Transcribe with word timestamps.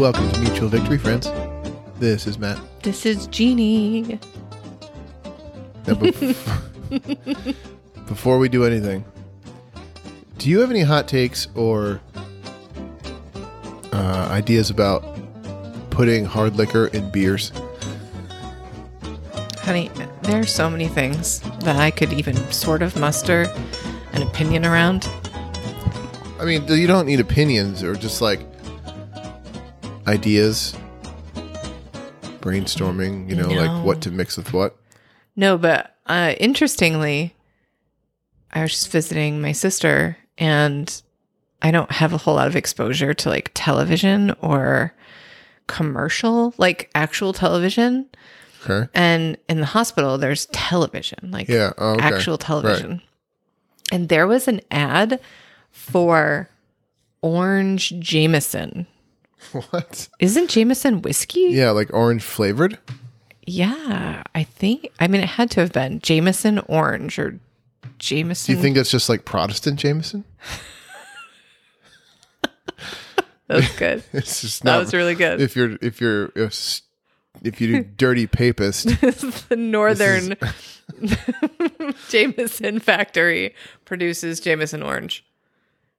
Welcome 0.00 0.32
to 0.32 0.40
Mutual 0.40 0.70
Victory, 0.70 0.96
friends. 0.96 1.30
This 1.98 2.26
is 2.26 2.38
Matt. 2.38 2.58
This 2.82 3.04
is 3.04 3.26
Jeannie. 3.26 4.18
Now, 5.86 5.92
bef- 5.92 7.54
before 8.08 8.38
we 8.38 8.48
do 8.48 8.64
anything, 8.64 9.04
do 10.38 10.48
you 10.48 10.60
have 10.60 10.70
any 10.70 10.80
hot 10.80 11.06
takes 11.06 11.48
or 11.54 12.00
uh, 13.92 14.28
ideas 14.30 14.70
about 14.70 15.04
putting 15.90 16.24
hard 16.24 16.56
liquor 16.56 16.86
in 16.86 17.10
beers? 17.10 17.52
Honey, 19.58 19.90
there 20.22 20.40
are 20.40 20.46
so 20.46 20.70
many 20.70 20.88
things 20.88 21.40
that 21.60 21.76
I 21.76 21.90
could 21.90 22.14
even 22.14 22.36
sort 22.50 22.80
of 22.80 22.96
muster 22.98 23.52
an 24.14 24.22
opinion 24.22 24.64
around. 24.64 25.06
I 26.38 26.46
mean, 26.46 26.66
you 26.68 26.86
don't 26.86 27.04
need 27.04 27.20
opinions 27.20 27.82
or 27.82 27.94
just 27.94 28.22
like 28.22 28.49
ideas, 30.06 30.74
brainstorming, 32.40 33.28
you 33.28 33.36
know, 33.36 33.48
No. 33.48 33.54
like 33.62 33.84
what 33.84 34.00
to 34.02 34.10
mix 34.10 34.36
with 34.36 34.52
what. 34.52 34.76
No, 35.36 35.56
but 35.58 35.96
uh, 36.06 36.34
interestingly, 36.38 37.34
I 38.52 38.62
was 38.62 38.72
just 38.72 38.90
visiting 38.90 39.40
my 39.40 39.52
sister, 39.52 40.16
and 40.38 41.00
I 41.62 41.70
don't 41.70 41.90
have 41.92 42.12
a 42.12 42.16
whole 42.18 42.34
lot 42.34 42.46
of 42.48 42.56
exposure 42.56 43.14
to 43.14 43.28
like 43.28 43.50
television 43.54 44.34
or 44.40 44.94
commercial, 45.66 46.54
like 46.58 46.90
actual 46.94 47.32
television. 47.32 48.06
Okay. 48.64 48.88
And 48.94 49.36
in 49.48 49.60
the 49.60 49.66
hospital, 49.66 50.18
there's 50.18 50.46
television, 50.46 51.30
like 51.30 51.48
Yeah. 51.48 51.72
Oh, 51.78 51.92
okay. 51.94 52.02
actual 52.04 52.38
television. 52.38 53.00
And 53.92 54.08
there 54.08 54.26
was 54.26 54.48
an 54.48 54.60
ad 54.70 55.20
for 55.70 56.48
Orange 57.22 57.92
Jameson. 58.00 58.86
What? 59.70 60.08
Isn't 60.18 60.50
Jameson 60.50 61.02
whiskey? 61.02 61.48
Yeah, 61.50 61.70
like 61.70 61.92
orange 61.92 62.22
flavored. 62.22 62.78
Yeah, 63.46 64.22
I 64.34 64.44
think. 64.44 64.92
I 65.00 65.08
mean, 65.08 65.22
it 65.22 65.28
had 65.28 65.50
to 65.52 65.60
have 65.60 65.72
been 65.72 65.98
Jameson 66.00 66.60
Orange 66.60 67.18
or 67.18 67.40
Jameson. 67.98 68.52
Do 68.52 68.56
you 68.56 68.62
think 68.62 68.76
that's 68.76 68.90
just 68.90 69.08
like 69.08 69.24
Protestant 69.24 69.78
Jameson? 69.78 70.24
that's 73.48 73.76
good? 73.76 74.04
It's 74.12 74.40
just 74.42 74.62
that 74.62 74.78
was 74.78 74.94
really 74.94 75.14
good. 75.14 75.40
if 75.40 75.56
you're 75.56 75.76
if 75.82 76.00
you're 76.00 76.30
if, 76.36 76.82
if 77.42 77.60
you 77.60 77.66
do 77.68 77.82
dirty 77.96 78.26
papist, 78.26 78.88
the 79.48 79.56
Northern 79.56 80.36
Jameson 82.08 82.78
factory 82.78 83.54
produces 83.84 84.38
Jameson 84.38 84.82
Orange. 84.82 85.24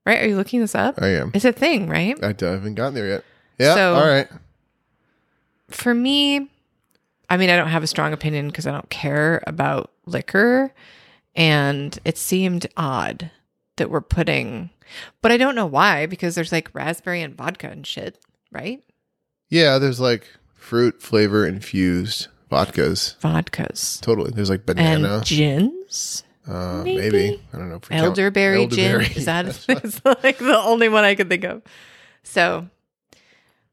Right? 0.05 0.21
Are 0.21 0.27
you 0.27 0.35
looking 0.35 0.61
this 0.61 0.73
up? 0.73 1.01
I 1.01 1.09
am. 1.09 1.31
It's 1.33 1.45
a 1.45 1.51
thing, 1.51 1.87
right? 1.87 2.17
I 2.23 2.27
haven't 2.27 2.75
gotten 2.75 2.93
there 2.95 3.07
yet. 3.07 3.23
Yeah. 3.61 3.75
So- 3.75 3.95
all 3.95 4.07
right. 4.07 4.27
for 5.69 5.93
me, 5.93 6.49
I 7.29 7.37
mean, 7.37 7.49
I 7.49 7.55
don't 7.55 7.69
have 7.69 7.83
a 7.83 7.87
strong 7.87 8.11
opinion 8.13 8.47
because 8.47 8.67
I 8.67 8.71
don't 8.71 8.89
care 8.89 9.41
about 9.47 9.91
liquor. 10.05 10.73
And 11.35 11.97
it 12.03 12.17
seemed 12.17 12.67
odd 12.75 13.31
that 13.77 13.89
we're 13.89 14.01
putting, 14.01 14.69
but 15.21 15.31
I 15.31 15.37
don't 15.37 15.55
know 15.55 15.65
why 15.65 16.05
because 16.07 16.35
there's 16.35 16.51
like 16.51 16.69
raspberry 16.73 17.21
and 17.21 17.35
vodka 17.35 17.69
and 17.69 17.87
shit, 17.87 18.17
right? 18.51 18.83
Yeah, 19.49 19.77
there's 19.77 20.01
like 20.01 20.27
fruit 20.55 21.01
flavor 21.01 21.47
infused 21.47 22.27
vodkas. 22.51 23.17
Vodkas 23.19 24.01
Totally. 24.01 24.31
There's 24.31 24.49
like 24.49 24.65
banana. 24.65 25.15
and 25.17 25.25
gins. 25.25 26.23
uh, 26.45 26.81
maybe? 26.83 26.99
maybe. 27.11 27.41
I 27.53 27.57
don't 27.57 27.69
know. 27.69 27.75
we 27.75 27.79
count- 27.95 28.07
Elderberry, 28.07 28.63
elderberry. 28.63 29.05
gin. 29.05 29.17
Is 29.17 29.25
that 29.25 29.45
it's 29.69 30.01
like 30.03 30.37
the 30.37 30.57
only 30.65 30.89
one 30.89 31.05
I 31.05 31.15
could 31.15 31.29
think 31.29 31.45
of? 31.45 31.61
So, 32.23 32.67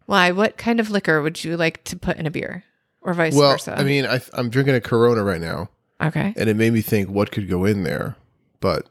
why? 0.08 0.32
What 0.32 0.56
kind 0.56 0.80
of 0.80 0.91
liquor 0.91 1.20
would 1.20 1.44
you 1.44 1.56
like 1.58 1.84
to 1.84 1.96
put 1.96 2.16
in 2.16 2.26
a 2.26 2.30
beer, 2.30 2.64
or 3.02 3.12
vice 3.12 3.34
well, 3.34 3.52
versa? 3.52 3.78
I 3.78 3.84
mean, 3.84 4.06
I, 4.06 4.22
I'm 4.32 4.48
drinking 4.48 4.74
a 4.74 4.80
Corona 4.80 5.22
right 5.22 5.41
now, 5.41 5.69
okay, 6.02 6.32
and 6.34 6.48
it 6.48 6.56
made 6.56 6.72
me 6.72 6.80
think 6.80 7.10
what 7.10 7.30
could 7.30 7.48
go 7.48 7.66
in 7.66 7.82
there. 7.82 8.16
But 8.60 8.88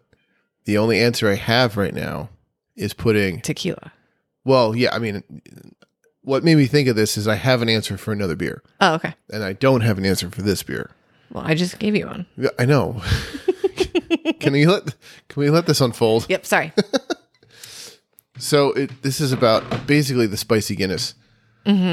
the 0.65 0.77
only 0.77 0.99
answer 0.99 1.27
I 1.27 1.33
have 1.35 1.75
right 1.75 1.93
now 1.93 2.29
is 2.75 2.93
putting. 2.93 3.41
tequila. 3.41 3.91
Well, 4.45 4.75
yeah. 4.75 4.93
I 4.93 4.99
mean, 4.99 5.23
what 6.21 6.43
made 6.43 6.55
me 6.55 6.67
think 6.67 6.87
of 6.87 6.95
this 6.95 7.17
is 7.17 7.27
I 7.27 7.35
have 7.35 7.63
an 7.63 7.69
answer 7.69 7.97
for 7.97 8.11
another 8.13 8.35
beer, 8.35 8.61
Oh, 8.79 8.93
okay. 8.93 9.15
and 9.31 9.43
I 9.43 9.53
don't 9.53 9.81
have 9.81 9.97
an 9.97 10.05
answer 10.05 10.29
for 10.29 10.43
this 10.43 10.61
beer. 10.61 10.91
Well, 11.31 11.43
I 11.45 11.55
just 11.55 11.79
gave 11.79 11.95
you 11.95 12.05
one. 12.05 12.27
Yeah, 12.37 12.51
I 12.59 12.65
know. 12.65 13.01
can 14.39 14.53
we 14.53 14.65
let 14.67 14.85
Can 15.29 15.41
we 15.41 15.49
let 15.49 15.65
this 15.65 15.81
unfold? 15.81 16.27
Yep. 16.29 16.45
Sorry. 16.45 16.71
So 18.39 18.71
it, 18.73 19.01
this 19.03 19.19
is 19.21 19.31
about 19.31 19.87
basically 19.87 20.27
the 20.27 20.37
spicy 20.37 20.75
Guinness 20.75 21.15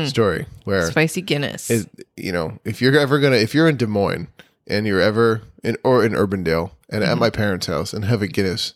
story, 0.07 0.47
where 0.65 0.83
Mm-hmm. 0.83 0.91
Spicy 0.91 1.21
Guinness. 1.23 1.71
is 1.71 1.89
you 2.17 2.31
know 2.33 2.59
if 2.65 2.81
you're 2.81 2.97
ever 2.99 3.19
gonna 3.19 3.37
if 3.37 3.55
you're 3.55 3.69
in 3.69 3.77
Des 3.77 3.87
Moines 3.87 4.29
and 4.67 4.87
you're 4.87 5.01
ever 5.01 5.43
in 5.63 5.77
or 5.85 6.05
in 6.05 6.13
Urbandale 6.13 6.71
and 6.91 7.03
Mm-hmm. 7.03 7.13
at 7.13 7.19
my 7.19 7.31
parents' 7.31 7.67
house 7.67 7.93
and 7.93 8.05
have 8.05 8.23
a 8.23 8.27
Guinness, 8.29 8.75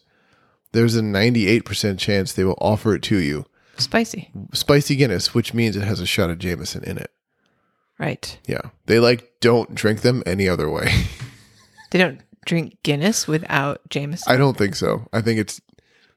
there's 0.72 0.96
a 0.96 1.00
98% 1.02 1.98
chance 1.98 2.32
they 2.32 2.44
will 2.44 2.58
offer 2.60 2.94
it 2.94 3.02
to 3.04 3.16
you 3.18 3.44
Spicy. 3.76 4.30
spicy 4.52 4.96
Guinness, 4.96 5.34
which 5.34 5.54
means 5.54 5.76
it 5.76 5.84
has 5.84 6.00
a 6.00 6.06
shot 6.06 6.30
of 6.30 6.38
Jameson 6.38 6.82
in 6.84 6.98
it. 6.98 7.10
Right. 7.98 8.36
Yeah, 8.46 8.62
they 8.86 8.98
like 8.98 9.34
don't 9.40 9.74
drink 9.74 10.00
them 10.00 10.22
any 10.26 10.48
other 10.48 10.68
way. 10.70 10.88
They 11.90 11.98
don't 11.98 12.20
drink 12.44 12.76
Guinness 12.82 13.26
without 13.26 13.80
Jameson. 13.88 14.30
I 14.30 14.36
don't 14.36 14.58
think 14.58 14.74
so. 14.74 15.08
I 15.10 15.22
think 15.22 15.38
it's 15.40 15.58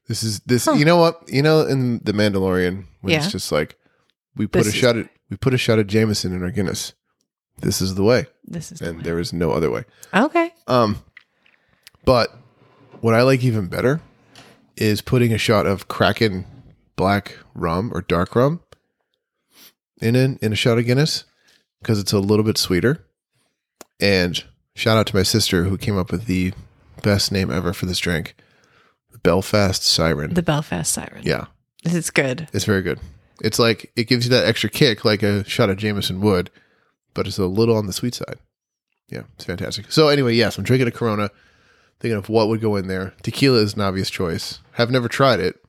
this 0.08 0.22
is 0.22 0.40
this. 0.40 0.66
You 0.66 0.84
know 0.84 0.96
what? 0.96 1.22
You 1.28 1.42
know 1.42 1.66
in 1.66 1.98
the 2.04 2.12
Mandalorian 2.12 2.84
when 3.00 3.12
Yeah. 3.12 3.22
it's 3.22 3.32
just 3.32 3.52
like 3.52 3.76
we 4.36 4.46
put 4.46 4.64
This 4.64 4.74
a 4.74 4.76
shot 4.76 4.96
of 4.96 5.08
we 5.30 5.36
put 5.36 5.54
a 5.54 5.58
shot 5.58 5.78
of 5.78 5.86
Jameson 5.86 6.32
in 6.34 6.42
our 6.42 6.50
Guinness. 6.50 6.92
This 7.58 7.80
is 7.80 7.94
the 7.94 8.02
way, 8.02 8.26
this 8.44 8.72
is 8.72 8.78
the 8.80 8.86
and 8.88 8.96
one. 8.96 9.04
there 9.04 9.18
is 9.18 9.32
no 9.32 9.52
other 9.52 9.70
way. 9.70 9.84
okay. 10.14 10.52
Um, 10.66 11.02
but 12.04 12.34
what 13.00 13.14
I 13.14 13.22
like 13.22 13.44
even 13.44 13.66
better 13.68 14.00
is 14.76 15.00
putting 15.02 15.32
a 15.32 15.38
shot 15.38 15.66
of 15.66 15.86
Kraken 15.86 16.44
black 16.96 17.36
rum 17.54 17.90
or 17.94 18.00
dark 18.02 18.34
rum 18.34 18.60
in 20.00 20.16
it, 20.16 20.38
in 20.42 20.52
a 20.52 20.56
shot 20.56 20.78
of 20.78 20.86
Guinness 20.86 21.24
because 21.80 21.98
it's 21.98 22.12
a 22.12 22.18
little 22.18 22.44
bit 22.44 22.58
sweeter. 22.58 23.04
And 24.00 24.42
shout 24.74 24.96
out 24.96 25.06
to 25.08 25.16
my 25.16 25.22
sister 25.22 25.64
who 25.64 25.76
came 25.78 25.96
up 25.98 26.10
with 26.10 26.24
the 26.26 26.52
best 27.02 27.30
name 27.30 27.50
ever 27.50 27.72
for 27.72 27.86
this 27.86 27.98
drink, 27.98 28.34
the 28.36 28.44
Belfast 29.22 29.82
Siren. 29.82 30.34
The 30.34 30.42
Belfast 30.42 30.92
Siren. 30.92 31.22
yeah, 31.22 31.46
It's 31.84 32.10
good. 32.10 32.48
it's 32.52 32.64
very 32.64 32.82
good. 32.82 32.98
It's 33.40 33.58
like 33.58 33.90
it 33.96 34.04
gives 34.08 34.24
you 34.26 34.30
that 34.30 34.46
extra 34.46 34.70
kick 34.70 35.04
like 35.04 35.22
a 35.22 35.44
shot 35.48 35.70
of 35.70 35.76
Jameson 35.76 36.20
would, 36.20 36.50
but 37.14 37.26
it's 37.26 37.38
a 37.38 37.46
little 37.46 37.76
on 37.76 37.86
the 37.86 37.92
sweet 37.92 38.14
side. 38.14 38.38
Yeah, 39.08 39.22
it's 39.34 39.44
fantastic. 39.44 39.90
So 39.92 40.08
anyway, 40.08 40.34
yes, 40.34 40.56
I'm 40.58 40.64
drinking 40.64 40.88
a 40.88 40.92
Corona, 40.92 41.30
thinking 42.00 42.16
of 42.16 42.28
what 42.28 42.48
would 42.48 42.60
go 42.60 42.76
in 42.76 42.88
there. 42.88 43.14
Tequila 43.22 43.58
is 43.58 43.74
an 43.74 43.80
obvious 43.80 44.10
choice. 44.10 44.60
Have 44.72 44.90
never 44.90 45.08
tried 45.08 45.40
it. 45.40 45.62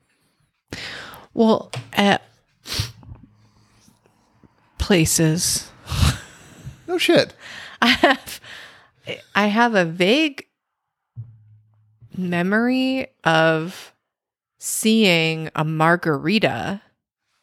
Well, 1.33 1.71
at 1.93 2.21
places, 4.77 5.69
No 6.87 6.97
shit. 6.97 7.33
I 7.81 7.87
have, 7.87 8.39
I 9.35 9.47
have 9.47 9.75
a 9.75 9.85
vague 9.85 10.45
memory 12.17 13.07
of 13.23 13.93
seeing 14.59 15.49
a 15.55 15.63
margarita. 15.63 16.81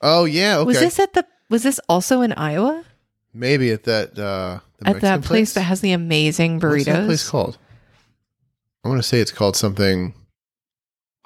Oh 0.00 0.24
yeah, 0.24 0.58
okay. 0.58 0.66
Was 0.66 0.80
this 0.80 0.98
at 0.98 1.12
the? 1.12 1.26
Was 1.48 1.62
this 1.62 1.80
also 1.88 2.20
in 2.20 2.32
Iowa? 2.32 2.84
Maybe 3.32 3.70
at 3.70 3.84
that 3.84 4.18
uh 4.18 4.60
the 4.78 4.88
at 4.88 5.00
that 5.00 5.16
Mexican 5.16 5.22
place 5.22 5.52
that 5.54 5.62
has 5.62 5.80
the 5.80 5.92
amazing 5.92 6.60
burritos? 6.60 6.74
What's 6.74 6.86
that 6.86 7.06
place 7.06 7.28
called? 7.28 7.58
I 8.84 8.88
want 8.88 9.02
to 9.02 9.06
say 9.06 9.20
it's 9.20 9.32
called 9.32 9.56
something 9.56 10.14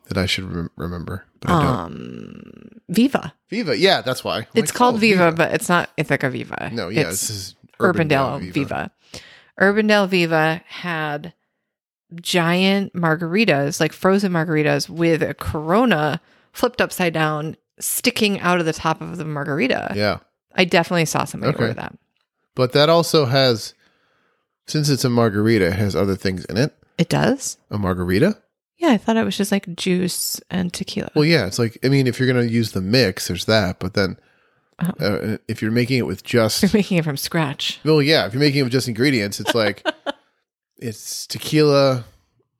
that 0.08 0.19
I 0.19 0.26
should 0.26 0.50
rem- 0.50 0.70
remember, 0.76 1.24
but 1.40 1.50
I 1.50 1.62
don't. 1.62 1.74
Um, 1.74 2.52
Viva. 2.88 3.34
Viva, 3.48 3.76
yeah, 3.76 4.02
that's 4.02 4.24
why. 4.24 4.46
It's 4.54 4.72
called 4.72 4.96
oh, 4.96 4.98
Viva, 4.98 5.32
but 5.32 5.54
it's 5.54 5.69
not 5.69 5.90
Ithaca 5.96 6.30
Viva. 6.30 6.70
No, 6.72 6.88
yeah, 6.88 7.02
it's 7.02 7.20
this 7.20 7.30
is 7.30 7.54
Urbandale 7.78 8.52
Viva. 8.52 8.90
Urbandale 9.60 10.08
Viva 10.08 10.62
had 10.66 11.32
giant 12.20 12.92
margaritas, 12.94 13.80
like 13.80 13.92
frozen 13.92 14.32
margaritas, 14.32 14.88
with 14.88 15.22
a 15.22 15.34
Corona 15.34 16.20
flipped 16.52 16.80
upside 16.80 17.12
down, 17.12 17.56
sticking 17.80 18.40
out 18.40 18.60
of 18.60 18.66
the 18.66 18.72
top 18.72 19.00
of 19.00 19.16
the 19.16 19.24
margarita. 19.24 19.92
Yeah, 19.94 20.18
I 20.54 20.64
definitely 20.64 21.06
saw 21.06 21.24
somebody 21.24 21.54
Okay. 21.54 21.62
order 21.64 21.74
that. 21.74 21.96
but 22.54 22.72
that 22.72 22.88
also 22.88 23.24
has, 23.26 23.74
since 24.66 24.88
it's 24.88 25.04
a 25.04 25.10
margarita, 25.10 25.66
it 25.68 25.72
has 25.74 25.96
other 25.96 26.14
things 26.16 26.44
in 26.44 26.56
it. 26.56 26.74
It 26.98 27.08
does. 27.08 27.58
A 27.70 27.78
margarita. 27.78 28.38
Yeah, 28.78 28.90
I 28.90 28.96
thought 28.98 29.16
it 29.16 29.24
was 29.24 29.36
just 29.36 29.50
like 29.50 29.74
juice 29.76 30.40
and 30.50 30.72
tequila. 30.72 31.10
Well, 31.14 31.24
yeah, 31.24 31.46
it's 31.46 31.58
like 31.58 31.78
I 31.84 31.88
mean, 31.88 32.06
if 32.06 32.18
you're 32.20 32.28
gonna 32.32 32.44
use 32.46 32.72
the 32.72 32.80
mix, 32.80 33.28
there's 33.28 33.46
that. 33.46 33.78
But 33.80 33.94
then, 33.94 34.16
Uh-huh. 34.78 34.92
uh, 35.04 35.36
if 35.48 35.62
you're 35.62 35.70
making 35.70 35.98
it 35.98 36.06
with 36.06 36.22
just 36.24 36.62
You're 36.62 36.70
making 36.74 36.98
it 36.98 37.04
from 37.04 37.16
scratch. 37.16 37.80
Well, 37.84 38.02
yeah, 38.02 38.26
if 38.26 38.32
you're 38.34 38.40
making 38.40 38.60
it 38.60 38.62
with 38.64 38.72
just 38.72 38.86
ingredients, 38.88 39.40
it's 39.40 39.54
like 39.54 39.84
it's 40.78 41.26
tequila, 41.26 42.04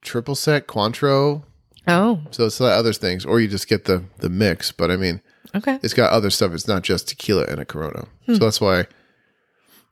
triple 0.01 0.35
sec, 0.35 0.67
Cointreau, 0.67 1.43
Oh, 1.87 2.21
So 2.31 2.45
it's 2.45 2.57
the 2.57 2.65
other 2.65 2.93
things, 2.93 3.25
or 3.25 3.39
you 3.39 3.47
just 3.47 3.67
get 3.67 3.85
the 3.85 4.03
the 4.17 4.29
mix. 4.29 4.71
But 4.71 4.89
I 4.91 4.97
mean, 4.97 5.21
okay. 5.53 5.79
it's 5.83 5.93
got 5.93 6.11
other 6.11 6.29
stuff. 6.29 6.53
It's 6.53 6.67
not 6.67 6.83
just 6.83 7.09
tequila 7.09 7.45
and 7.45 7.59
a 7.59 7.65
Corona. 7.65 8.07
Hmm. 8.25 8.33
So 8.33 8.39
that's 8.39 8.59
why 8.59 8.87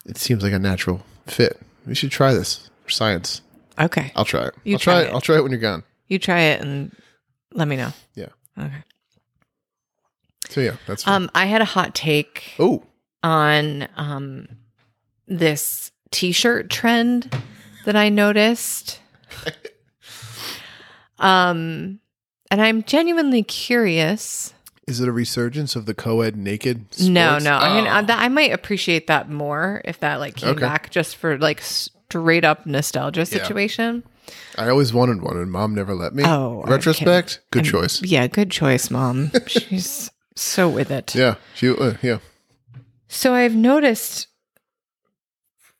it 0.06 0.18
seems 0.18 0.44
like 0.44 0.54
a 0.54 0.60
natural 0.60 1.06
fit. 1.28 1.62
We 1.86 1.96
should 1.96 2.12
try 2.12 2.34
this 2.34 2.70
for 2.84 2.90
science. 2.90 3.42
Okay. 3.80 4.12
I'll 4.16 4.26
try 4.26 4.46
it. 4.46 4.56
You 4.64 4.76
I'll 4.76 4.80
try 4.80 5.02
it. 5.02 5.08
it. 5.08 5.14
I'll 5.14 5.22
try 5.22 5.38
it 5.38 5.42
when 5.42 5.52
you're 5.52 5.62
gone. 5.62 5.84
You 6.08 6.20
try 6.20 6.42
it 6.42 6.62
and 6.62 6.96
let 7.54 7.68
me 7.68 7.76
know. 7.76 7.94
Yeah. 8.16 8.30
Okay. 8.58 8.84
So 10.50 10.62
yeah, 10.62 10.76
that's 10.88 11.04
fine. 11.04 11.24
Um, 11.24 11.32
I 11.34 11.46
had 11.46 11.62
a 11.62 11.66
hot 11.66 11.96
take 11.96 12.56
oh, 12.60 12.84
on 13.22 13.88
um 13.96 14.48
this 15.28 15.92
t-shirt 16.12 16.70
trend 16.70 17.36
that 17.86 17.96
I 17.96 18.10
noticed. 18.10 19.00
um 21.20 22.00
and 22.52 22.62
I'm 22.62 22.84
genuinely 22.84 23.42
curious. 23.44 24.54
is 24.88 25.00
it 25.00 25.08
a 25.08 25.12
resurgence 25.12 25.76
of 25.76 25.86
the 25.88 25.94
co-ed 25.94 26.36
naked? 26.36 26.86
No, 27.00 27.30
sports? 27.32 27.46
no. 27.46 27.54
I 27.56 27.76
mean, 27.76 27.88
Oh. 27.88 27.92
I, 27.92 28.02
that, 28.04 28.20
I 28.22 28.28
might 28.28 28.52
appreciate 28.52 29.08
that 29.08 29.30
more 29.30 29.82
if 29.86 30.00
that 30.02 30.20
like 30.20 30.36
came 30.36 30.50
Okay. 30.50 30.60
back 30.62 30.92
just 30.92 31.16
for 31.16 31.38
like 31.40 31.62
straight 31.62 32.44
up 32.46 32.66
nostalgia 32.66 33.22
Yeah. 33.22 33.26
situation. 33.26 34.04
I 34.58 34.70
always 34.70 34.94
wanted 34.94 35.22
one, 35.22 35.36
and 35.38 35.52
mom 35.52 35.74
never 35.76 35.94
let 35.96 36.14
me. 36.14 36.24
Oh, 36.26 36.62
I'm 36.64 36.70
retrospect, 36.72 37.42
good 37.52 37.66
I'm- 37.66 37.72
choice. 37.72 38.02
Yeah, 38.04 38.28
good 38.28 38.52
choice, 38.52 38.90
mom. 38.92 39.32
She's 39.48 40.12
so 40.36 40.70
with 40.70 40.92
it. 40.92 41.14
Yeah, 41.16 41.36
she. 41.56 41.70
Uh, 41.70 41.96
yeah. 42.02 42.20
So 43.10 43.34
I've 43.34 43.56
noticed 43.56 44.28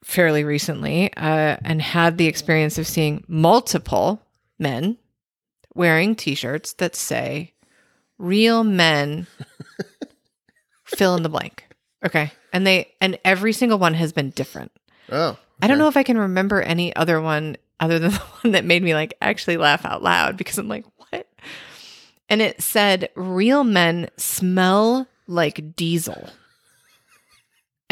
fairly 0.04 0.44
recently 0.44 1.14
uh, 1.16 1.58
and 1.64 1.82
had 1.82 2.18
the 2.18 2.28
experience 2.28 2.78
of 2.78 2.88
seeing 2.88 3.24
multiple 3.28 4.22
men 4.60 4.98
wearing 5.74 6.16
t-shirts 6.16 6.74
that 6.74 6.96
say 6.96 7.54
real 8.18 8.64
men 8.64 9.28
fill 10.84 11.16
in 11.16 11.24
the 11.24 11.30
blank. 11.30 11.66
Okay. 12.06 12.32
And 12.52 12.68
they 12.68 12.94
and 13.02 13.18
every 13.26 13.54
single 13.54 13.80
one 13.80 13.94
has 13.94 14.14
been 14.14 14.30
different. 14.32 14.72
Oh, 15.12 15.38
I 15.62 15.68
don't 15.68 15.78
know 15.78 15.88
if 15.88 15.98
I 15.98 16.04
can 16.04 16.18
remember 16.18 16.62
any 16.62 16.96
other 16.96 17.22
one 17.22 17.58
other 17.80 18.00
than 18.00 18.12
the 18.12 18.20
one 18.42 18.52
that 18.54 18.66
made 18.66 18.84
me 18.84 18.94
like 18.94 19.16
actually 19.22 19.58
laugh 19.58 19.86
out 19.86 20.04
loud 20.04 20.38
because 20.38 20.58
I'm 20.58 20.68
like, 20.68 20.86
what? 20.98 21.28
And 22.30 22.42
it 22.42 22.62
said, 22.62 23.10
real 23.16 23.64
men 23.64 24.10
smell 24.18 25.08
like 25.28 25.76
diesel. 25.76 26.30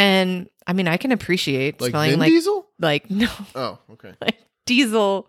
And 0.02 0.50
I 0.68 0.74
mean, 0.74 0.88
I 0.88 0.98
can 0.98 1.12
appreciate 1.12 1.80
Like 1.82 1.92
smelling 1.92 2.12
Vin 2.12 2.20
like, 2.20 2.30
Diesel? 2.30 2.66
like, 2.80 3.10
no, 3.10 3.30
Oh, 3.56 3.78
okay. 3.92 4.14
like 4.22 4.38
diesel, 4.66 5.28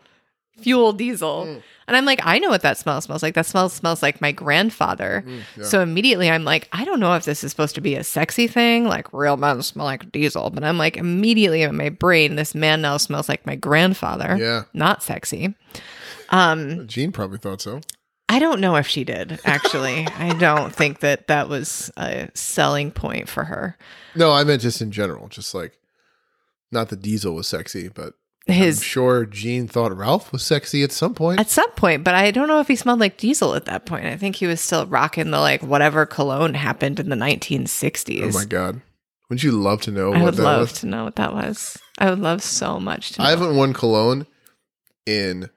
fuel 0.61 0.93
diesel. 0.93 1.45
Mm. 1.47 1.63
And 1.89 1.97
I'm 1.97 2.05
like, 2.05 2.21
I 2.25 2.39
know 2.39 2.49
what 2.49 2.63
that 2.63 2.79
smell 2.79 3.01
smells 3.01 3.23
like. 3.23 3.35
That 3.35 3.47
smell 3.47 3.69
smells 3.69 4.03
like 4.03 4.21
my 4.21 4.31
grandfather. 4.33 5.25
Mm, 5.27 5.41
yeah. 5.59 5.65
So 5.65 5.81
immediately 5.81 6.31
I'm 6.31 6.45
like, 6.45 6.69
I 6.73 6.85
don't 6.85 7.01
know 7.01 7.15
if 7.15 7.25
this 7.25 7.43
is 7.45 7.51
supposed 7.51 7.75
to 7.75 7.81
be 7.81 7.97
a 7.97 8.05
sexy 8.05 8.47
thing, 8.47 8.85
like 8.87 9.13
real 9.13 9.37
men 9.37 9.61
smell 9.63 9.87
like 9.87 10.11
diesel. 10.13 10.51
But 10.51 10.65
I'm 10.65 10.79
like, 10.79 10.97
immediately 10.97 11.63
in 11.63 11.77
my 11.77 11.89
brain, 11.89 12.37
this 12.37 12.55
man 12.55 12.81
now 12.83 12.97
smells 12.99 13.29
like 13.29 13.45
my 13.47 13.57
grandfather. 13.57 14.37
yeah, 14.39 14.63
Not 14.73 15.03
sexy. 15.03 15.55
Um, 16.31 16.87
Gene 16.87 17.13
probably 17.13 17.39
thought 17.39 17.61
so. 17.61 17.81
I 18.33 18.39
don't 18.39 18.61
know 18.61 18.77
if 18.77 18.87
she 18.87 19.05
did, 19.05 19.39
actually. 19.45 20.07
I 20.07 20.33
don't 20.39 20.75
think 20.75 21.01
that 21.01 21.27
that 21.27 21.49
was 21.49 21.91
a 21.99 22.31
selling 22.35 22.91
point 22.91 23.29
for 23.29 23.45
her. 23.45 23.77
No, 24.15 24.33
I 24.33 24.43
meant 24.45 24.63
just 24.63 24.81
in 24.81 24.91
general, 24.91 25.29
just 25.29 25.55
like 25.55 25.79
not 26.71 26.89
that 26.89 27.03
Diesel 27.03 27.35
was 27.35 27.47
sexy, 27.47 27.89
but 27.89 28.15
his 28.47 28.79
I'm 28.79 28.83
sure 28.83 29.25
Gene 29.27 29.69
thought 29.69 29.97
Ralph 29.97 30.33
was 30.33 30.43
sexy 30.43 30.83
at 30.83 30.93
some 30.93 31.15
point. 31.15 31.39
at 31.39 31.51
some 31.51 31.71
point, 31.73 32.05
but 32.05 32.15
I 32.15 32.31
don't 32.31 32.49
know 32.49 32.61
if 32.61 32.69
he 32.69 32.75
smelled 32.75 33.01
like 33.01 33.19
diesel 33.19 33.55
at 33.55 33.67
that 33.67 33.85
point. 33.87 34.07
I 34.07 34.17
think 34.17 34.37
he 34.37 34.47
was 34.47 34.61
still 34.61 34.87
rocking 34.87 35.31
the 35.31 35.39
like 35.39 35.63
whatever 35.63 36.07
cologne 36.07 36.55
happened 36.55 36.99
in 36.99 37.09
the 37.11 37.17
1960s. 37.17 38.23
oh 38.35 38.39
my 38.39 38.45
god, 38.47 38.81
wouldn't 39.29 39.45
you 39.45 39.53
love 39.53 39.83
to 39.83 39.91
know 39.91 40.13
I 40.15 40.23
would 40.25 40.39
love 40.39 40.71
was? 40.71 40.81
to 40.81 40.87
know 40.87 41.05
what 41.05 41.17
that 41.17 41.35
was. 41.35 41.79
I 41.99 42.11
would 42.11 42.19
love 42.19 42.43
so 42.43 42.81
much 42.81 43.13
to 43.13 43.21
know. 43.21 43.29
I 43.29 43.31
haven't 43.31 43.55
worn 43.55 43.75
cologne 43.75 44.27
in 45.07 45.51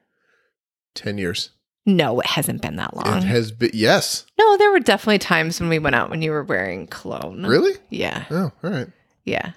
ten 0.93 1.17
years. 1.17 1.51
No, 1.85 2.19
it 2.19 2.25
hasn't 2.25 2.61
been 2.61 2.75
that 2.77 2.95
long. 2.95 3.17
It 3.17 3.23
has 3.23 3.51
been 3.51 3.71
yes, 3.73 4.25
no, 4.39 4.57
there 4.57 4.71
were 4.71 4.79
definitely 4.79 5.19
times 5.19 5.59
when 5.59 5.69
we 5.69 5.79
went 5.79 5.95
out 5.95 6.09
when 6.09 6.21
you 6.21 6.31
were 6.31 6.43
wearing 6.43 6.87
cologne. 6.87 7.45
really. 7.45 7.73
Yeah. 7.89 8.25
Oh, 8.31 8.51
all 8.63 8.69
right. 8.69 8.87
Yeah. 9.23 9.51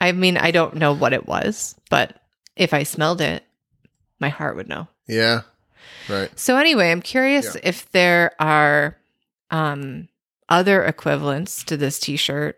I 0.00 0.12
mean, 0.12 0.36
I 0.36 0.50
don't 0.50 0.74
know 0.76 0.92
what 0.94 1.12
it 1.12 1.26
was, 1.26 1.74
but 1.90 2.20
if 2.54 2.72
I 2.74 2.82
smelled 2.82 3.20
it, 3.20 3.44
my 4.20 4.28
heart 4.28 4.56
would 4.56 4.68
know. 4.68 4.88
Yeah, 5.08 5.42
right. 6.08 6.30
So 6.38 6.56
anyway, 6.56 6.90
I'm 6.90 7.02
curious 7.02 7.54
Yeah. 7.54 7.60
if 7.64 7.90
there 7.92 8.32
are 8.40 8.96
um 9.50 10.08
other 10.48 10.82
equivalents 10.84 11.64
to 11.64 11.76
this 11.76 11.98
t-shirt. 11.98 12.56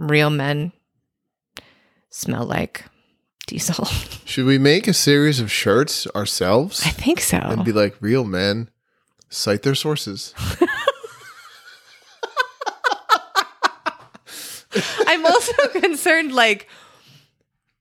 Real 0.00 0.28
men 0.30 0.72
smell 2.10 2.44
like 2.44 2.84
diesel. 3.46 3.84
Should 4.24 4.46
we 4.46 4.58
make 4.58 4.86
a 4.88 4.94
series 4.94 5.40
of 5.40 5.50
shirts 5.50 6.06
ourselves 6.14 6.84
I 6.86 6.90
think 6.90 7.20
so. 7.20 7.38
and 7.38 7.64
be 7.64 7.72
like 7.72 7.96
real 8.00 8.24
men? 8.24 8.70
Cite 9.30 9.62
their 9.62 9.74
sources. 9.74 10.32
I'm 15.06 15.24
also 15.26 15.52
concerned 15.72 16.32
like 16.32 16.68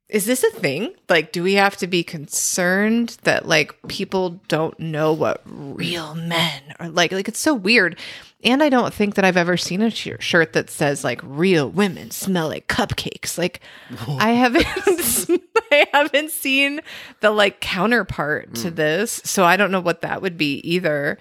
is 0.10 0.25
this 0.25 0.44
a 0.44 0.51
thing? 0.51 0.94
Like 1.10 1.31
do 1.31 1.42
we 1.42 1.54
have 1.54 1.75
to 1.77 1.88
be 1.88 2.04
concerned 2.04 3.18
that 3.24 3.48
like 3.48 3.75
people 3.88 4.42
don't 4.48 4.80
know 4.80 5.12
what 5.12 5.42
real 5.45 6.13
men 6.13 6.62
are 6.80 6.89
like 6.89 7.12
like 7.12 7.27
it's 7.27 7.39
so 7.39 7.54
weird. 7.54 7.98
And 8.44 8.62
I 8.62 8.69
don't 8.69 8.94
think 8.94 9.16
that 9.16 9.25
I've 9.25 9.38
ever 9.38 9.56
seen 9.57 9.81
a 9.81 9.90
sh- 9.90 10.10
shirt 10.19 10.54
that 10.54 10.69
says 10.69 11.04
like 11.04 11.22
real 11.24 11.69
women 11.69 12.12
smell 12.12 12.50
like 12.50 12.68
cupcakes. 12.68 13.38
Like 13.38 13.62
I 14.07 14.31
haven't 14.34 14.66
I 15.72 15.88
haven't 15.94 16.31
seen 16.31 16.81
the 17.22 17.31
like 17.31 17.60
counterpart 17.62 18.56
to 18.56 18.72
mm. 18.72 18.75
this. 18.75 19.22
So 19.24 19.45
I 19.45 19.56
don't 19.56 19.72
know 19.72 19.80
what 19.80 20.01
that 20.01 20.22
would 20.22 20.38
be 20.38 20.56
either. 20.60 21.18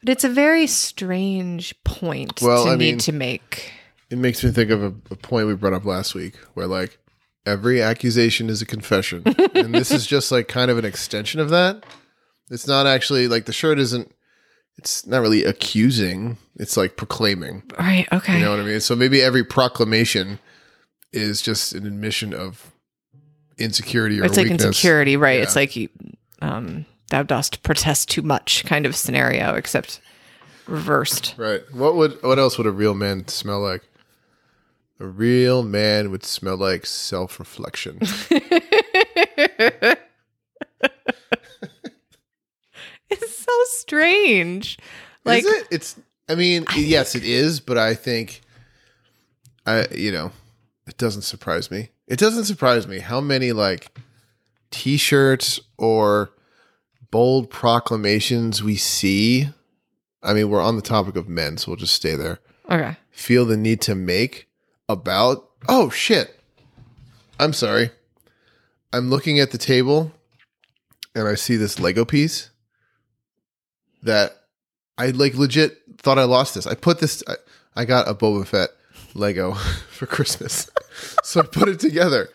But 0.00 0.10
it's 0.10 0.24
a 0.24 0.28
very 0.28 0.66
strange 0.66 1.74
point 1.84 2.40
Well, 2.40 2.64
to 2.64 2.70
I 2.70 2.76
need 2.76 2.92
mean- 2.92 2.98
to 2.98 3.12
make. 3.12 3.72
It 4.08 4.18
makes 4.18 4.44
me 4.44 4.52
think 4.52 4.70
of 4.70 4.84
a, 4.84 4.94
a 5.10 5.16
point 5.16 5.48
we 5.48 5.54
brought 5.54 5.72
up 5.72 5.84
last 5.84 6.14
week 6.14 6.36
where 6.54 6.68
like 6.68 6.96
every 7.44 7.82
accusation 7.82 8.48
is 8.48 8.62
a 8.62 8.66
confession. 8.66 9.22
and 9.54 9.74
this 9.74 9.90
is 9.90 10.06
just 10.06 10.30
like 10.30 10.48
kind 10.48 10.70
of 10.70 10.78
an 10.78 10.84
extension 10.84 11.40
of 11.40 11.50
that. 11.50 11.84
It's 12.50 12.68
not 12.68 12.86
actually 12.86 13.26
like 13.26 13.46
the 13.46 13.52
shirt 13.52 13.80
isn't 13.80 14.12
it's 14.78 15.06
not 15.06 15.20
really 15.20 15.44
accusing, 15.44 16.36
it's 16.56 16.76
like 16.76 16.96
proclaiming. 16.96 17.62
Right. 17.78 18.06
Okay. 18.12 18.38
You 18.38 18.44
know 18.44 18.50
what 18.50 18.60
I 18.60 18.64
mean? 18.64 18.80
So 18.80 18.94
maybe 18.94 19.22
every 19.22 19.44
proclamation 19.44 20.38
is 21.12 21.40
just 21.40 21.72
an 21.72 21.86
admission 21.86 22.34
of 22.34 22.72
insecurity 23.58 24.20
or 24.20 24.24
it's 24.24 24.36
like 24.36 24.44
weakness. 24.44 24.66
insecurity, 24.66 25.16
right? 25.16 25.38
Yeah. 25.38 25.42
It's 25.44 25.56
like 25.56 25.76
you, 25.76 25.88
um, 26.42 26.84
thou 27.10 27.22
dost 27.22 27.62
protest 27.62 28.10
too 28.10 28.22
much 28.22 28.64
kind 28.64 28.84
of 28.86 28.94
scenario, 28.96 29.54
except 29.54 30.00
reversed. 30.66 31.34
Right. 31.36 31.62
What 31.72 31.96
would 31.96 32.22
what 32.22 32.38
else 32.38 32.58
would 32.58 32.66
a 32.66 32.72
real 32.72 32.94
man 32.94 33.28
smell 33.28 33.60
like? 33.60 33.82
A 34.98 35.06
real 35.06 35.62
man 35.62 36.10
would 36.10 36.24
smell 36.24 36.56
like 36.56 36.86
self-reflection. 36.86 37.98
It's 43.10 43.38
so 43.44 43.52
strange. 43.70 44.78
Like, 45.24 45.44
is 45.44 45.46
it? 45.46 45.68
It's. 45.70 45.96
I 46.28 46.34
mean, 46.34 46.64
yes, 46.74 47.14
it 47.14 47.24
is, 47.24 47.60
but 47.60 47.78
I 47.78 47.94
think, 47.94 48.40
I 49.64 49.86
you 49.94 50.10
know, 50.10 50.32
it 50.86 50.96
doesn't 50.96 51.22
surprise 51.22 51.70
me. 51.70 51.90
It 52.08 52.18
doesn't 52.18 52.44
surprise 52.44 52.86
me 52.86 52.98
how 52.98 53.20
many 53.20 53.52
like 53.52 53.96
T-shirts 54.70 55.60
or 55.78 56.30
bold 57.10 57.50
proclamations 57.50 58.62
we 58.62 58.76
see. 58.76 59.48
I 60.22 60.34
mean, 60.34 60.50
we're 60.50 60.62
on 60.62 60.76
the 60.76 60.82
topic 60.82 61.16
of 61.16 61.28
men, 61.28 61.58
so 61.58 61.70
we'll 61.70 61.76
just 61.76 61.94
stay 61.94 62.14
there. 62.14 62.40
okay. 62.68 62.96
Feel 63.10 63.44
the 63.44 63.56
need 63.56 63.80
to 63.82 63.94
make 63.94 64.48
about. 64.88 65.48
Oh 65.68 65.90
shit! 65.90 66.38
I'm 67.40 67.52
sorry. 67.52 67.90
I'm 68.92 69.10
looking 69.10 69.40
at 69.40 69.50
the 69.50 69.58
table, 69.58 70.12
and 71.14 71.26
I 71.26 71.34
see 71.34 71.56
this 71.56 71.80
Lego 71.80 72.04
piece 72.04 72.50
that 74.06 74.44
I 74.98 75.10
like 75.10 75.34
legit 75.34 75.78
thought 75.98 76.18
I 76.18 76.24
lost 76.24 76.54
this. 76.54 76.66
I 76.66 76.74
put 76.74 77.00
this. 77.00 77.22
I, 77.28 77.34
I 77.74 77.84
got 77.84 78.08
a 78.08 78.14
Boba 78.14 78.46
Fett 78.46 78.70
Lego 79.14 79.54
for 79.90 80.06
Christmas, 80.06 80.70
so 81.22 81.40
I 81.40 81.44
put 81.44 81.68
it 81.68 81.80
together, 81.80 82.28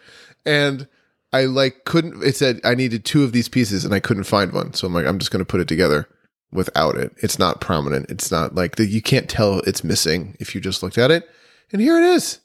and 0.46 0.88
I 1.34 1.46
like 1.46 1.86
couldn't. 1.86 2.24
It 2.24 2.36
said 2.36 2.62
I 2.63 2.75
needed 2.75 3.06
two 3.06 3.24
of 3.24 3.32
these 3.32 3.50
pieces, 3.50 3.84
and 3.84 3.94
I 3.94 4.00
couldn't 4.00 4.25
find 4.25 4.54
one. 4.54 4.74
So 4.74 4.88
I'm 4.88 4.94
like, 4.94 5.06
I'm 5.06 5.20
just 5.20 5.32
gonna 5.32 5.46
put 5.46 5.62
it 5.62 5.68
together 5.68 6.08
without 6.51 6.96
it. 6.98 7.13
It's 7.18 7.40
not 7.40 7.62
prominent. 7.62 8.10
It's 8.12 8.32
not 8.32 8.56
like 8.56 8.75
the, 8.75 8.86
you 8.86 9.01
can't 9.01 9.30
tell 9.30 9.60
it's 9.60 9.84
missing 9.84 10.36
if 10.40 10.54
you 10.54 10.62
just 10.62 10.84
looked 10.84 10.98
at 10.98 11.12
it. 11.12 11.30
And 11.72 11.82
here 11.82 11.98
it 11.98 12.04
is. 12.04 12.40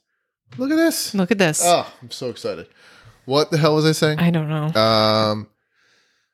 Look 0.56 0.70
at 0.70 0.76
this. 0.76 1.14
Look 1.14 1.30
at 1.30 1.38
this. 1.38 1.60
Oh, 1.64 1.92
I'm 2.00 2.10
so 2.10 2.30
excited. 2.30 2.68
What 3.24 3.50
the 3.50 3.58
hell 3.58 3.74
was 3.74 3.84
I 3.84 3.92
saying? 3.92 4.20
I 4.20 4.30
don't 4.30 4.48
know. 4.48 4.80
Um, 4.80 5.48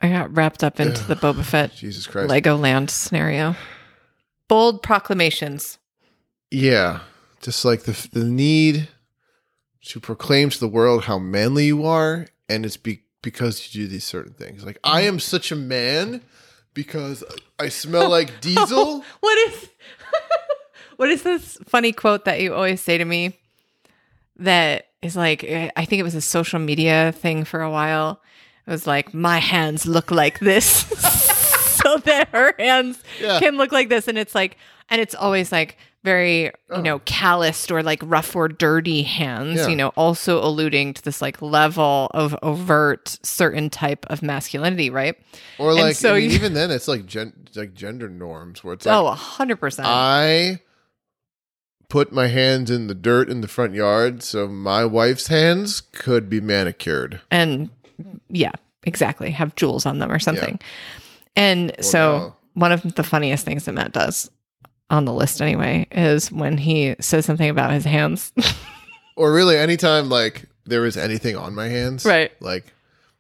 I 0.02 0.08
got 0.08 0.36
wrapped 0.36 0.64
up 0.64 0.80
into 0.80 1.04
the 1.04 1.14
Boba 1.14 1.44
Fett 1.44 1.74
Jesus 1.74 2.06
Christ. 2.06 2.28
Legoland 2.28 2.90
scenario. 2.90 3.54
Bold 4.48 4.82
proclamations. 4.82 5.78
Yeah, 6.50 7.00
just 7.40 7.64
like 7.64 7.84
the 7.84 8.08
the 8.12 8.24
need 8.24 8.88
to 9.86 10.00
proclaim 10.00 10.50
to 10.50 10.60
the 10.60 10.68
world 10.68 11.04
how 11.04 11.18
manly 11.18 11.66
you 11.66 11.84
are, 11.84 12.26
and 12.48 12.66
it's 12.66 12.76
be, 12.76 13.02
because 13.22 13.74
you 13.74 13.82
do 13.82 13.88
these 13.88 14.04
certain 14.04 14.34
things. 14.34 14.64
Like 14.64 14.78
I 14.84 15.02
am 15.02 15.18
such 15.18 15.52
a 15.52 15.56
man 15.56 16.20
because 16.74 17.24
I 17.58 17.68
smell 17.68 18.10
like 18.10 18.40
diesel. 18.40 19.04
What 19.20 19.38
is 19.48 19.68
What 20.96 21.08
is 21.08 21.22
this 21.22 21.58
funny 21.66 21.92
quote 21.92 22.26
that 22.26 22.40
you 22.40 22.54
always 22.54 22.80
say 22.80 22.98
to 22.98 23.04
me 23.04 23.38
that 24.36 24.88
is 25.00 25.16
like 25.16 25.44
I 25.44 25.84
think 25.84 26.00
it 26.00 26.04
was 26.04 26.14
a 26.14 26.20
social 26.20 26.58
media 26.58 27.12
thing 27.12 27.44
for 27.44 27.62
a 27.62 27.70
while. 27.70 28.20
It 28.66 28.70
was 28.70 28.86
like 28.86 29.12
my 29.12 29.38
hands 29.38 29.86
look 29.86 30.10
like 30.10 30.38
this. 30.40 30.66
so 31.82 31.96
that 31.98 32.28
her 32.28 32.54
hands 32.58 33.02
Yeah. 33.20 33.38
can 33.40 33.56
look 33.56 33.72
like 33.72 33.88
this 33.88 34.06
and 34.08 34.16
it's 34.18 34.34
like 34.34 34.56
and 34.88 35.00
it's 35.00 35.14
always 35.14 35.50
like 35.50 35.76
very 36.04 36.44
you 36.44 36.50
oh. 36.70 36.80
know 36.80 36.98
calloused 37.00 37.70
or 37.70 37.82
like 37.82 38.00
rough 38.04 38.34
or 38.36 38.48
dirty 38.48 39.02
hands 39.02 39.56
Yeah. 39.60 39.68
you 39.68 39.76
know 39.76 39.88
also 39.90 40.42
alluding 40.44 40.94
to 40.94 41.02
this 41.02 41.20
like 41.22 41.40
level 41.42 42.08
of 42.12 42.36
overt 42.42 43.18
certain 43.22 43.70
type 43.70 44.04
of 44.10 44.22
masculinity 44.22 44.90
right 44.90 45.16
Or 45.58 45.70
And 45.70 45.80
like 45.80 45.96
so 45.96 46.14
I 46.14 46.20
mean, 46.20 46.30
you- 46.30 46.36
even 46.36 46.54
then, 46.54 46.70
it's 46.70 46.88
like 46.88 47.06
gen- 47.06 47.48
like 47.56 47.74
gender 47.74 48.08
norms 48.08 48.62
where 48.62 48.74
it's 48.74 48.86
oh, 48.86 48.90
like 48.90 48.98
oh 48.98 49.06
a 49.12 49.14
hundred 49.14 49.56
percent 49.56 49.86
I 49.88 50.60
put 51.88 52.12
my 52.12 52.28
hands 52.28 52.70
in 52.70 52.86
the 52.86 52.94
dirt 52.94 53.28
in 53.28 53.40
the 53.42 53.48
front 53.48 53.74
yard, 53.74 54.22
so 54.22 54.48
my 54.48 54.84
wife's 54.84 55.26
hands 55.26 55.80
could 55.80 56.28
be 56.30 56.40
manicured. 56.40 57.20
and 57.30 57.70
yeah, 58.28 58.52
exactly, 58.84 59.30
have 59.30 59.54
jewels 59.56 59.86
on 59.86 59.98
them 59.98 60.10
or 60.10 60.18
something. 60.18 60.58
And 61.36 61.72
so 61.80 62.18
no. 62.18 62.36
one 62.54 62.72
of 62.72 62.82
the 62.94 63.02
funniest 63.04 63.44
things 63.44 63.64
that 63.64 63.72
Matt 63.72 63.92
does 63.92 64.30
on 64.90 65.04
the 65.06 65.12
list 65.12 65.40
anyway 65.40 65.86
is 65.90 66.30
when 66.30 66.58
he 66.58 66.94
says 67.00 67.24
something 67.24 67.48
about 67.48 67.72
his 67.72 67.84
hands. 67.84 68.32
Or 69.14 69.30
really, 69.30 69.58
anytime 69.58 70.08
like 70.08 70.44
there 70.64 70.86
is 70.86 70.96
anything 70.96 71.36
on 71.36 71.54
my 71.54 71.68
hands, 71.68 72.06
Right. 72.06 72.32
Like 72.40 72.72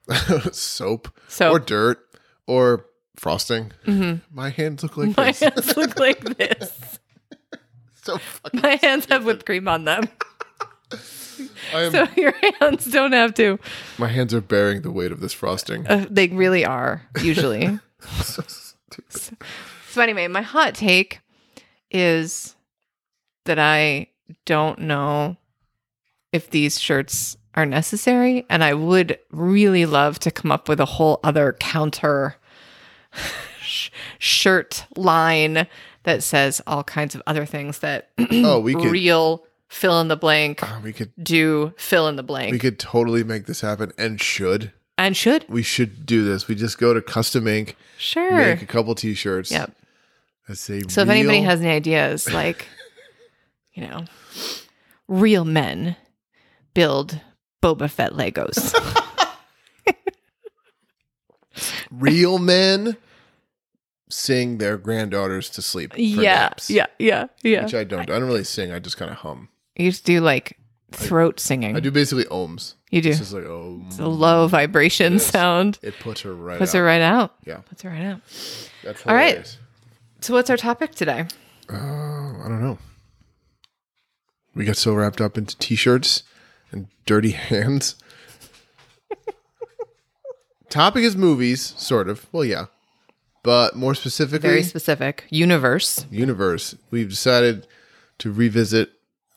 soap 0.52 1.08
So 1.28 1.50
or 1.50 1.58
dirt 1.58 1.98
or 2.46 2.86
frosting. 3.16 3.72
mhm. 3.86 4.22
My 4.32 4.48
hands 4.48 4.82
look 4.82 4.96
like 4.96 5.14
my 5.16 5.26
this. 5.32 5.40
hands 5.40 5.76
look 5.76 5.98
like 5.98 6.20
this. 6.38 6.98
so 8.02 8.16
fucking. 8.16 8.60
My 8.62 8.76
hands 8.76 9.04
have 9.10 9.26
whipped 9.26 9.44
cream 9.44 9.68
on 9.68 9.84
them. 9.84 10.04
I 11.74 11.80
am, 11.82 11.92
So 11.92 12.06
your 12.16 12.34
hands 12.60 12.84
don't 12.86 13.12
have 13.12 13.34
to. 13.34 13.58
my 13.98 14.08
hands 14.08 14.32
are 14.34 14.40
bearing 14.40 14.82
the 14.82 14.90
weight 14.90 15.12
of 15.12 15.20
this 15.20 15.32
frosting. 15.32 15.86
Uh, 15.86 16.06
they 16.10 16.28
really 16.28 16.64
are, 16.64 17.02
usually. 17.22 17.78
So 19.88 20.00
anyway, 20.00 20.26
my 20.28 20.42
hot 20.42 20.74
take 20.74 21.20
is 21.90 22.54
that 23.44 23.58
I 23.58 24.08
don't 24.46 24.78
know 24.80 25.36
if 26.32 26.48
these 26.50 26.80
shirts 26.80 27.36
are 27.54 27.66
necessary 27.66 28.46
and 28.48 28.64
I 28.64 28.72
would 28.74 29.18
really 29.30 29.84
love 29.84 30.18
to 30.20 30.30
come 30.30 30.50
up 30.50 30.68
with 30.68 30.80
a 30.80 30.84
whole 30.86 31.20
other 31.22 31.52
counter 31.60 32.36
sh- 33.62 33.90
shirt 34.18 34.86
line 34.96 35.66
that 36.04 36.22
says 36.22 36.62
all 36.66 36.82
kinds 36.84 37.14
of 37.14 37.22
other 37.26 37.44
things 37.44 37.80
that 37.80 38.08
oh, 38.30 38.58
we 38.60 38.74
could. 38.82 38.90
real 38.90 39.44
fill 39.72 40.00
in 40.00 40.08
the 40.08 40.16
blank 40.16 40.60
oh, 40.62 40.80
we 40.84 40.92
could. 40.92 41.12
do 41.20 41.72
fill 41.76 42.06
in 42.06 42.16
the 42.16 42.22
blank 42.22 42.52
We 42.52 42.58
could 42.58 42.78
totally 42.78 43.24
make 43.24 43.46
this 43.46 43.62
happen, 43.62 43.92
and 43.96 44.20
should 44.20 44.72
and 44.98 45.16
should 45.16 45.46
we 45.48 45.62
should 45.62 46.04
do 46.04 46.24
this? 46.24 46.46
We 46.46 46.54
just 46.54 46.78
go 46.78 46.92
to 46.92 47.00
Custom 47.00 47.48
Ink, 47.48 47.76
sure 47.96 48.36
make 48.36 48.62
a 48.62 48.66
couple 48.66 48.94
T-shirts. 48.94 49.50
yep 49.50 49.72
That 50.46 50.56
say 50.56 50.82
So 50.88 51.02
if 51.02 51.08
anybody 51.08 51.40
has 51.40 51.60
any 51.60 51.70
ideas, 51.70 52.32
like, 52.32 52.68
you 53.72 53.86
know, 53.86 54.04
real 55.08 55.44
men 55.44 55.96
build 56.74 57.20
Boba 57.62 57.90
Fett 57.90 58.12
Legos. 58.12 58.74
real 61.90 62.38
men 62.38 62.96
sing 64.10 64.58
their 64.58 64.76
granddaughters 64.76 65.48
to 65.50 65.62
sleep. 65.62 65.94
Yeah, 65.96 66.22
naps, 66.22 66.68
yeah, 66.68 66.86
yeah, 66.98 67.26
yeah. 67.42 67.64
Which 67.64 67.74
I 67.74 67.84
don't. 67.84 68.00
I 68.00 68.04
don't 68.04 68.24
really 68.24 68.44
sing. 68.44 68.70
I 68.70 68.78
just 68.78 68.98
kind 68.98 69.10
of 69.10 69.18
hum. 69.18 69.48
You 69.76 69.90
just 69.90 70.04
do 70.04 70.20
like 70.20 70.58
throat 70.90 71.40
singing. 71.40 71.74
I 71.76 71.80
do 71.80 71.90
basically 71.90 72.24
ohms. 72.24 72.74
You 72.90 73.00
do. 73.00 73.08
It's 73.10 73.18
just 73.18 73.32
like 73.32 73.44
oh, 73.44 73.80
It's 73.86 73.98
a 73.98 74.06
low 74.06 74.46
vibration 74.46 75.14
Yes. 75.14 75.26
sound. 75.26 75.78
it 75.82 75.98
puts 76.00 76.20
her 76.22 76.34
right. 76.34 76.58
Puts 76.58 76.74
out. 76.74 76.78
her 76.78 76.84
right 76.84 77.00
out. 77.00 77.34
Yeah, 77.44 77.58
Puts 77.68 77.82
her 77.82 77.90
right 77.90 78.02
out. 78.04 78.20
that's 78.84 79.06
All 79.06 79.14
right. 79.14 79.58
So 80.20 80.34
what's 80.34 80.50
our 80.50 80.56
topic 80.58 80.94
today? 80.94 81.26
Oh, 81.70 81.74
I 82.44 82.48
don't 82.48 82.60
know. 82.62 82.78
We 84.54 84.64
got 84.66 84.76
so 84.76 84.92
wrapped 84.94 85.20
up 85.22 85.38
into 85.38 85.56
t-shirts 85.56 86.22
and 86.70 86.88
dirty 87.06 87.30
hands. 87.30 87.96
Topic 90.68 91.02
is 91.04 91.16
movies, 91.16 91.74
sort 91.76 92.08
of. 92.08 92.26
Well, 92.32 92.44
yeah, 92.46 92.66
but 93.42 93.76
more 93.76 93.94
specifically, 93.94 94.48
Very 94.48 94.62
specific. 94.62 95.24
Universe. 95.30 96.06
universe. 96.10 96.74
We've 96.90 97.10
decided 97.10 97.66
to 98.18 98.32
revisit 98.32 98.90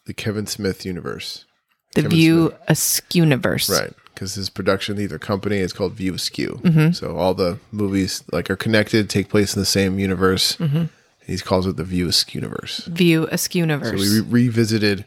the 0.06 0.14
Kevin 0.14 0.48
Smith 0.48 0.86
universe. 0.86 1.46
The 1.94 2.04
Kevin 2.04 2.18
View 2.18 2.56
Askew 2.68 3.24
universe. 3.24 3.70
Right. 3.70 3.94
Because 4.14 4.36
his 4.36 4.50
production, 4.50 5.00
either 5.00 5.20
company, 5.20 5.58
is 5.58 5.74
called 5.74 5.94
View 5.94 6.14
Askew. 6.14 6.60
Mm-hmm. 6.64 6.92
So 6.92 7.18
all 7.18 7.34
the 7.34 7.60
movies 7.72 8.24
like 8.32 8.50
are 8.50 8.56
connected, 8.56 9.10
take 9.10 9.30
place 9.30 9.56
in 9.56 9.60
the 9.60 9.66
same 9.66 10.00
universe. 10.00 10.56
Mm-hmm. 10.56 10.86
He 11.26 11.38
calls 11.40 11.68
it 11.68 11.76
the 11.76 11.84
View 11.84 12.08
Askew 12.08 12.40
universe. 12.40 12.86
View 12.86 13.28
Askew 13.32 13.60
universe. 13.60 13.90
So 13.90 13.96
we 13.98 14.22
re- 14.22 14.44
revisited 14.44 15.06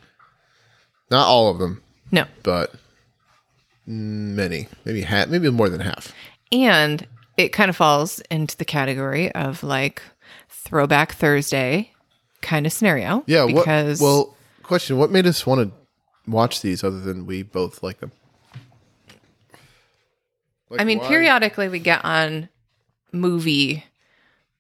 not 1.11 1.27
all 1.27 1.51
of 1.51 1.59
them, 1.59 1.83
no. 2.11 2.27
but 2.43 2.75
many, 3.87 4.69
maybe 4.85 5.03
half, 5.03 5.29
maybe 5.29 5.49
more 5.51 5.71
than 5.71 5.81
half. 5.81 6.13
And 6.53 7.07
it 7.39 7.51
kind 7.51 7.71
of 7.71 7.77
falls 7.77 8.21
into 8.31 8.57
the 8.57 8.65
category 8.65 9.33
of 9.33 9.63
like 9.63 10.03
throwback 10.51 11.13
Thursday 11.13 11.93
kind 12.43 12.67
of 12.67 12.73
scenario. 12.73 13.25
Yeah. 13.27 13.47
Because 13.47 14.01
what, 14.01 14.07
well, 14.07 14.37
question: 14.69 14.97
What 14.99 15.11
made 15.11 15.27
us 15.27 15.45
want 15.47 15.69
to 15.71 16.31
watch 16.31 16.61
these 16.63 16.85
other 16.85 17.01
than 17.01 17.27
we 17.27 17.43
both 17.43 17.83
like 17.83 17.99
them? 18.01 18.13
Like, 20.71 20.81
I 20.81 20.85
mean, 20.85 20.99
why- 20.99 21.09
periodically 21.09 21.69
we 21.69 21.79
get 21.79 22.05
on 22.05 22.49
movie 23.13 23.85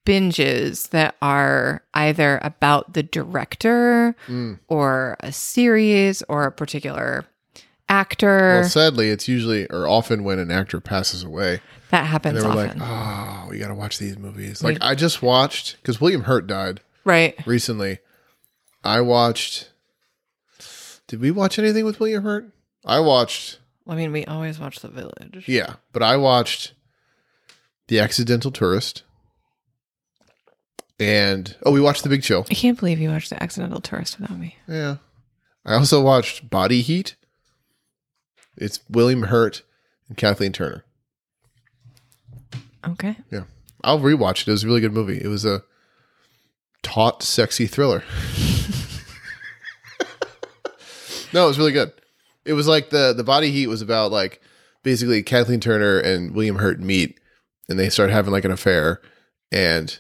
binges 0.06 0.88
that 0.90 1.14
are 1.20 1.82
either 1.92 2.38
about 2.42 2.94
the 2.94 3.02
director 3.02 4.16
Mm. 4.26 4.58
or 4.68 5.16
a 5.20 5.30
series 5.32 6.22
or 6.30 6.44
a 6.44 6.52
particular 6.52 7.26
actor. 7.90 8.60
Well, 8.60 8.68
sadly, 8.68 9.10
it's 9.10 9.28
usually 9.28 9.66
or 9.70 9.86
often 9.86 10.24
when 10.24 10.38
an 10.38 10.50
actor 10.50 10.80
passes 10.80 11.22
away, 11.24 11.60
that 11.90 12.00
and 12.00 12.08
happens 12.08 12.40
they 12.40 12.46
were 12.48 12.54
often. 12.54 12.78
like, 12.78 12.88
"Oh, 12.90 13.48
we 13.50 13.58
got 13.58 13.68
to 13.68 13.74
watch 13.74 13.98
these 13.98 14.16
movies." 14.16 14.62
Like 14.62 14.78
I 14.80 14.94
just 14.94 15.20
watched 15.20 15.76
because 15.82 16.00
William 16.00 16.22
Hurt 16.22 16.46
died 16.46 16.80
right. 17.04 17.34
recently. 17.46 17.98
I 18.82 19.02
watched. 19.02 19.70
Did 21.08 21.20
we 21.20 21.30
watch 21.30 21.58
anything 21.58 21.84
with 21.84 21.98
William 21.98 22.22
Hurt? 22.22 22.52
I 22.84 23.00
watched. 23.00 23.58
I 23.86 23.94
mean, 23.94 24.12
we 24.12 24.24
always 24.26 24.58
watch 24.58 24.80
The 24.80 24.88
Village. 24.88 25.44
Yeah, 25.46 25.74
but 25.92 26.02
I 26.02 26.16
watched 26.18 26.74
The 27.88 27.98
Accidental 27.98 28.50
Tourist. 28.50 29.02
And 31.00 31.56
oh, 31.64 31.72
we 31.72 31.80
watched 31.80 32.02
The 32.02 32.10
Big 32.10 32.22
Chill. 32.22 32.46
I 32.50 32.54
can't 32.54 32.78
believe 32.78 33.00
you 33.00 33.08
watched 33.08 33.30
The 33.30 33.42
Accidental 33.42 33.80
Tourist 33.80 34.20
without 34.20 34.38
me. 34.38 34.56
Yeah. 34.68 34.96
I 35.64 35.74
also 35.74 36.02
watched 36.02 36.50
Body 36.50 36.82
Heat. 36.82 37.16
It's 38.56 38.80
William 38.90 39.24
Hurt 39.24 39.62
and 40.08 40.16
Kathleen 40.16 40.52
Turner. 40.52 40.84
Okay. 42.86 43.16
Yeah. 43.30 43.44
I'll 43.82 44.00
rewatch 44.00 44.42
it. 44.42 44.48
It 44.48 44.52
was 44.52 44.64
a 44.64 44.66
really 44.66 44.80
good 44.80 44.92
movie. 44.92 45.20
It 45.22 45.28
was 45.28 45.44
a 45.44 45.62
taut, 46.82 47.22
sexy 47.22 47.66
thriller. 47.66 48.02
no, 51.38 51.44
it 51.44 51.48
was 51.48 51.58
really 51.58 51.72
good. 51.72 51.92
It 52.44 52.54
was 52.54 52.66
like 52.66 52.90
the 52.90 53.12
the 53.12 53.22
body 53.24 53.50
heat 53.52 53.68
was 53.68 53.80
about 53.80 54.10
like 54.10 54.40
basically 54.82 55.22
Kathleen 55.22 55.60
Turner 55.60 55.98
and 55.98 56.34
William 56.34 56.56
Hurt 56.56 56.80
meet 56.80 57.18
and 57.68 57.78
they 57.78 57.88
start 57.90 58.10
having 58.10 58.32
like 58.32 58.44
an 58.44 58.50
affair 58.50 59.00
and 59.52 59.96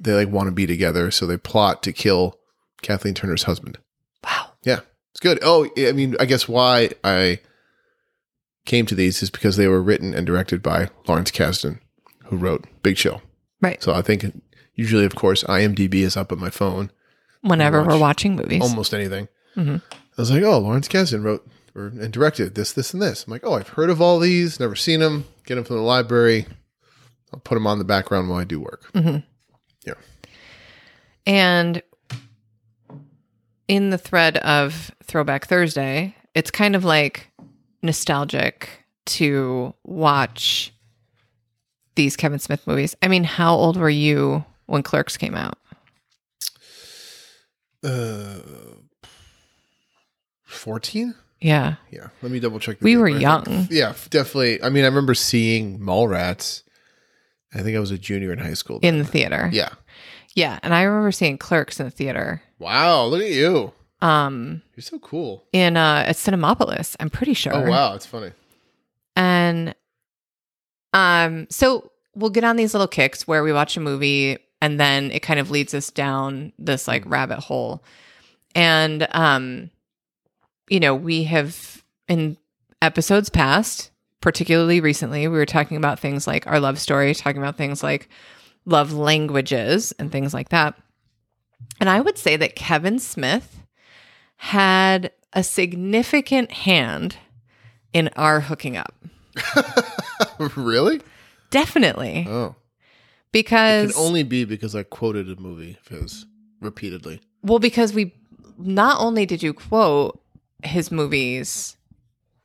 they 0.00 0.12
like 0.12 0.28
want 0.28 0.48
to 0.48 0.52
be 0.52 0.66
together, 0.66 1.10
so 1.10 1.26
they 1.26 1.38
plot 1.38 1.82
to 1.84 1.92
kill 1.92 2.38
Kathleen 2.82 3.14
Turner's 3.14 3.44
husband. 3.44 3.78
Wow. 4.24 4.52
Yeah, 4.62 4.80
it's 5.12 5.20
good. 5.20 5.38
Oh, 5.42 5.68
I 5.78 5.92
mean, 5.92 6.16
I 6.20 6.26
guess 6.26 6.46
why 6.46 6.90
I 7.02 7.40
came 8.66 8.84
to 8.86 8.94
these 8.94 9.22
is 9.22 9.30
because 9.30 9.56
they 9.56 9.68
were 9.68 9.82
written 9.82 10.12
and 10.14 10.26
directed 10.26 10.62
by 10.62 10.90
Lawrence 11.06 11.30
Kasdan, 11.30 11.80
who 12.26 12.36
wrote 12.36 12.66
Big 12.82 12.96
Chill. 12.96 13.22
Right. 13.62 13.82
So 13.82 13.94
I 13.94 14.02
think 14.02 14.24
usually, 14.74 15.06
of 15.06 15.14
course, 15.14 15.42
IMDb 15.44 15.94
is 15.96 16.16
up 16.16 16.30
on 16.30 16.38
my 16.38 16.50
phone. 16.50 16.90
Whenever 17.40 17.80
watch 17.80 17.88
we're 17.88 17.98
watching 17.98 18.36
movies. 18.36 18.62
Almost 18.62 18.92
anything. 18.92 19.28
Mhm. 19.56 19.80
I 20.18 20.22
was 20.22 20.32
like, 20.32 20.42
oh, 20.42 20.58
Lawrence 20.58 20.88
Kasdan 20.88 21.22
wrote 21.22 21.48
or, 21.76 21.86
and 21.86 22.12
directed 22.12 22.56
this, 22.56 22.72
this, 22.72 22.92
and 22.92 23.00
this. 23.00 23.24
I'm 23.24 23.30
like, 23.30 23.44
oh, 23.44 23.54
I've 23.54 23.68
heard 23.68 23.88
of 23.88 24.02
all 24.02 24.18
these, 24.18 24.58
never 24.58 24.74
seen 24.74 24.98
them. 24.98 25.24
Get 25.46 25.54
them 25.54 25.64
from 25.64 25.76
the 25.76 25.82
library. 25.82 26.46
I'll 27.32 27.40
put 27.40 27.54
them 27.54 27.68
on 27.68 27.78
the 27.78 27.84
background 27.84 28.28
while 28.28 28.40
I 28.40 28.44
do 28.44 28.58
work. 28.58 28.90
Mm-hmm. 28.92 29.18
Yeah. 29.86 29.94
And 31.24 31.82
in 33.68 33.90
the 33.90 33.98
thread 33.98 34.38
of 34.38 34.90
Throwback 35.04 35.46
Thursday, 35.46 36.16
it's 36.34 36.50
kind 36.50 36.74
of 36.74 36.84
like 36.84 37.30
nostalgic 37.82 38.68
to 39.06 39.72
watch 39.84 40.72
these 41.94 42.16
Kevin 42.16 42.38
Smith 42.40 42.66
movies. 42.66 42.96
I 43.02 43.08
mean, 43.08 43.24
how 43.24 43.54
old 43.54 43.76
were 43.76 43.88
you 43.88 44.44
when 44.66 44.82
Clerks 44.82 45.16
came 45.16 45.34
out? 45.34 45.58
Uh, 47.84 48.38
fourteen. 50.48 51.14
Yeah. 51.40 51.76
Yeah, 51.92 52.08
let 52.20 52.32
me 52.32 52.40
double 52.40 52.58
check. 52.58 52.80
the 52.80 52.84
We 52.84 52.96
were 52.96 53.08
young. 53.08 53.68
yeah, 53.70 53.94
definitely. 54.10 54.60
I 54.62 54.70
mean, 54.70 54.82
I 54.84 54.88
remember 54.88 55.14
seeing 55.14 55.78
Mallrats. 55.78 56.62
I 57.54 57.60
think 57.62 57.76
I 57.76 57.80
was 57.80 57.92
a 57.92 57.98
junior 57.98 58.32
in 58.32 58.38
high 58.40 58.54
school. 58.54 58.80
In 58.82 58.98
the 58.98 59.04
theater. 59.04 59.48
yeah. 59.52 59.70
Yeah. 60.34 60.58
And 60.62 60.74
I 60.74 60.82
remember 60.82 61.10
seeing 61.12 61.38
Clerks 61.38 61.78
in 61.80 61.86
the 61.86 61.90
theater. 61.90 62.42
Wow, 62.58 63.04
look 63.06 63.22
at 63.22 63.30
you. 63.30 63.72
Um 64.00 64.62
You're 64.76 64.82
so 64.82 64.98
cool. 64.98 65.44
in 65.52 65.76
uh 65.76 66.04
at 66.06 66.16
Cinemapolis, 66.16 66.94
I'm 67.00 67.10
pretty 67.10 67.34
sure. 67.34 67.54
Oh 67.54 67.68
wow, 67.70 67.94
it's 67.94 68.06
funny. 68.06 68.32
And 69.16 69.74
um 70.92 71.46
so 71.50 71.90
we'll 72.14 72.30
get 72.30 72.44
on 72.44 72.56
these 72.56 72.74
little 72.74 72.86
kicks 72.88 73.26
where 73.28 73.42
we 73.42 73.52
watch 73.52 73.76
a 73.76 73.80
movie 73.80 74.38
and 74.60 74.78
then 74.80 75.10
it 75.10 75.20
kind 75.20 75.38
of 75.40 75.50
leads 75.50 75.72
us 75.74 75.90
down 75.90 76.52
this 76.58 76.86
like 76.88 77.02
rabbit 77.06 77.38
hole. 77.38 77.82
And 78.54 79.06
um 79.12 79.70
you 80.70 80.80
know, 80.80 80.94
we 80.94 81.24
have 81.24 81.82
in 82.08 82.36
episodes 82.82 83.28
past, 83.28 83.90
particularly 84.20 84.80
recently, 84.80 85.26
we 85.28 85.36
were 85.38 85.46
talking 85.46 85.76
about 85.76 85.98
things 85.98 86.26
like 86.26 86.46
our 86.46 86.60
love 86.60 86.78
story, 86.78 87.14
talking 87.14 87.40
about 87.42 87.56
things 87.56 87.82
like 87.82 88.08
love 88.64 88.92
languages 88.92 89.92
and 89.98 90.10
things 90.12 90.32
like 90.34 90.50
that. 90.50 90.74
And 91.80 91.88
I 91.88 92.00
would 92.00 92.18
say 92.18 92.36
that 92.36 92.54
Kevin 92.56 92.98
Smith 92.98 93.62
had 94.36 95.10
a 95.32 95.42
significant 95.42 96.50
hand 96.52 97.16
in 97.92 98.08
our 98.16 98.40
hooking 98.40 98.76
up. 98.76 98.94
really? 100.56 101.00
Definitely. 101.50 102.26
Oh, 102.28 102.46
it 102.48 102.54
Because 103.32 103.92
can 103.94 104.02
only 104.04 104.22
be 104.22 104.44
because 104.44 104.74
I 104.74 104.82
quoted 104.82 105.28
a 105.30 105.40
movie 105.40 105.76
of 105.80 105.88
his 105.88 106.26
repeatedly. 106.60 107.20
well 107.42 107.58
because 107.58 107.92
we 107.92 108.14
not 108.58 109.00
only 109.00 109.24
did 109.26 109.42
you 109.42 109.54
quote 109.54 110.20
his 110.62 110.90
movies 110.90 111.76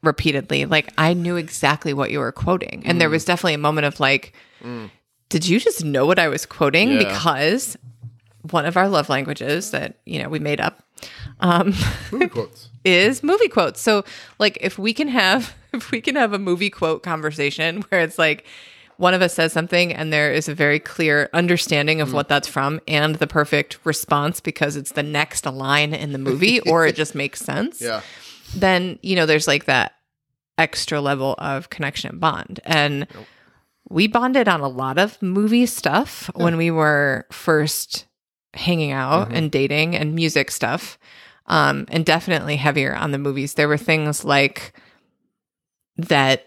repeatedly, 0.01 0.65
like 0.65 0.91
I 0.97 1.13
knew 1.13 1.35
exactly 1.37 1.93
what 1.93 2.11
you 2.11 2.19
were 2.19 2.31
quoting. 2.31 2.83
And 2.85 2.99
there 2.99 3.09
was 3.09 3.25
definitely 3.25 3.53
a 3.55 3.57
moment 3.59 3.85
of 3.85 3.99
like 3.99 4.33
Mm. 4.63 4.89
did 5.29 5.45
you 5.45 5.59
just 5.59 5.83
know 5.83 6.05
what 6.05 6.19
I 6.19 6.27
was 6.29 6.45
quoting 6.45 6.91
Yeah. 6.91 6.99
because 6.99 7.77
one 8.51 8.65
of 8.65 8.77
our 8.77 8.87
love 8.87 9.09
languages 9.09 9.71
that, 9.71 9.97
you 10.05 10.21
know, 10.21 10.29
we 10.29 10.39
made 10.39 10.61
up 10.61 10.83
um 11.41 11.73
Movie 12.11 12.29
quotes. 12.29 12.69
is 12.85 13.23
movie 13.23 13.47
quotes. 13.49 13.81
So 13.81 14.03
like 14.39 14.57
if 14.61 14.77
we 14.79 14.93
can 14.93 15.07
have 15.09 15.53
if 15.73 15.91
we 15.91 15.99
can 16.01 16.15
have 16.15 16.33
a 16.33 16.39
movie 16.39 16.69
quote 16.69 17.03
conversation 17.03 17.81
where 17.89 18.01
it's 18.01 18.17
like 18.19 18.45
one 18.97 19.13
of 19.13 19.21
us 19.21 19.33
says 19.33 19.51
something 19.53 19.93
and 19.93 20.11
there 20.13 20.31
is 20.31 20.47
a 20.47 20.53
very 20.55 20.79
clear 20.79 21.29
understanding 21.33 21.99
of 22.01 22.13
what 22.13 22.27
that's 22.27 22.47
from 22.47 22.79
and 22.87 23.15
the 23.15 23.27
perfect 23.27 23.79
response 23.83 24.39
because 24.39 24.75
it's 24.75 24.91
the 24.93 25.03
next 25.03 25.45
line 25.45 25.93
in 25.93 26.11
the 26.11 26.17
movie 26.19 26.59
or 26.69 26.85
it 26.85 26.95
just 26.95 27.15
makes 27.15 27.39
sense. 27.41 27.81
Yeah. 27.81 28.01
Then, 28.55 28.99
you 29.01 29.15
know, 29.15 29.25
there's 29.25 29.47
like 29.47 29.65
that 29.65 29.93
extra 30.57 31.01
level 31.01 31.35
of 31.39 31.69
connection 31.69 32.11
and 32.11 32.19
bond. 32.19 32.59
And 32.65 33.07
Nope. 33.13 33.25
we 33.89 34.07
bonded 34.07 34.47
on 34.47 34.61
a 34.61 34.67
lot 34.67 34.97
of 34.99 35.19
movie 35.21 35.65
stuff 35.65 36.29
when 36.35 36.57
we 36.57 36.69
were 36.69 37.25
first 37.31 38.05
hanging 38.53 38.91
out 38.91 39.29
Mhm. 39.29 39.35
and 39.35 39.51
dating 39.51 39.95
and 39.95 40.13
music 40.13 40.51
stuff. 40.51 40.99
Um, 41.47 41.85
and 41.89 42.05
definitely 42.05 42.55
heavier 42.55 42.95
on 42.95 43.11
the 43.11 43.17
movies. 43.17 43.55
There 43.55 43.67
were 43.67 43.77
things 43.77 44.23
like 44.23 44.73
that, 45.97 46.45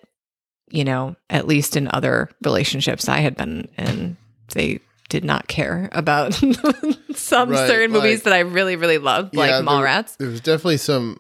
you 0.69 0.85
know, 0.85 1.17
at 1.31 1.47
least 1.47 1.77
in 1.77 1.89
other 1.93 2.29
relationships 2.43 3.09
I 3.09 3.19
had 3.19 3.37
been 3.37 3.69
in, 3.79 4.17
they 4.53 4.81
did 5.09 5.25
not 5.25 5.47
care 5.47 5.89
about 5.93 6.35
some 7.15 7.51
Right, 7.51 7.69
certain 7.69 7.93
movies 7.93 8.23
that 8.25 8.33
I 8.33 8.41
really, 8.41 8.75
really 8.77 8.99
loved, 8.99 9.35
like 9.37 9.51
Yeah, 9.51 9.57
there- 9.61 9.65
Mallrats. 9.69 10.17
There 10.17 10.29
was 10.29 10.41
definitely 10.41 10.79
some 10.79 11.19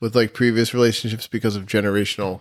with 0.00 0.16
like 0.16 0.34
previous 0.34 0.74
relationships 0.74 1.26
because 1.28 1.54
of 1.56 1.66
generational, 1.66 2.40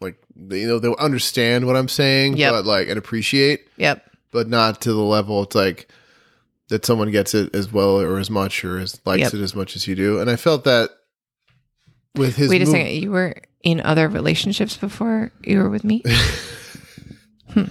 like 0.00 0.16
you 0.36 0.66
know 0.66 0.78
they'll 0.78 0.94
understand 0.94 1.66
what 1.66 1.76
I'm 1.76 1.88
saying, 1.88 2.36
Yep. 2.36 2.52
but 2.52 2.64
like 2.66 2.88
and 2.88 2.98
appreciate, 2.98 3.66
Yep. 3.78 4.04
but 4.32 4.48
not 4.48 4.80
to 4.82 4.92
the 4.92 5.00
level 5.00 5.42
it's 5.44 5.54
like 5.54 5.88
that 6.68 6.84
someone 6.84 7.10
gets 7.10 7.34
it 7.34 7.54
as 7.54 7.70
well 7.72 8.00
or 8.00 8.18
as 8.18 8.30
much 8.30 8.64
or 8.64 8.78
as 8.78 9.00
likes 9.06 9.20
Yep. 9.22 9.34
it 9.34 9.40
as 9.42 9.54
much 9.54 9.76
as 9.76 9.86
you 9.86 9.94
do. 9.94 10.18
And 10.20 10.28
I 10.28 10.36
felt 10.36 10.64
that 10.64 10.90
with 12.16 12.36
his 12.36 12.50
Wait 12.50 12.62
a 12.62 12.66
second. 12.66 12.92
You 12.92 13.10
were 13.10 13.36
in 13.62 13.80
other 13.80 14.08
relationships 14.08 14.76
before 14.76 15.30
you 15.42 15.58
were 15.58 15.68
with 15.70 15.84
me? 15.84 16.02
hmm. 17.50 17.64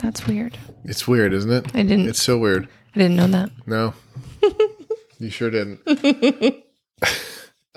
That's 0.00 0.26
weird. 0.26 0.58
It's 0.84 1.06
weird, 1.06 1.32
isn't 1.32 1.50
it? 1.52 1.66
I 1.76 1.82
didn't 1.82 2.08
It's 2.08 2.22
so 2.22 2.38
weird. 2.38 2.68
I 2.94 2.98
didn't 2.98 3.16
know 3.16 3.28
that. 3.28 3.50
No. 3.66 3.94
you 5.18 5.30
sure 5.30 5.50
didn't. 5.50 5.80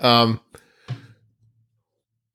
um 0.00 0.40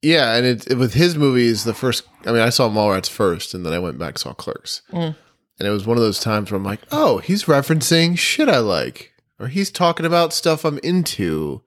Yeah, 0.00 0.34
and 0.34 0.46
it, 0.46 0.70
it- 0.70 0.78
with 0.78 0.94
his 0.94 1.16
movies, 1.16 1.64
the 1.64 1.74
first 1.74 2.04
I 2.26 2.32
mean, 2.32 2.40
I 2.40 2.48
saw 2.50 2.68
Mallrats 2.70 3.08
first 3.10 3.52
and 3.54 3.66
then 3.66 3.72
I 3.72 3.78
went 3.78 3.98
back 3.98 4.10
and 4.14 4.18
saw 4.18 4.32
Clerks. 4.32 4.82
Mm. 4.92 5.14
And 5.58 5.68
it 5.68 5.70
was 5.70 5.86
one 5.86 5.96
of 5.98 6.02
those 6.02 6.18
times 6.18 6.50
where 6.50 6.56
I'm 6.56 6.64
like, 6.64 6.80
"Oh, 6.90 7.18
he's 7.18 7.44
referencing 7.44 8.18
shit 8.18 8.48
I 8.48 8.58
like." 8.58 9.12
Or 9.38 9.48
he's 9.48 9.70
talking 9.70 10.06
about 10.06 10.32
stuff 10.32 10.64
I'm 10.64 10.78
into. 10.78 11.62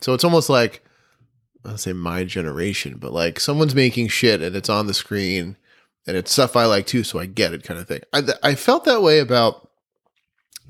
So 0.00 0.14
it's 0.14 0.24
almost 0.24 0.48
like 0.48 0.84
I 1.68 1.72
don't 1.72 1.78
say 1.78 1.92
my 1.92 2.24
generation, 2.24 2.96
but 2.98 3.12
like 3.12 3.38
someone's 3.38 3.74
making 3.74 4.08
shit 4.08 4.40
and 4.40 4.56
it's 4.56 4.70
on 4.70 4.86
the 4.86 4.94
screen 4.94 5.56
and 6.06 6.16
it's 6.16 6.32
stuff 6.32 6.56
I 6.56 6.64
like 6.64 6.86
too, 6.86 7.04
so 7.04 7.18
I 7.18 7.26
get 7.26 7.52
it 7.52 7.62
kind 7.62 7.78
of 7.78 7.86
thing. 7.86 8.00
I, 8.10 8.22
I 8.42 8.54
felt 8.54 8.86
that 8.86 9.02
way 9.02 9.18
about 9.18 9.68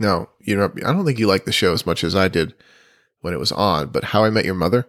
no, 0.01 0.29
you 0.41 0.57
know, 0.57 0.73
I 0.85 0.93
don't 0.93 1.05
think 1.05 1.19
you 1.21 1.29
liked 1.29 1.47
the 1.47 1.53
show 1.53 1.73
as 1.73 1.87
much 1.87 2.03
as 2.03 2.17
I 2.17 2.27
did 2.27 2.53
when 3.21 3.33
it 3.33 3.39
was 3.39 3.53
on. 3.53 3.89
But 3.91 4.03
How 4.05 4.25
I 4.25 4.31
Met 4.31 4.45
Your 4.45 4.55
Mother, 4.55 4.89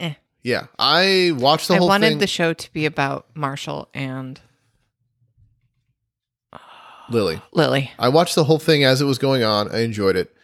Eh. 0.00 0.14
yeah, 0.42 0.66
I 0.78 1.32
watched 1.38 1.68
the 1.68 1.74
I 1.74 1.78
whole 1.78 1.88
I 1.88 1.94
wanted 1.94 2.08
thing. 2.10 2.18
the 2.18 2.26
show 2.26 2.52
to 2.52 2.72
be 2.74 2.84
about 2.84 3.26
Marshall 3.34 3.88
and 3.94 4.38
Lily, 7.08 7.40
Lily. 7.52 7.90
I 7.98 8.08
watched 8.10 8.34
the 8.34 8.44
whole 8.44 8.58
thing 8.58 8.84
as 8.84 9.00
it 9.00 9.04
was 9.06 9.18
going 9.18 9.42
on. 9.44 9.70
I 9.74 9.80
enjoyed 9.80 10.16
it. 10.16 10.34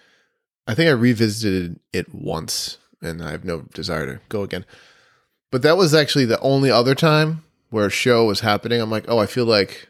I 0.67 0.75
think 0.75 0.89
I 0.89 0.93
revisited 0.93 1.81
it 1.93 2.15
once, 2.15 2.79
and 3.03 3.23
I 3.23 3.31
have 3.33 3.45
no 3.45 3.63
desire 3.75 4.07
to 4.07 4.21
go 4.29 4.43
again. 4.43 4.65
But 5.51 5.63
that 5.63 5.77
was 5.77 5.93
actually 5.95 6.25
the 6.25 6.41
only 6.41 6.71
other 6.71 6.95
time 6.95 7.43
where 7.71 7.87
a 7.87 7.91
show 7.91 8.25
was 8.25 8.41
happening. 8.41 8.81
I'm 8.81 8.91
like, 8.91 9.05
oh, 9.09 9.19
I 9.19 9.27
feel 9.27 9.45
like 9.45 9.89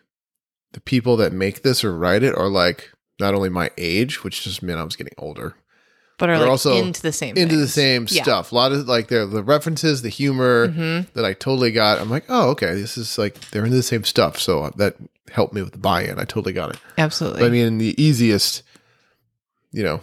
the 0.72 0.80
people 0.80 1.16
that 1.18 1.32
make 1.32 1.62
this 1.62 1.84
or 1.84 1.96
write 1.96 2.22
it 2.22 2.34
are 2.36 2.48
like 2.48 2.90
not 3.20 3.34
only 3.34 3.48
my 3.48 3.70
age, 3.76 4.24
which 4.24 4.42
just 4.42 4.62
meant 4.62 4.78
I 4.80 4.84
was 4.84 4.96
getting 4.96 5.12
older, 5.18 5.54
But 6.18 6.30
are 6.30 6.38
like 6.38 6.48
also 6.48 6.76
into 6.76 7.02
the 7.02 7.12
same 7.12 7.36
into 7.36 7.56
the 7.56 7.68
same 7.68 8.06
Yeah. 8.10 8.22
stuff. 8.22 8.50
A 8.52 8.54
lot 8.54 8.72
of 8.72 8.88
like 8.88 9.08
the 9.08 9.26
the 9.26 9.42
references, 9.42 10.02
the 10.02 10.08
humor 10.08 10.68
Mhm. 10.68 11.12
that 11.14 11.24
I 11.24 11.32
totally 11.34 11.70
got. 11.72 12.00
I'm 12.00 12.10
like, 12.10 12.24
oh, 12.28 12.50
okay, 12.50 12.74
this 12.74 12.96
is 12.96 13.18
like 13.18 13.38
they're 13.50 13.64
into 13.64 13.76
the 13.76 13.82
same 13.82 14.04
stuff. 14.04 14.38
So 14.40 14.72
that 14.76 14.96
helped 15.30 15.54
me 15.54 15.62
with 15.62 15.72
the 15.72 15.78
buy-in. 15.78 16.18
I 16.18 16.24
totally 16.24 16.52
got 16.52 16.70
it. 16.70 16.78
Absolutely. 16.98 17.40
But 17.40 17.46
I 17.46 17.50
mean, 17.50 17.78
the 17.78 18.00
easiest, 18.02 18.62
you 19.72 19.82
know, 19.82 20.00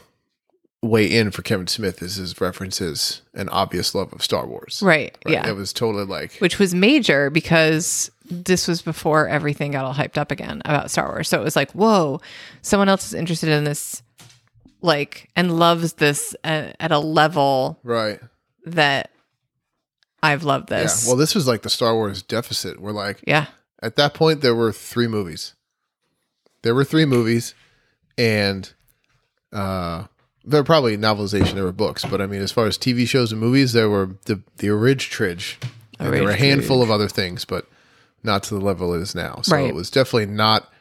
way 0.82 1.06
in 1.06 1.32
for 1.32 1.42
Kevin 1.42 1.68
Smith 1.68 2.02
is 2.02 2.15
his 2.15 2.39
references 2.39 3.22
and 3.34 3.50
obvious 3.52 3.94
love 3.94 4.13
of 4.13 4.24
Star 4.24 4.48
Wars. 4.48 4.82
right. 4.84 5.18
Right? 5.26 5.34
Yeah. 5.34 5.50
It 5.50 5.56
was 5.56 5.74
totally 5.74 6.06
like, 6.06 6.34
Which 6.38 6.58
was 6.58 6.74
major 6.74 7.30
because 7.30 8.10
this 8.30 8.68
was 8.68 8.82
before 8.82 9.28
everything 9.28 9.72
got 9.72 9.84
all 9.84 9.94
hyped 9.94 10.18
up 10.18 10.32
again 10.32 10.62
about 10.65 10.89
Star 10.92 11.08
Wars. 11.10 11.28
So 11.28 11.39
it 11.39 11.44
was 11.44 11.56
like, 11.56 11.72
whoa, 11.72 12.22
someone 12.62 12.88
else 12.88 13.08
is 13.08 13.13
interested 13.13 13.50
in 13.50 13.65
this, 13.65 14.02
like, 14.82 15.30
and 15.36 15.60
loves 15.60 15.94
this 15.94 16.36
at, 16.44 16.76
at 16.80 16.92
a 16.92 17.00
level 17.00 17.80
right. 17.84 18.20
that 18.65 19.12
I've 20.24 20.44
loved 20.44 20.70
this. 20.70 21.04
Yeah. 21.04 21.10
Well, 21.10 21.18
this 21.18 21.36
was 21.36 21.48
like 21.48 21.63
the 21.63 21.70
Star 21.70 21.94
Wars 21.94 22.22
deficit. 22.22 22.80
We're 22.80 22.92
like, 22.92 23.22
yeah. 23.28 23.48
at 23.82 23.96
that 23.98 24.13
point, 24.13 24.42
there 24.42 24.56
were 24.56 24.72
three 24.72 25.08
movies. 25.08 25.56
There 26.62 26.76
were 26.76 26.84
three 26.84 27.06
movies, 27.06 27.56
and 28.18 28.72
uh, 29.54 30.06
they're 30.50 30.64
probably 30.64 30.98
novelization. 30.98 31.54
There 31.54 31.64
were 31.64 31.72
books, 31.72 32.04
but 32.06 32.22
I 32.22 32.26
mean, 32.28 32.42
as 32.42 32.52
far 32.52 32.66
as 32.66 32.78
TV 32.78 33.08
shows 33.08 33.32
and 33.32 33.40
movies, 33.42 33.74
there 33.74 33.90
were 33.90 34.12
the 34.26 34.42
the 34.58 34.70
Orig 34.70 35.00
Tridge. 35.00 35.58
And 36.00 36.14
there 36.14 36.24
were 36.24 36.30
a 36.32 36.36
handful 36.36 36.82
of 36.82 36.90
other 36.90 37.10
things, 37.10 37.44
but 37.46 37.68
not 38.24 38.44
to 38.44 38.54
the 38.56 38.62
level 38.62 38.94
it 38.94 39.02
is 39.02 39.14
now. 39.16 39.42
So 39.44 39.56
Right. 39.56 39.66
it 39.68 39.76
was 39.76 39.90
definitely 39.92 40.28
not 40.28 40.72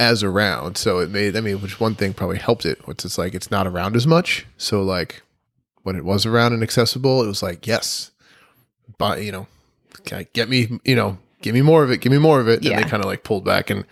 as 0.00 0.22
around. 0.24 0.76
So 0.76 0.98
it 0.98 1.10
made, 1.10 1.36
I 1.36 1.40
mean, 1.40 1.60
which 1.60 1.78
one 1.78 1.94
thing 1.94 2.12
probably 2.12 2.38
helped 2.38 2.66
it, 2.66 2.84
which 2.86 3.04
is 3.04 3.18
like 3.18 3.34
it's 3.34 3.50
not 3.52 3.66
around 3.68 3.94
as 3.96 4.06
much. 4.06 4.46
So 4.56 4.82
like 4.82 5.22
when 5.84 5.94
it 5.96 6.04
was 6.04 6.26
around 6.26 6.54
and 6.54 6.62
accessible, 6.62 7.22
it 7.22 7.26
was 7.28 7.40
like 7.42 7.66
yes, 7.68 8.10
but 8.98 9.22
you 9.22 9.30
know, 9.32 9.46
get 10.32 10.48
me, 10.48 10.80
you 10.84 10.96
know, 10.96 11.18
give 11.40 11.54
me 11.54 11.62
more 11.62 11.84
of 11.84 11.90
it, 11.92 12.00
give 12.00 12.10
me 12.12 12.18
more 12.18 12.40
of 12.40 12.48
it. 12.48 12.56
And 12.56 12.64
Yeah. 12.64 12.82
they 12.82 12.88
kind 12.88 13.02
of 13.02 13.08
like 13.08 13.22
pulled 13.22 13.44
back 13.44 13.70
and, 13.70 13.84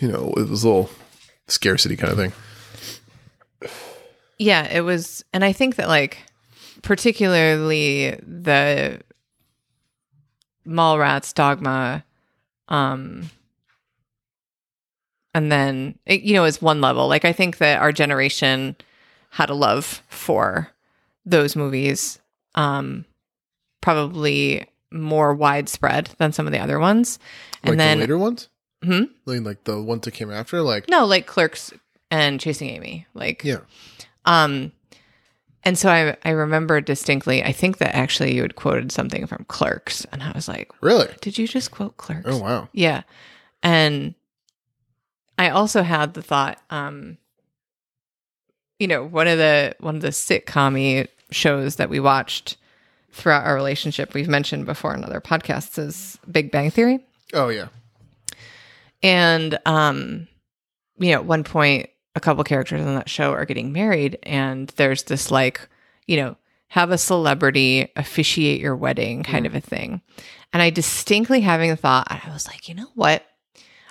you 0.00 0.08
know, 0.08 0.32
it 0.36 0.48
was 0.48 0.64
a 0.64 0.68
little 0.68 0.90
scarcity 1.46 1.96
kind 1.96 2.10
of 2.12 2.18
thing. 2.18 2.32
Yeah, 4.42 4.66
it 4.72 4.80
was, 4.80 5.24
and 5.32 5.44
I 5.44 5.52
think 5.52 5.76
that 5.76 5.86
like 5.86 6.18
particularly 6.82 8.18
the 8.26 9.00
Mallrats 10.66 11.32
dogma, 11.32 12.04
um, 12.66 13.30
and 15.32 15.52
then 15.52 15.96
it, 16.06 16.22
you 16.22 16.34
know 16.34 16.44
is 16.44 16.60
one 16.60 16.80
level. 16.80 17.06
Like 17.06 17.24
I 17.24 17.32
think 17.32 17.58
that 17.58 17.80
our 17.80 17.92
generation 17.92 18.74
had 19.30 19.48
a 19.48 19.54
love 19.54 20.02
for 20.08 20.72
those 21.24 21.54
movies, 21.54 22.18
um, 22.56 23.04
probably 23.80 24.66
more 24.90 25.34
widespread 25.34 26.10
than 26.18 26.32
some 26.32 26.46
of 26.46 26.52
the 26.52 26.58
other 26.58 26.80
ones. 26.80 27.20
And 27.62 27.70
like 27.70 27.78
then 27.78 27.98
the 27.98 28.02
later 28.02 28.18
ones? 28.18 28.48
Hmm? 28.82 29.04
Like, 29.24 29.42
like 29.42 29.64
the 29.64 29.80
ones 29.80 30.02
that 30.02 30.14
came 30.14 30.32
after? 30.32 30.62
Like, 30.62 30.88
no, 30.88 31.06
like 31.06 31.26
Clerks 31.26 31.72
and 32.10 32.40
Chasing 32.40 32.68
Amy, 32.70 33.06
like 33.14 33.44
yeah. 33.44 33.58
Um, 34.24 34.72
and 35.64 35.78
so 35.78 35.90
I 35.90 36.16
I 36.24 36.30
remember 36.30 36.80
distinctly. 36.80 37.42
I 37.44 37.52
think 37.52 37.78
that 37.78 37.94
actually 37.94 38.34
you 38.34 38.42
had 38.42 38.56
quoted 38.56 38.90
something 38.92 39.26
from 39.26 39.44
Clerks, 39.48 40.04
and 40.12 40.22
I 40.22 40.32
was 40.32 40.48
like, 40.48 40.70
Really? 40.80 41.08
"Did 41.20 41.38
you 41.38 41.46
just 41.46 41.70
quote 41.70 41.96
Clerks?" 41.96 42.26
Oh, 42.26 42.38
wow. 42.38 42.68
Yeah, 42.72 43.02
and 43.62 44.14
I 45.38 45.50
also 45.50 45.82
had 45.82 46.14
the 46.14 46.22
thought, 46.22 46.58
um, 46.70 47.16
you 48.78 48.88
know, 48.88 49.04
one 49.04 49.28
of 49.28 49.38
the 49.38 49.74
one 49.80 49.96
of 49.96 50.02
the 50.02 50.08
sitcom 50.08 51.06
shows 51.30 51.76
that 51.76 51.88
we 51.88 52.00
watched 52.00 52.56
throughout 53.12 53.44
our 53.44 53.54
relationship, 53.54 54.14
we've 54.14 54.28
mentioned 54.28 54.66
before 54.66 54.94
in 54.94 55.04
other 55.04 55.20
podcasts, 55.20 55.78
is 55.78 56.18
Big 56.30 56.50
Bang 56.50 56.70
Theory. 56.70 57.00
Oh, 57.34 57.48
yeah. 57.48 57.68
And 59.02 59.58
um, 59.66 60.26
you 60.98 61.12
know, 61.12 61.18
at 61.18 61.24
one 61.24 61.44
point, 61.44 61.90
a 62.14 62.20
couple 62.20 62.44
characters 62.44 62.80
on 62.80 62.94
that 62.94 63.08
show 63.08 63.32
are 63.32 63.44
getting 63.44 63.72
married, 63.72 64.18
and 64.22 64.68
there's 64.76 65.04
this 65.04 65.30
like, 65.30 65.68
you 66.06 66.16
know, 66.16 66.36
have 66.68 66.90
a 66.90 66.98
celebrity 66.98 67.90
officiate 67.96 68.60
your 68.60 68.74
wedding 68.76 69.22
kind 69.22 69.46
of 69.46 69.54
a 69.54 69.60
thing. 69.60 70.00
And 70.52 70.62
I 70.62 70.70
distinctly 70.70 71.40
having 71.40 71.70
the 71.70 71.76
thought, 71.76 72.06
I 72.10 72.30
was 72.32 72.46
like, 72.46 72.68
you 72.68 72.74
know 72.74 72.88
what? 72.94 73.24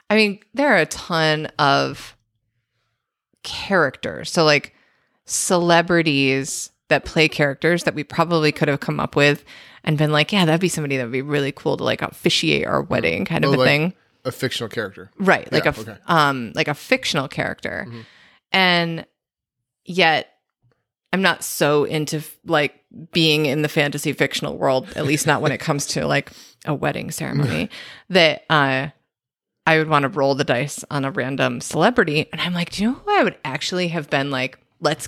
I 0.10 0.16
mean, 0.16 0.40
there 0.54 0.70
are 0.74 0.78
a 0.78 0.86
ton 0.86 1.48
of 1.58 2.16
characters. 3.44 4.32
So 4.32 4.44
like 4.44 4.74
celebrities 5.26 6.72
that 6.90 7.06
play 7.06 7.28
characters 7.28 7.84
that 7.86 7.96
we 7.96 8.04
probably 8.04 8.52
could 8.52 8.68
have 8.68 8.80
come 8.80 9.00
up 9.00 9.16
with 9.16 9.44
and 9.84 9.98
been 9.98 10.12
like, 10.12 10.32
yeah, 10.32 10.46
that'd 10.46 10.62
be 10.62 10.68
somebody 10.70 10.98
that 10.98 11.04
would 11.04 11.12
be 11.12 11.22
really 11.22 11.52
cool 11.52 11.78
to 11.78 11.84
like 11.84 12.02
officiate 12.02 12.66
our 12.68 12.82
wedding 12.82 13.26
kind 13.26 13.46
of 13.46 13.52
Oh, 13.52 13.56
a 13.56 13.58
like- 13.58 13.68
thing 13.68 13.94
A 14.26 14.32
fictional 14.32 14.70
character. 14.70 15.10
right 15.18 15.52
like 15.52 15.66
Yeah, 15.66 15.74
a 15.76 15.80
okay. 15.82 15.98
um 16.08 16.52
like 16.56 16.68
a 16.68 16.74
fictional 16.74 17.28
character 17.28 17.86
Mhm. 17.90 18.06
and 18.52 19.06
yet 19.86 20.28
i'm 21.14 21.22
not 21.22 21.44
so 21.44 21.84
into 21.86 22.18
f- 22.18 22.38
like 22.46 22.76
being 23.12 23.46
in 23.46 23.62
the 23.64 23.70
fantasy 23.70 24.14
fictional 24.14 24.58
world 24.58 24.88
at 24.96 25.06
least 25.06 25.26
not 25.28 25.42
when 25.42 25.52
it 25.52 25.60
comes 25.60 25.86
to 25.88 26.06
like 26.06 26.32
a 26.66 26.74
wedding 26.74 27.10
ceremony 27.12 27.70
that 28.10 28.44
uh 28.50 28.88
i 29.66 29.78
would 29.78 29.90
want 29.90 30.04
to 30.04 30.10
roll 30.10 30.36
the 30.36 30.44
dice 30.44 30.84
on 30.92 31.04
a 31.06 31.12
random 31.12 31.60
celebrity 31.62 32.28
and 32.32 32.40
i'm 32.42 32.54
like 32.54 32.70
do 32.70 32.84
you 32.84 32.90
know 32.90 32.96
who 33.06 33.12
i 33.20 33.24
would 33.24 33.38
actually 33.44 33.88
have 33.90 34.10
been 34.10 34.30
like 34.30 34.60
let's 34.80 35.08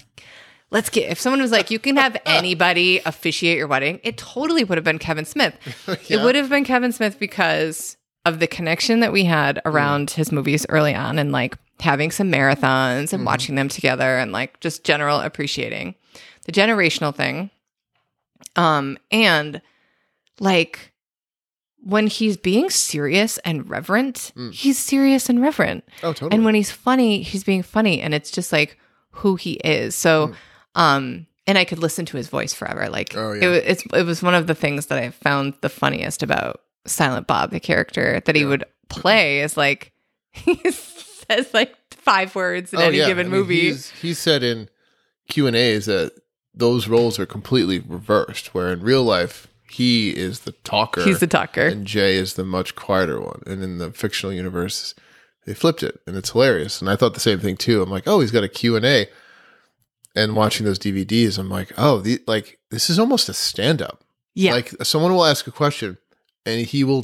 let's 0.71 0.89
get 0.89 1.09
if 1.11 1.19
someone 1.19 1.41
was 1.41 1.51
like 1.51 1.69
you 1.69 1.77
can 1.79 1.97
have 1.97 2.17
anybody 2.25 2.99
officiate 3.05 3.57
your 3.57 3.67
wedding 3.67 3.99
it 4.03 4.17
totally 4.17 4.63
would 4.63 4.77
have 4.77 4.85
been 4.85 4.97
kevin 4.99 5.25
smith 5.25 5.55
it 6.09 6.21
would 6.21 6.33
have 6.35 6.49
been 6.49 6.63
Kevin 6.65 6.91
Smith 6.91 7.19
because 7.19 7.95
of 8.25 8.39
the 8.39 8.47
connection 8.47 9.01
that 9.01 9.11
we 9.11 9.25
had 9.25 9.61
around 9.65 10.11
his 10.11 10.31
movies 10.31 10.65
early 10.69 10.95
on 10.95 11.19
and 11.19 11.31
like 11.31 11.57
having 11.81 12.09
some 12.11 12.31
marathons 12.31 13.11
and 13.11 13.25
watching 13.25 13.55
them 13.55 13.67
together 13.67 14.17
and 14.17 14.31
like 14.31 14.59
just 14.61 14.83
general 14.85 15.19
appreciating 15.19 15.95
the 16.45 16.51
generational 16.51 17.13
thing. 17.13 17.49
Um 18.55 18.97
and 19.11 19.61
like 20.39 20.91
when 21.85 22.07
he's 22.07 22.37
being 22.37 22.69
serious 22.69 23.37
and 23.39 23.69
reverent, 23.69 24.31
Mm. 24.37 24.53
he's 24.53 24.79
serious 24.79 25.27
and 25.29 25.41
reverent. 25.41 25.83
Oh, 26.01 26.13
totally. 26.13 26.31
And 26.33 26.45
when 26.45 26.55
he's 26.55 26.71
funny, 26.71 27.21
he's 27.23 27.43
being 27.43 27.61
funny 27.63 27.99
and 28.01 28.13
it's 28.13 28.31
just 28.31 28.53
like 28.53 28.77
who 29.11 29.35
he 29.35 29.53
is. 29.65 29.95
So 29.95 30.29
Mm. 30.29 30.35
um 30.79 31.27
and 31.45 31.57
I 31.57 31.65
could 31.65 31.79
listen 31.79 32.05
to 32.05 32.15
his 32.17 32.29
voice 32.29 32.53
forever. 32.53 32.87
Like 32.87 33.13
Oh, 33.17 33.33
yeah. 33.33 33.47
wa- 33.49 33.53
it's 33.65 33.83
it 33.93 34.05
was 34.05 34.23
one 34.23 34.33
of 34.35 34.47
the 34.47 34.55
things 34.55 34.85
that 34.85 34.97
I 34.97 35.09
found 35.09 35.55
the 35.61 35.67
funniest 35.69 36.23
about 36.23 36.61
Silent 36.85 37.27
Bob, 37.27 37.51
the 37.51 37.59
character 37.59 38.21
that 38.25 38.35
he 38.35 38.41
Yeah. 38.41 38.47
would 38.49 38.65
play 38.89 39.39
is 39.41 39.55
like 39.57 39.91
he 40.31 40.55
says 40.71 41.53
like 41.53 41.73
five 41.91 42.35
words 42.35 42.73
in 42.73 42.79
oh, 42.79 42.83
any 42.83 42.97
given 42.97 43.27
Oh, 43.27 43.29
I 43.29 43.31
mean, 43.31 43.39
movie. 43.39 43.61
He's, 43.61 43.89
he 43.91 44.13
said 44.13 44.43
in 44.43 44.69
Q 45.29 45.47
and 45.47 45.55
A's 45.55 45.85
that 45.85 46.11
those 46.53 46.87
roles 46.87 47.17
are 47.19 47.25
completely 47.25 47.79
reversed. 47.79 48.53
Where 48.53 48.71
in 48.71 48.81
real 48.81 49.03
life, 49.03 49.47
he 49.69 50.09
is 50.15 50.41
the 50.41 50.51
talker, 50.51 51.03
He's 51.03 51.19
the 51.19 51.27
talker. 51.27 51.65
and 51.67 51.87
Jay 51.87 52.15
is 52.15 52.33
the 52.35 52.43
much 52.43 52.75
quieter 52.75 53.19
one. 53.21 53.41
And 53.47 53.63
in 53.63 53.77
the 53.77 53.91
fictional 53.91 54.33
universe, 54.33 54.93
they 55.45 55.53
flipped 55.53 55.81
it, 55.81 55.99
and 56.05 56.15
it's 56.17 56.31
hilarious. 56.31 56.79
And 56.81 56.89
I 56.89 56.95
thought 56.95 57.13
the 57.15 57.19
same 57.19 57.39
thing 57.39 57.57
too. 57.57 57.81
I'm 57.81 57.89
like, 57.89 58.07
oh, 58.07 58.19
he's 58.19 58.31
got 58.31 58.43
a 58.43 58.49
Q 58.49 58.75
and 58.75 58.85
A. 58.85 59.07
And 60.15 60.35
watching 60.35 60.65
those 60.65 60.77
DVDs, 60.77 61.39
I'm 61.39 61.49
like, 61.49 61.71
oh, 61.77 61.99
the, 61.99 62.21
like 62.27 62.59
this 62.69 62.89
is 62.89 62.99
almost 62.99 63.29
a 63.29 63.33
stand 63.33 63.81
up. 63.81 64.03
yeah. 64.35 64.51
Like 64.53 64.73
someone 64.83 65.11
will 65.13 65.25
ask 65.25 65.47
a 65.47 65.51
question 65.51 65.97
and 66.45 66.65
he 66.65 66.83
will 66.83 67.03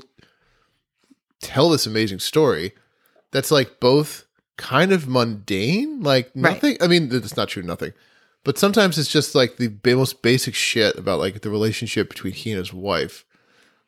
tell 1.41 1.69
this 1.69 1.85
amazing 1.85 2.19
story 2.19 2.73
that's 3.31 3.51
like 3.51 3.79
both 3.79 4.25
kind 4.57 4.91
of 4.91 5.07
mundane, 5.07 6.01
like 6.01 6.25
Right. 6.35 6.53
nothing. 6.53 6.77
I 6.81 6.87
mean, 6.87 7.09
it's 7.11 7.37
not 7.37 7.47
true, 7.49 7.63
nothing. 7.63 7.93
But 8.43 8.57
sometimes 8.57 8.97
it's 8.97 9.11
just 9.11 9.35
like 9.35 9.57
the 9.57 9.71
most 9.95 10.21
basic 10.21 10.55
shit 10.55 10.95
about 10.97 11.19
like 11.19 11.41
the 11.41 11.49
relationship 11.49 12.09
between 12.09 12.33
he 12.33 12.51
and 12.51 12.59
his 12.59 12.73
wife. 12.73 13.25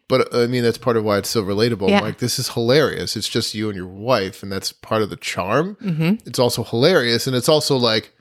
But 0.07 0.33
I 0.35 0.47
mean, 0.47 0.63
that's 0.63 0.77
part 0.77 0.97
of 0.97 1.03
why 1.05 1.17
it's 1.17 1.29
so 1.29 1.41
relatable. 1.41 1.89
Yeah. 1.89 2.01
Like, 2.01 2.17
this 2.17 2.37
is 2.37 2.49
hilarious. 2.49 3.15
It's 3.15 3.29
just 3.29 3.55
you 3.55 3.69
and 3.69 3.77
your 3.77 3.87
wife, 3.87 4.43
and 4.43 4.51
that's 4.51 4.73
part 4.73 5.01
of 5.01 5.09
the 5.09 5.15
charm. 5.15 5.75
hmm 5.79 6.15
It's 6.25 6.37
also 6.39 6.63
hilarious, 6.65 7.27
and 7.27 7.35
it's 7.35 7.47
also 7.47 7.77
like, 7.77 8.13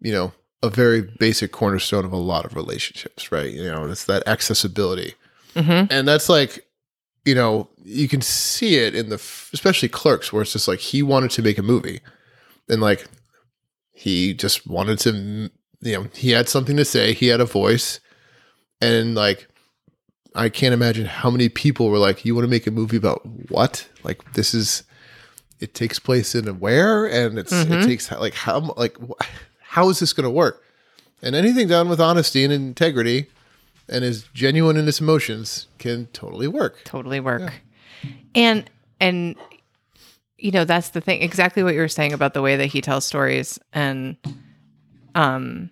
you 0.00 0.12
know, 0.12 0.32
a 0.62 0.70
very 0.70 1.02
basic 1.18 1.52
cornerstone 1.52 2.06
of 2.06 2.12
a 2.12 2.16
lot 2.16 2.46
of 2.46 2.54
relationships, 2.56 3.30
right? 3.30 3.52
You 3.52 3.64
know, 3.70 3.84
it's 3.84 4.04
that 4.06 4.26
accessibility 4.26 5.12
hmm 5.54 5.84
and 5.90 6.06
that's 6.08 6.28
like 6.28 6.66
you 7.24 7.34
know 7.34 7.68
you 7.82 8.08
can 8.08 8.20
see 8.20 8.76
it 8.76 8.94
in 8.94 9.08
the 9.08 9.16
especially 9.52 9.88
clerks 9.88 10.32
where 10.32 10.42
it's 10.42 10.52
just 10.52 10.68
like 10.68 10.80
he 10.80 11.02
wanted 11.02 11.30
to 11.32 11.42
make 11.42 11.58
a 11.58 11.62
movie. 11.62 12.00
And 12.68 12.80
like 12.80 13.04
he 13.92 14.34
just 14.34 14.66
wanted 14.66 14.98
to 15.00 15.50
you 15.80 15.92
know 15.92 16.06
he 16.14 16.30
had 16.30 16.48
something 16.48 16.76
to 16.76 16.84
say 16.84 17.12
he 17.12 17.28
had 17.28 17.40
a 17.40 17.44
voice. 17.44 18.00
And 18.80 19.14
like 19.14 19.48
i 20.34 20.48
can't 20.48 20.74
imagine 20.74 21.06
how 21.06 21.30
many 21.30 21.48
people 21.48 21.88
were 21.90 21.98
like 21.98 22.24
you 22.24 22.34
want 22.34 22.44
to 22.44 22.50
make 22.50 22.66
a 22.66 22.70
movie 22.70 22.96
about 22.96 23.20
what? 23.50 23.88
Like 24.02 24.32
this 24.32 24.52
is 24.54 24.82
it 25.60 25.74
takes 25.74 25.98
place 25.98 26.34
in 26.34 26.48
a 26.48 26.52
where? 26.52 27.06
And 27.06 27.38
it's 27.38 27.52
it 27.52 27.68
Mhm. 27.68 27.86
takes 27.86 28.10
like 28.10 28.34
how 28.34 28.74
like 28.76 28.96
how 29.60 29.88
is 29.90 29.98
this 30.00 30.12
going 30.12 30.24
to 30.24 30.30
work? 30.30 30.62
And 31.22 31.34
anything 31.36 31.68
done 31.68 31.88
with 31.88 32.00
honesty 32.00 32.44
and 32.44 32.52
integrity 32.52 33.26
and 33.88 34.04
is 34.04 34.24
genuine 34.34 34.76
in 34.76 34.88
its 34.88 35.00
emotions 35.00 35.66
can 35.78 36.06
totally 36.12 36.48
work. 36.48 36.82
Totally 36.84 37.20
work. 37.20 37.52
And 38.34 38.68
and 39.00 39.36
you 40.38 40.50
know, 40.50 40.64
that's 40.64 40.90
the 40.90 41.00
thing. 41.00 41.22
Exactly 41.22 41.62
what 41.62 41.74
you 41.74 41.80
were 41.80 41.88
saying 41.88 42.12
about 42.12 42.34
the 42.34 42.42
way 42.42 42.56
that 42.56 42.66
he 42.66 42.80
tells 42.80 43.04
stories 43.06 43.58
and 43.72 44.16
um 45.14 45.70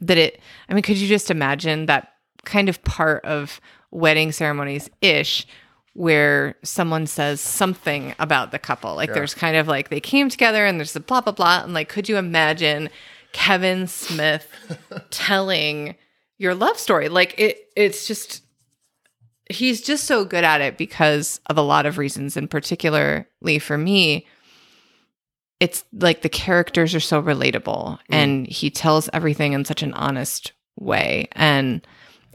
that 0.00 0.16
it 0.18 0.40
I 0.68 0.74
mean, 0.74 0.82
could 0.82 0.96
you 0.96 1.08
just 1.08 1.30
imagine 1.30 1.86
that 1.86 2.12
kind 2.44 2.68
of 2.68 2.82
part 2.84 3.24
of 3.24 3.60
wedding 3.90 4.32
ceremonies 4.32 4.88
ish 5.00 5.46
where 5.94 6.54
someone 6.62 7.06
says 7.06 7.40
something 7.40 8.14
about 8.20 8.52
the 8.52 8.58
couple. 8.58 8.94
Like 8.94 9.08
Yeah. 9.08 9.14
there's 9.16 9.34
kind 9.34 9.56
of 9.56 9.66
like 9.66 9.88
they 9.88 10.00
came 10.00 10.28
together 10.28 10.64
and 10.64 10.78
there's 10.78 10.92
the 10.92 11.00
blah 11.00 11.20
blah 11.20 11.32
blah. 11.32 11.62
And 11.64 11.74
like 11.74 11.88
could 11.88 12.08
you 12.08 12.16
imagine 12.16 12.88
Kevin 13.32 13.86
Smith 13.86 14.46
telling 15.10 15.96
your 16.38 16.54
love 16.54 16.78
story? 16.78 17.08
Like 17.08 17.34
it 17.38 17.58
it's 17.76 18.06
just 18.06 18.42
he's 19.50 19.80
just 19.80 20.04
so 20.04 20.24
good 20.24 20.44
at 20.44 20.60
it 20.60 20.76
because 20.78 21.40
of 21.46 21.56
a 21.56 21.62
lot 21.62 21.86
of 21.86 21.98
reasons 21.98 22.36
and 22.36 22.50
particularly 22.50 23.58
for 23.60 23.78
me 23.78 24.26
it's 25.60 25.84
like 25.92 26.22
the 26.22 26.28
characters 26.28 26.94
are 26.94 27.00
so 27.00 27.20
relatable 27.22 27.98
and 28.10 28.46
he 28.46 28.70
tells 28.70 29.08
everything 29.12 29.54
in 29.54 29.64
such 29.64 29.82
an 29.82 29.94
honest 29.94 30.52
way 30.78 31.26
and 31.32 31.86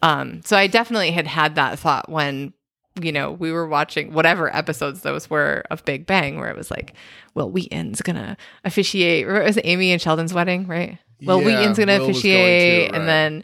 um 0.01 0.41
so 0.43 0.57
i 0.57 0.65
definitely 0.65 1.11
had 1.11 1.27
had 1.27 1.53
that 1.53 1.77
thought 1.77 2.09
when 2.09 2.51
you 2.99 3.11
know 3.11 3.31
we 3.31 3.51
were 3.51 3.67
watching 3.67 4.11
whatever 4.11 4.53
episodes 4.55 5.01
those 5.01 5.29
were 5.29 5.63
of 5.69 5.85
big 5.85 6.07
bang 6.07 6.39
where 6.39 6.49
it 6.49 6.57
was 6.57 6.71
like 6.71 6.93
will 7.35 7.49
wheaton's 7.51 8.01
gonna 8.01 8.35
officiate 8.65 9.25
or 9.27 9.39
it 9.39 9.45
was 9.45 9.59
amy 9.63 9.91
and 9.91 10.01
sheldon's 10.01 10.33
wedding 10.33 10.65
right 10.67 10.97
well 11.23 11.39
Yeah, 11.39 11.45
wheaton's 11.45 11.77
gonna 11.77 11.99
Will 11.99 12.07
was 12.07 12.21
going 12.21 12.23
to, 12.23 12.29
officiate 12.29 12.91
right. 12.91 12.99
and 12.99 13.07
then 13.07 13.43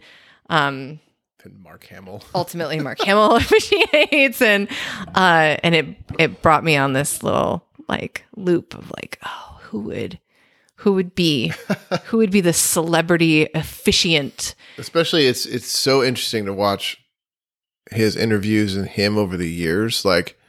um 0.49 0.99
Then 1.43 1.61
Mark 1.61 1.85
Hamill. 1.85 2.23
ultimately 2.35 2.79
Mark 2.79 3.01
Hamill 3.01 3.35
officiates 3.35 4.41
and 4.41 4.67
uh 5.15 5.57
and 5.63 5.75
it 5.75 5.85
it 6.17 6.41
brought 6.41 6.63
me 6.63 6.75
on 6.75 6.93
this 6.93 7.23
little 7.23 7.65
like 7.87 8.23
loop 8.35 8.73
of 8.75 8.91
like 8.91 9.19
oh 9.25 9.59
who 9.63 9.79
would 9.81 10.19
who 10.75 10.93
would 10.93 11.13
be 11.15 11.53
who 12.05 12.17
would 12.17 12.31
be 12.31 12.41
the 12.41 12.53
celebrity 12.53 13.47
officiant 13.53 14.55
Especially 14.77 15.25
it's 15.27 15.45
it's 15.45 15.67
so 15.69 16.03
interesting 16.03 16.45
to 16.45 16.53
watch 16.53 16.97
his 17.91 18.15
interviews 18.15 18.75
and 18.75 18.87
him 18.87 19.17
over 19.17 19.35
the 19.35 19.49
years. 19.49 20.05
Like 20.05 20.39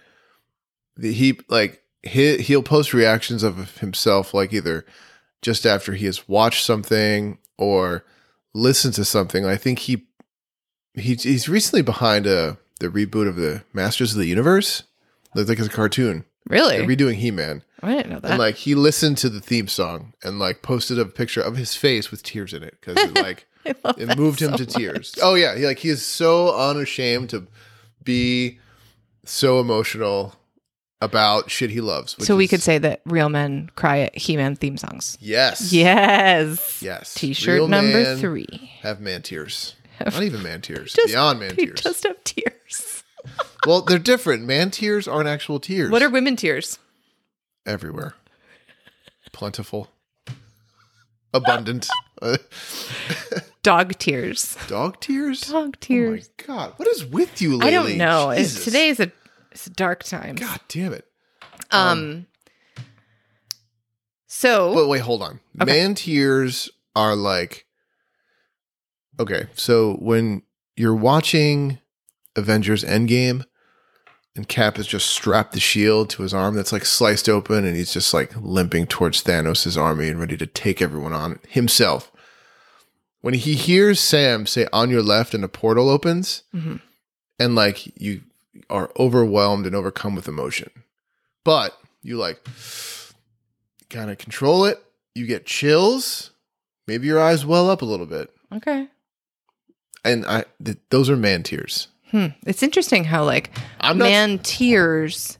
the, 0.96 1.12
he 1.12 1.40
like 1.48 1.82
he 2.02 2.38
he'll 2.38 2.62
post 2.62 2.92
reactions 2.94 3.42
of 3.42 3.78
himself 3.78 4.32
like 4.34 4.52
either 4.52 4.84
just 5.42 5.66
after 5.66 5.94
he 5.94 6.06
has 6.06 6.28
watched 6.28 6.64
something 6.64 7.38
or 7.58 8.04
listened 8.54 8.94
to 8.94 9.04
something. 9.04 9.44
I 9.44 9.56
think 9.56 9.80
he 9.80 10.06
he 10.94 11.14
he's 11.14 11.48
recently 11.48 11.82
behind 11.82 12.26
a 12.26 12.58
the 12.80 12.88
reboot 12.88 13.28
of 13.28 13.36
the 13.36 13.62
Masters 13.72 14.12
of 14.12 14.18
the 14.18 14.26
Universe. 14.26 14.84
Like 15.34 15.48
like 15.48 15.58
it's 15.58 15.68
a 15.68 15.70
cartoon. 15.70 16.24
really 16.48 16.78
They're 16.78 16.86
redoing 16.86 17.14
He 17.14 17.30
Man. 17.30 17.62
I 17.82 17.94
didn't 17.94 18.10
know 18.12 18.20
that 18.20 18.30
And 18.32 18.38
like 18.38 18.56
he 18.56 18.74
listened 18.74 19.18
to 19.18 19.28
the 19.28 19.40
theme 19.40 19.68
song 19.68 20.12
and 20.22 20.38
like 20.38 20.62
posted 20.62 20.98
a 20.98 21.06
picture 21.06 21.40
of 21.40 21.56
his 21.56 21.74
face 21.74 22.10
with 22.10 22.22
tears 22.22 22.52
in 22.52 22.62
it 22.62 22.76
because 22.80 22.96
like 23.14 23.46
it 23.64 24.18
moved 24.18 24.40
him 24.40 24.50
so 24.52 24.56
to 24.58 24.64
much. 24.64 24.74
tears. 24.74 25.14
Oh 25.22 25.34
yeah, 25.34 25.56
he 25.56 25.64
like 25.66 25.78
he 25.78 25.88
is 25.88 26.04
so 26.04 26.54
unashamed 26.56 27.30
to 27.30 27.46
be 28.02 28.58
so 29.24 29.60
emotional 29.60 30.34
about 31.02 31.50
shit 31.50 31.70
he 31.70 31.80
loves. 31.80 32.14
so 32.24 32.36
we 32.36 32.44
is- 32.44 32.50
could 32.50 32.62
say 32.62 32.78
that 32.78 33.00
real 33.06 33.28
men 33.28 33.70
cry 33.76 34.00
at 34.00 34.16
He-Man 34.16 34.54
theme 34.56 34.76
songs 34.76 35.16
yes, 35.20 35.72
yes 35.72 36.82
yes. 36.82 37.14
t-shirt 37.14 37.68
number 37.68 38.02
man 38.02 38.18
three 38.18 38.70
Have 38.82 39.00
man 39.00 39.22
tears. 39.22 39.74
Have 39.98 40.14
Not 40.14 40.22
even 40.22 40.42
man 40.42 40.60
tears. 40.62 40.92
Just- 40.94 41.08
Beyond 41.08 41.40
man 41.40 41.56
tears. 41.56 41.80
just 41.82 42.04
have 42.04 42.22
tears 42.24 43.02
well, 43.66 43.82
they're 43.82 43.98
different. 43.98 44.44
Man 44.44 44.70
tears 44.70 45.06
aren't 45.06 45.28
actual 45.28 45.60
tears. 45.60 45.90
what 45.90 46.02
are 46.02 46.08
women 46.08 46.36
tears 46.36 46.78
everywhere? 47.66 48.14
Plentiful, 49.32 49.88
abundant. 51.34 51.88
Dog 53.62 53.98
tears 53.98 54.56
dog 54.68 54.98
tears. 55.00 55.42
dog 55.42 55.78
tears. 55.80 56.30
Oh 56.38 56.46
my 56.46 56.46
god, 56.56 56.72
what 56.76 56.88
is 56.88 57.04
with 57.04 57.42
you 57.42 57.56
lately? 57.58 57.68
I 57.68 57.70
don't 57.70 57.96
know. 57.98 58.34
Today 58.34 58.88
is 58.88 59.00
a 59.00 59.12
it's 59.52 59.66
a 59.66 59.70
dark 59.70 60.02
time. 60.04 60.36
God 60.36 60.60
damn 60.68 60.92
it. 60.92 61.06
Um. 61.70 62.26
So 64.26 64.74
But 64.74 64.88
wait, 64.88 65.00
hold 65.00 65.22
on. 65.22 65.40
Okay. 65.60 65.72
Man 65.72 65.94
tears 65.94 66.70
are 66.94 67.16
like 67.16 67.66
okay. 69.18 69.46
So 69.54 69.94
when 69.94 70.42
you're 70.76 70.94
watching 70.94 71.78
Avengers 72.36 72.84
Endgame, 72.84 73.44
and 74.36 74.48
Cap 74.48 74.76
has 74.76 74.86
just 74.86 75.06
strapped 75.08 75.52
the 75.52 75.60
shield 75.60 76.08
to 76.10 76.22
his 76.22 76.32
arm 76.32 76.54
that's 76.54 76.72
like 76.72 76.84
sliced 76.86 77.28
open, 77.28 77.64
and 77.64 77.76
he's 77.76 77.92
just 77.92 78.14
like 78.14 78.32
limping 78.40 78.86
towards 78.86 79.22
Thanos' 79.22 79.76
army 79.80 80.08
and 80.08 80.20
ready 80.20 80.36
to 80.36 80.46
take 80.46 80.80
everyone 80.80 81.12
on 81.12 81.40
himself. 81.48 82.12
When 83.20 83.34
he 83.34 83.54
hears 83.54 84.00
Sam 84.00 84.46
say 84.46 84.66
"on 84.72 84.88
your 84.90 85.02
left" 85.02 85.34
and 85.34 85.44
a 85.44 85.48
portal 85.48 85.88
opens, 85.90 86.44
Mhm. 86.54 86.80
and 87.38 87.54
like 87.56 88.00
you 88.00 88.22
are 88.68 88.90
overwhelmed 88.98 89.66
and 89.66 89.74
overcome 89.74 90.14
with 90.14 90.28
emotion, 90.28 90.70
but 91.44 91.78
you 92.02 92.16
like 92.16 92.40
kind 93.88 94.10
of 94.10 94.18
control 94.18 94.64
it. 94.64 94.82
You 95.14 95.26
get 95.26 95.46
chills. 95.46 96.30
Maybe 96.86 97.06
your 97.06 97.20
eyes 97.20 97.46
well 97.46 97.70
up 97.70 97.82
a 97.82 97.86
little 97.86 98.06
bit, 98.06 98.30
okay. 98.52 98.88
and 100.04 100.26
I 100.26 100.44
th- 100.64 100.78
those 100.90 101.08
are 101.08 101.16
man 101.16 101.42
tears. 101.42 101.88
Hmm. 102.10 102.28
It's 102.44 102.62
interesting 102.64 103.04
how 103.04 103.24
like 103.24 103.50
I'm 103.80 103.98
not 103.98 104.04
man 104.04 104.38
tears 104.40 105.38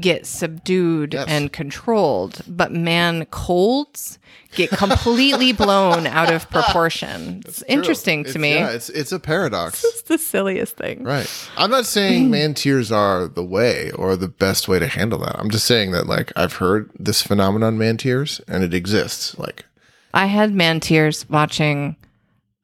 get 0.00 0.26
subdued 0.26 1.14
Yes. 1.14 1.26
and 1.28 1.52
controlled, 1.52 2.42
but 2.46 2.70
man 2.72 3.24
colds 3.26 4.18
get 4.54 4.68
completely 4.70 5.52
blown 5.64 6.06
out 6.06 6.30
of 6.32 6.50
proportion. 6.50 7.42
It's 7.46 7.58
True. 7.58 7.66
interesting 7.68 8.24
to 8.24 8.30
It's- 8.30 8.40
me. 8.42 8.54
Yeah, 8.54 8.70
it's 8.70 8.88
it's 8.90 9.12
a 9.12 9.18
paradox. 9.18 9.82
It's 9.84 10.02
the 10.02 10.18
silliest 10.18 10.76
thing. 10.76 11.02
Right. 11.02 11.30
I'm 11.56 11.70
not 11.70 11.86
saying 11.86 12.30
man 12.30 12.52
tears 12.54 12.92
are 12.92 13.26
the 13.26 13.44
way 13.44 13.90
or 13.92 14.16
the 14.16 14.28
best 14.28 14.68
way 14.68 14.78
to 14.78 14.86
handle 14.86 15.18
that. 15.20 15.38
I'm 15.38 15.50
just 15.50 15.66
saying 15.66 15.92
that 15.92 16.06
like 16.06 16.30
I've 16.36 16.54
heard 16.54 16.90
this 16.98 17.22
phenomenon 17.22 17.78
man 17.78 17.96
tears 17.96 18.40
and 18.48 18.62
it 18.64 18.74
exists. 18.74 19.38
Like 19.38 19.64
I 20.12 20.26
had 20.26 20.52
man 20.54 20.80
tears 20.80 21.28
watching 21.30 21.96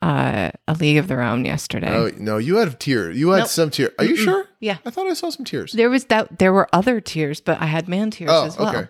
uh, 0.02 0.50
A 0.68 0.74
League 0.74 0.98
of 0.98 1.06
Their 1.08 1.22
Own 1.22 1.44
yesterday. 1.44 1.88
oh 1.94 2.10
no, 2.18 2.36
you 2.38 2.56
had 2.56 2.78
tears. 2.80 3.16
You 3.16 3.30
had 3.30 3.40
Nope. 3.40 3.48
some 3.48 3.70
tears. 3.70 3.92
Are 3.98 4.04
you 4.04 4.16
sure? 4.16 4.44
Yeah. 4.60 4.78
I 4.84 4.90
thought 4.90 5.06
I 5.06 5.14
saw 5.14 5.30
some 5.30 5.44
tears. 5.44 5.72
There 5.72 5.88
was 5.90 6.04
that. 6.06 6.38
There 6.38 6.52
were 6.52 6.68
other 6.72 7.00
tears, 7.00 7.40
but 7.40 7.60
I 7.60 7.66
had 7.66 7.88
man 7.88 8.10
tears 8.10 8.30
Oh, 8.32 8.44
as 8.46 8.58
well. 8.58 8.68
okay. 8.76 8.88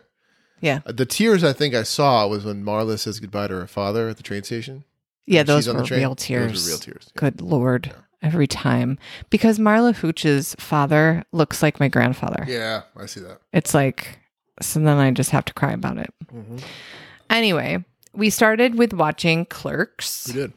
Yeah, 0.60 0.80
Uh, 0.86 0.92
The 0.92 1.06
tears 1.06 1.42
I 1.44 1.52
think 1.52 1.74
I 1.74 1.82
saw 1.82 2.26
was 2.28 2.44
when 2.44 2.64
Marla 2.64 2.98
says 2.98 3.18
goodbye 3.20 3.48
to 3.48 3.54
her 3.54 3.66
father 3.66 4.08
at 4.08 4.16
the 4.16 4.22
train 4.22 4.42
station. 4.44 4.84
yeah. 5.26 5.42
Those 5.42 5.66
were 5.68 5.74
the 5.74 5.82
train. 5.84 6.00
real 6.00 6.14
tears. 6.14 6.52
Those 6.52 6.64
were 6.64 6.70
real 6.70 6.78
tears. 6.78 7.10
Good 7.16 7.40
lord, 7.40 7.92
every 8.22 8.46
time 8.46 8.96
because 9.28 9.58
Marla 9.58 9.94
Hooch's 9.94 10.54
father 10.60 11.24
looks 11.32 11.62
like 11.62 11.78
my 11.80 11.88
grandfather. 11.88 12.44
Yeah, 12.48 12.82
I 12.96 13.06
see 13.06 13.20
that. 13.20 13.38
It's 13.52 13.74
like 13.74 14.18
so. 14.60 14.78
Then 14.80 14.98
I 14.98 15.10
just 15.10 15.30
have 15.30 15.44
to 15.46 15.52
cry 15.52 15.72
about 15.72 15.98
it. 15.98 16.14
hmm 16.30 16.58
Anyway, 17.30 17.84
we 18.12 18.30
started 18.30 18.74
with 18.76 18.92
watching 18.92 19.46
Clerks, 19.46 20.28
We 20.28 20.34
did. 20.34 20.52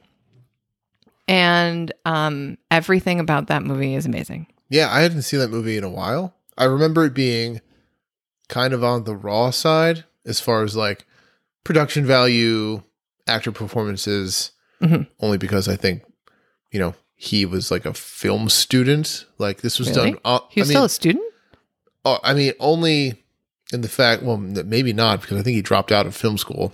And 1.28 1.92
um, 2.06 2.58
everything 2.72 3.20
about 3.20 3.48
that 3.48 3.64
movie 3.64 3.96
is 3.96 4.06
amazing. 4.06 4.48
Yeah, 4.70 4.90
I 4.92 5.02
hadn't 5.02 5.22
seen 5.24 5.40
that 5.40 5.50
movie 5.52 5.78
in 5.78 5.84
a 5.84 5.90
while. 5.90 6.34
I 6.58 6.66
remember 6.66 7.06
it 7.06 7.14
being 7.14 7.62
kind 8.50 8.74
of 8.74 8.84
on 8.84 9.04
the 9.04 9.16
raw 9.16 9.50
side 9.52 10.04
as 10.26 10.40
far 10.40 10.64
as 10.64 10.76
like 10.76 11.06
production 11.64 12.06
value, 12.06 12.84
actor 13.28 13.52
performances, 13.52 14.52
Mhm. 14.82 15.08
only 15.20 15.38
because 15.38 15.68
I 15.68 15.76
think, 15.76 16.04
you 16.72 16.80
know, 16.80 16.96
he 17.16 17.46
was 17.46 17.72
like 17.72 17.86
a 17.86 17.94
film 17.94 18.50
student. 18.50 19.26
Like 19.38 19.62
this 19.62 19.80
was 19.80 19.90
Really? 19.90 20.12
done. 20.12 20.20
Uh, 20.26 20.40
He 20.50 20.62
was 20.62 20.70
I 20.70 20.72
mean, 20.72 20.76
still 20.76 20.86
a 20.86 20.90
student. 20.90 21.24
oh, 22.04 22.20
I 22.24 22.34
mean, 22.34 22.54
only 22.60 23.24
in 23.74 23.82
the 23.82 23.90
fact, 23.90 24.22
well, 24.22 24.38
maybe 24.38 24.94
not 24.94 25.22
because 25.22 25.38
I 25.40 25.42
think 25.44 25.56
he 25.56 25.62
dropped 25.62 25.92
out 25.92 26.06
of 26.06 26.16
film 26.16 26.38
school 26.38 26.74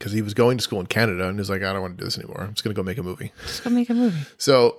because 0.00 0.12
he 0.12 0.22
was 0.22 0.34
going 0.34 0.56
to 0.58 0.64
school 0.64 0.80
in 0.80 0.86
Canada 0.86 1.28
and 1.28 1.38
he's 1.38 1.48
like, 1.50 1.62
I 1.62 1.72
don't 1.72 1.82
want 1.82 1.96
to 1.96 2.00
do 2.02 2.06
this 2.06 2.18
anymore. 2.18 2.40
I'm 2.40 2.54
just 2.54 2.64
going 2.64 2.74
to 2.74 2.80
go 2.80 2.82
make 2.84 2.96
a 2.98 3.02
movie. 3.04 3.32
Just 3.46 3.62
go 3.62 3.70
make 3.70 3.88
a 3.90 3.94
movie. 3.94 4.18
So 4.38 4.76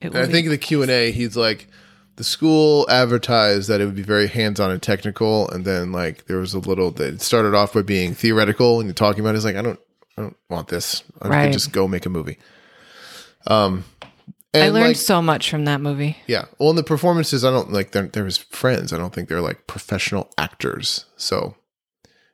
It 0.00 0.06
and 0.06 0.14
will 0.14 0.22
I 0.22 0.26
think 0.26 0.46
in 0.46 0.50
the 0.50 0.58
Q 0.58 0.80
and 0.82 0.90
A, 0.90 1.12
he's 1.12 1.36
like, 1.36 1.68
the 2.16 2.24
school 2.24 2.86
advertised 2.90 3.68
that 3.68 3.80
it 3.80 3.84
would 3.86 3.94
be 3.94 4.02
very 4.02 4.26
hands 4.28 4.58
on 4.60 4.70
and 4.70 4.82
technical, 4.82 5.48
and 5.50 5.64
then 5.64 5.92
like 5.92 6.26
there 6.26 6.38
was 6.38 6.52
a 6.54 6.58
little 6.58 6.90
that 6.92 7.20
started 7.22 7.54
off 7.54 7.72
by 7.74 7.80
being 7.82 8.14
theoretical, 8.14 8.80
and 8.80 8.86
you're 8.86 8.94
talking 8.94 9.20
about. 9.20 9.34
It, 9.34 9.36
it's 9.36 9.44
like 9.46 9.56
I 9.56 9.62
don't, 9.62 9.80
I 10.18 10.22
don't 10.22 10.36
want 10.50 10.68
this. 10.68 11.02
I 11.22 11.28
Right. 11.28 11.44
could 11.46 11.54
just 11.54 11.72
go 11.72 11.88
make 11.88 12.04
a 12.04 12.10
movie. 12.10 12.36
Um, 13.46 13.84
I 14.54 14.68
learned 14.68 14.88
like, 14.88 14.96
so 14.96 15.22
much 15.22 15.48
from 15.50 15.64
that 15.64 15.80
movie. 15.80 16.18
yeah. 16.26 16.44
Well, 16.58 16.68
in 16.70 16.76
the 16.76 16.82
performances, 16.82 17.44
I 17.46 17.50
don't 17.50 17.72
like 17.72 17.92
they're, 17.92 18.06
they're 18.08 18.26
his 18.26 18.36
friends. 18.38 18.92
I 18.92 18.98
don't 18.98 19.12
think 19.14 19.30
they're 19.30 19.40
like 19.40 19.66
professional 19.66 20.30
actors. 20.36 21.06
So, 21.16 21.56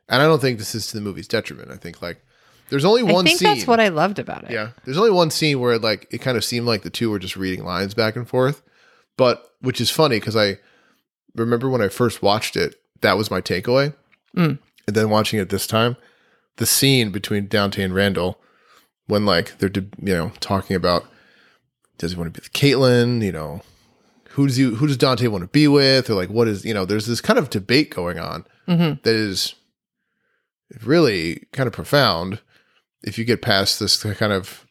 and 0.09 0.23
I 0.23 0.27
don't 0.27 0.41
think 0.41 0.59
this 0.59 0.75
is 0.75 0.87
to 0.89 0.95
the 0.97 1.01
movie's 1.01 1.29
detriment. 1.29 1.71
I 1.71 1.77
think 1.77 2.01
like 2.03 2.23
there's 2.71 2.85
only 2.85 3.03
one 3.03 3.25
I 3.25 3.29
think 3.29 3.39
scene. 3.39 3.49
that's 3.49 3.67
what 3.67 3.81
I 3.81 3.89
loved 3.89 4.19
about 4.19 4.45
it. 4.45 4.51
Yeah. 4.51 4.71
There's 4.85 4.99
only 4.99 5.11
one 5.11 5.31
scene 5.31 5.59
where 5.61 5.79
like 5.79 6.07
it 6.11 6.19
kind 6.19 6.37
of 6.37 6.45
seemed 6.45 6.67
like 6.67 6.83
the 6.83 6.91
two 6.91 7.11
were 7.11 7.19
just 7.19 7.37
reading 7.37 7.65
lines 7.65 7.95
back 7.95 8.17
and 8.17 8.29
forth. 8.29 8.63
But 9.17 9.43
which 9.61 9.81
is 9.81 9.91
funny 9.91 10.19
because 10.21 10.37
I 10.37 10.59
remember 11.35 11.69
when 11.69 11.83
I 11.83 11.89
first 11.89 12.23
watched 12.23 12.57
it, 12.57 12.77
that 13.01 13.17
was 13.17 13.31
my 13.31 13.41
takeaway. 13.41 13.95
Mm. 14.37 14.59
And 14.87 14.97
then 14.97 15.11
watching 15.11 15.39
it 15.41 15.49
this 15.51 15.67
time, 15.67 15.97
the 16.57 16.67
scene 16.67 17.11
between 17.11 17.47
Dante 17.49 17.83
and 17.83 17.95
Randall, 17.95 18.41
when 19.07 19.25
like 19.27 19.59
they're 19.59 19.71
you 19.75 19.89
know 20.15 20.33
talking 20.41 20.77
about 20.77 21.05
does 21.99 22.13
he 22.13 22.19
want 22.19 22.33
to 22.33 22.41
be 22.41 22.45
with 22.45 22.53
Caitlin, 22.53 23.23
you 23.25 23.33
know, 23.33 23.63
who 24.31 24.47
does 24.47 24.57
he 24.57 24.65
who 24.65 24.87
does 24.87 24.97
Dante 24.97 25.27
want 25.29 25.43
to 25.43 25.49
be 25.49 25.67
with, 25.69 26.09
or 26.11 26.15
like 26.15 26.29
what 26.31 26.47
is 26.49 26.65
you 26.65 26.75
know, 26.75 26.85
there's 26.85 27.07
this 27.07 27.21
kind 27.21 27.39
of 27.39 27.51
debate 27.51 27.91
going 27.91 28.19
on 28.19 28.45
Mhm. 28.69 29.03
that 29.03 29.15
is 29.15 29.55
really 30.85 31.47
kind 31.53 31.67
of 31.67 31.73
profound 31.73 32.41
if 33.03 33.19
you 33.19 33.25
get 33.25 33.43
past 33.43 33.79
this 33.79 34.03
kind 34.03 34.33
of 34.33 34.67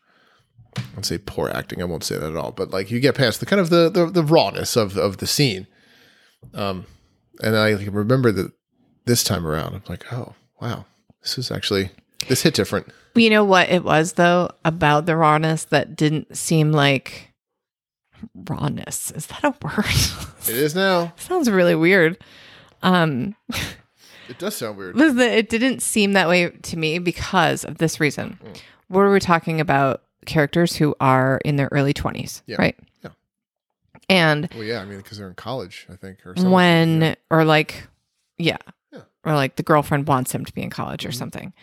won't 0.94 1.06
say 1.06 1.18
poor 1.18 1.50
acting, 1.50 1.82
I 1.82 1.86
won't 1.86 2.04
say 2.04 2.18
that 2.18 2.30
at 2.30 2.36
all, 2.36 2.52
but 2.52 2.72
like 2.72 2.92
you 2.92 3.00
get 3.00 3.16
past 3.16 3.40
the 3.40 3.46
kind 3.46 3.60
of 3.60 3.70
the 3.70 3.90
the, 3.90 4.06
the 4.08 4.24
rawness 4.24 4.76
of 4.76 4.98
of 4.98 5.18
the 5.18 5.28
scene. 5.28 5.68
Um 6.54 6.86
and 7.42 7.56
I 7.56 7.74
like, 7.74 7.90
remember 7.92 8.32
that 8.32 8.52
this 9.06 9.24
time 9.24 9.46
around, 9.46 9.76
I'm 9.76 9.84
like, 9.88 10.12
oh 10.12 10.36
wow, 10.62 10.86
this 11.22 11.38
is 11.38 11.52
actually 11.52 11.92
this 12.28 12.44
hit 12.44 12.54
different. 12.54 12.92
You 13.16 13.30
know 13.30 13.44
what 13.44 13.70
it 13.70 13.84
was 13.84 14.14
though 14.14 14.50
about 14.64 15.06
the 15.06 15.18
rawness 15.18 15.66
that 15.66 15.96
didn't 15.96 16.38
seem 16.38 16.72
like 16.72 17.34
rawness. 18.36 19.12
Is 19.12 19.28
that 19.28 19.44
a 19.44 19.56
word? 19.64 19.86
It 20.48 20.56
is 20.56 20.76
now. 20.76 21.14
Sounds 21.18 21.50
really 21.50 21.76
weird. 21.76 22.18
Um, 22.84 23.36
It 24.30 24.40
does 24.40 24.56
sound 24.58 24.78
weird. 24.78 24.96
that 24.96 25.32
it 25.32 25.50
didn't 25.50 25.82
seem 25.82 26.14
that 26.14 26.28
way 26.28 26.50
to 26.50 26.78
me 26.78 27.00
because 27.00 27.64
of 27.64 27.78
this 27.78 28.00
reason. 28.00 28.40
Where 28.88 29.08
we're 29.08 29.20
talking 29.20 29.60
about 29.62 30.04
characters 30.26 30.76
who 30.76 30.96
are 31.00 31.40
in 31.46 31.56
their 31.56 31.70
early 31.72 31.94
20s, 31.94 32.42
Yeah. 32.46 32.58
right? 32.60 32.78
Yeah. 33.04 33.10
And 34.10 34.50
Well, 34.54 34.64
yeah, 34.64 34.80
I 34.82 34.86
mean, 34.86 34.98
because 34.98 35.18
they're 35.18 35.28
in 35.30 35.36
college, 35.36 35.86
I 35.90 35.96
think, 35.96 36.26
or 36.26 36.36
something. 36.36 36.52
when 36.52 37.02
Yeah. 37.02 37.16
or 37.30 37.44
like 37.46 37.88
yeah. 38.38 38.58
Yeah. 38.92 39.02
or 39.24 39.34
like 39.34 39.56
the 39.56 39.64
girlfriend 39.64 40.08
wants 40.08 40.32
him 40.34 40.46
to 40.46 40.54
be 40.54 40.62
in 40.62 40.70
college 40.70 41.06
or 41.06 41.10
Mhm. 41.10 41.16
something 41.16 41.54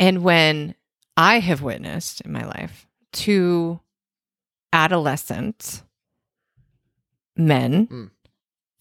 and 0.00 0.24
when 0.24 0.74
i 1.16 1.38
have 1.38 1.62
witnessed 1.62 2.20
in 2.22 2.32
my 2.32 2.44
life 2.44 2.86
two 3.12 3.78
adolescent 4.72 5.82
men 7.36 7.86
Mm. 7.86 8.10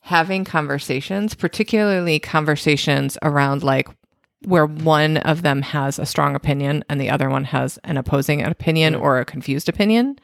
Having 0.08 0.44
conversations 0.44 1.34
particularly 1.34 2.20
conversations 2.20 3.18
around 3.22 3.64
like 3.64 3.88
where 4.46 4.66
one 4.66 5.16
of 5.18 5.42
them 5.42 5.62
has 5.62 5.98
a 5.98 6.06
strong 6.06 6.36
opinion 6.36 6.84
and 6.90 7.00
the 7.00 7.10
other 7.10 7.30
one 7.30 7.46
has 7.46 7.80
an 7.86 7.96
opposing 7.96 8.44
opinion 8.44 8.94
or 8.96 9.20
a 9.20 9.26
confused 9.26 9.70
opinion 9.70 10.18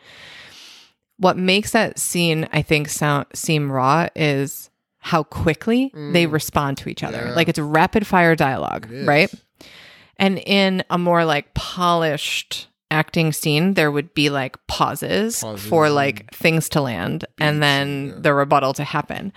what 1.18 1.38
makes 1.38 1.72
that 1.72 1.98
scene 1.98 2.48
i 2.52 2.62
think 2.62 2.89
sound 2.89 3.26
seem 3.34 3.72
raw 3.72 4.08
is 4.15 4.70
how 5.00 5.24
quickly 5.24 5.92
they 5.94 6.26
Mm. 6.26 6.32
respond 6.34 6.78
to 6.80 6.89
each 6.89 7.04
other 7.04 7.24
Yeah. 7.28 7.34
like 7.34 7.48
it's 7.48 7.60
rapid 7.60 8.06
fire 8.06 8.36
dialogue 8.36 8.88
right 9.06 9.34
and 10.18 10.39
in 10.46 10.84
a 10.89 10.98
more 10.98 11.24
like 11.24 11.54
polished 11.54 12.68
acting 12.92 13.32
scene 13.32 13.76
there 13.76 13.92
would 13.92 14.13
be 14.15 14.30
like 14.30 14.58
pauses, 14.68 15.39
Pauses 15.42 15.65
for 15.70 15.89
like 15.89 16.34
things 16.34 16.68
to 16.70 16.82
land 16.82 17.24
and 17.38 17.62
then 17.63 18.08
yeah. 18.08 18.13
the 18.20 18.34
rebuttal 18.34 18.74
to 18.74 18.84
happen 18.84 19.32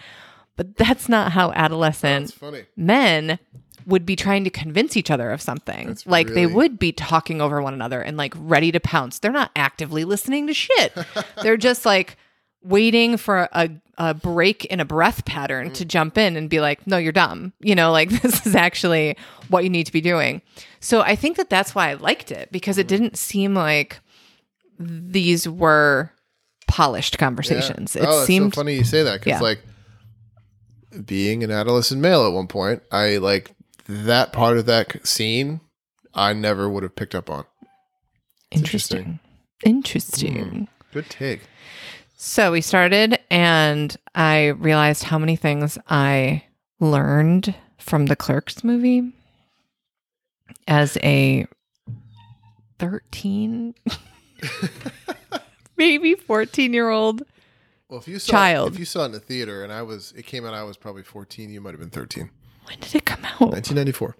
but 0.57 0.77
that's 0.77 1.09
not 1.09 1.33
how 1.33 1.53
adolescent 1.53 2.37
men 2.77 3.39
would 3.87 4.07
be 4.07 4.15
trying 4.15 4.45
to 4.45 4.51
convince 4.51 4.97
each 4.97 5.11
other 5.11 5.31
of 5.33 5.41
something. 5.43 5.89
That's 5.89 6.07
like 6.07 6.29
they 6.29 6.47
would 6.47 6.79
be 6.79 6.93
talking 6.93 7.41
over 7.41 7.61
one 7.61 7.75
another 7.75 8.01
and 8.01 8.17
like 8.17 8.33
ready 8.37 8.71
to 8.73 8.79
pounce. 8.81 9.19
They're 9.19 9.33
not 9.33 9.51
actively 9.57 10.05
listening 10.05 10.47
to 10.47 10.55
shit. 10.55 10.97
They're 11.43 11.57
just 11.57 11.85
like 11.85 12.17
waiting 12.63 13.17
for 13.17 13.49
a, 13.53 13.71
a 13.99 14.15
break 14.15 14.65
in 14.67 14.79
a 14.79 14.85
breath 14.85 15.25
pattern 15.25 15.71
Mm. 15.71 15.75
to 15.75 15.85
jump 15.85 16.17
in 16.17 16.37
and 16.37 16.49
be 16.49 16.61
like, 16.61 16.87
no, 16.87 16.97
you're 16.97 17.11
dumb. 17.11 17.53
You 17.61 17.75
know, 17.75 17.91
like 17.91 18.09
this 18.23 18.47
is 18.47 18.55
actually 18.55 19.17
what 19.49 19.65
you 19.65 19.71
need 19.71 19.87
to 19.87 19.93
be 19.93 20.01
doing. 20.01 20.43
So 20.79 21.01
I 21.01 21.17
think 21.17 21.37
that 21.39 21.51
that's 21.51 21.75
why 21.75 21.91
I 21.91 21.95
liked 21.95 22.31
it 22.31 22.53
because 22.53 22.77
Mm. 22.77 22.81
it 22.81 22.89
didn't 22.89 23.17
seem 23.19 23.55
like 23.55 23.99
these 24.79 25.49
were 25.49 26.13
polished 26.69 27.19
conversations. 27.19 27.97
Yeah. 27.97 28.03
It 28.05 28.09
oh, 28.09 28.19
it's 28.19 28.27
seemed 28.27 28.55
so 28.55 28.61
funny 28.61 28.77
you 28.77 28.85
say 28.85 29.03
that 29.03 29.21
because 29.21 29.31
Yeah. 29.33 29.41
like 29.41 29.61
being 31.05 31.43
an 31.43 31.51
adolescent 31.51 32.01
male 32.01 32.27
at 32.27 32.33
one 32.33 32.47
point, 32.47 32.83
I 32.91 33.19
like 33.19 33.55
that 33.87 34.33
part 34.33 34.59
of 34.59 34.67
that 34.67 35.07
scene. 35.07 35.61
I 36.15 36.33
never 36.33 36.69
would 36.69 36.83
have 36.83 36.97
picked 36.97 37.15
up 37.15 37.31
on. 37.31 37.45
interesting. 38.51 39.19
Interesting. 39.65 40.51
Hmm. 40.51 40.65
Good 40.93 41.09
take. 41.09 41.41
So 42.17 42.53
we 42.53 42.61
started, 42.61 43.19
and 43.31 43.97
I 44.15 44.49
realized 44.49 45.05
how 45.05 45.19
many 45.19 45.37
things 45.37 45.79
I 45.89 46.45
learned 46.79 47.55
from 47.79 48.07
the 48.07 48.17
Clerks 48.17 48.63
movie 48.63 49.13
as 50.69 50.97
a 51.03 51.47
13, 52.79 53.75
maybe 55.77 56.15
14 56.15 56.73
year 56.73 56.91
old. 56.91 57.23
Well, 57.93 58.01
if 58.01 58.09
you 58.09 58.19
saw 58.19 58.33
Child. 58.33 58.73
if 58.73 58.79
you 58.79 58.87
saw 58.87 59.03
it 59.03 59.07
in 59.07 59.13
the 59.13 59.21
theater 59.21 59.63
and 59.63 59.71
I 59.71 59.83
was, 59.83 60.15
it 60.17 60.23
came 60.25 60.47
out. 60.47 60.55
I 60.55 60.63
was 60.63 60.79
probably 60.79 61.03
fourteen. 61.03 61.51
You 61.51 61.61
might 61.61 61.73
have 61.73 61.79
been 61.81 61.91
thirteen. 61.91 62.31
When 62.65 62.79
did 62.81 62.95
it 62.95 63.05
come 63.05 63.23
out? 63.23 63.53
Nineteen 63.53 63.77
ninety 63.77 63.93
four. 63.93 64.17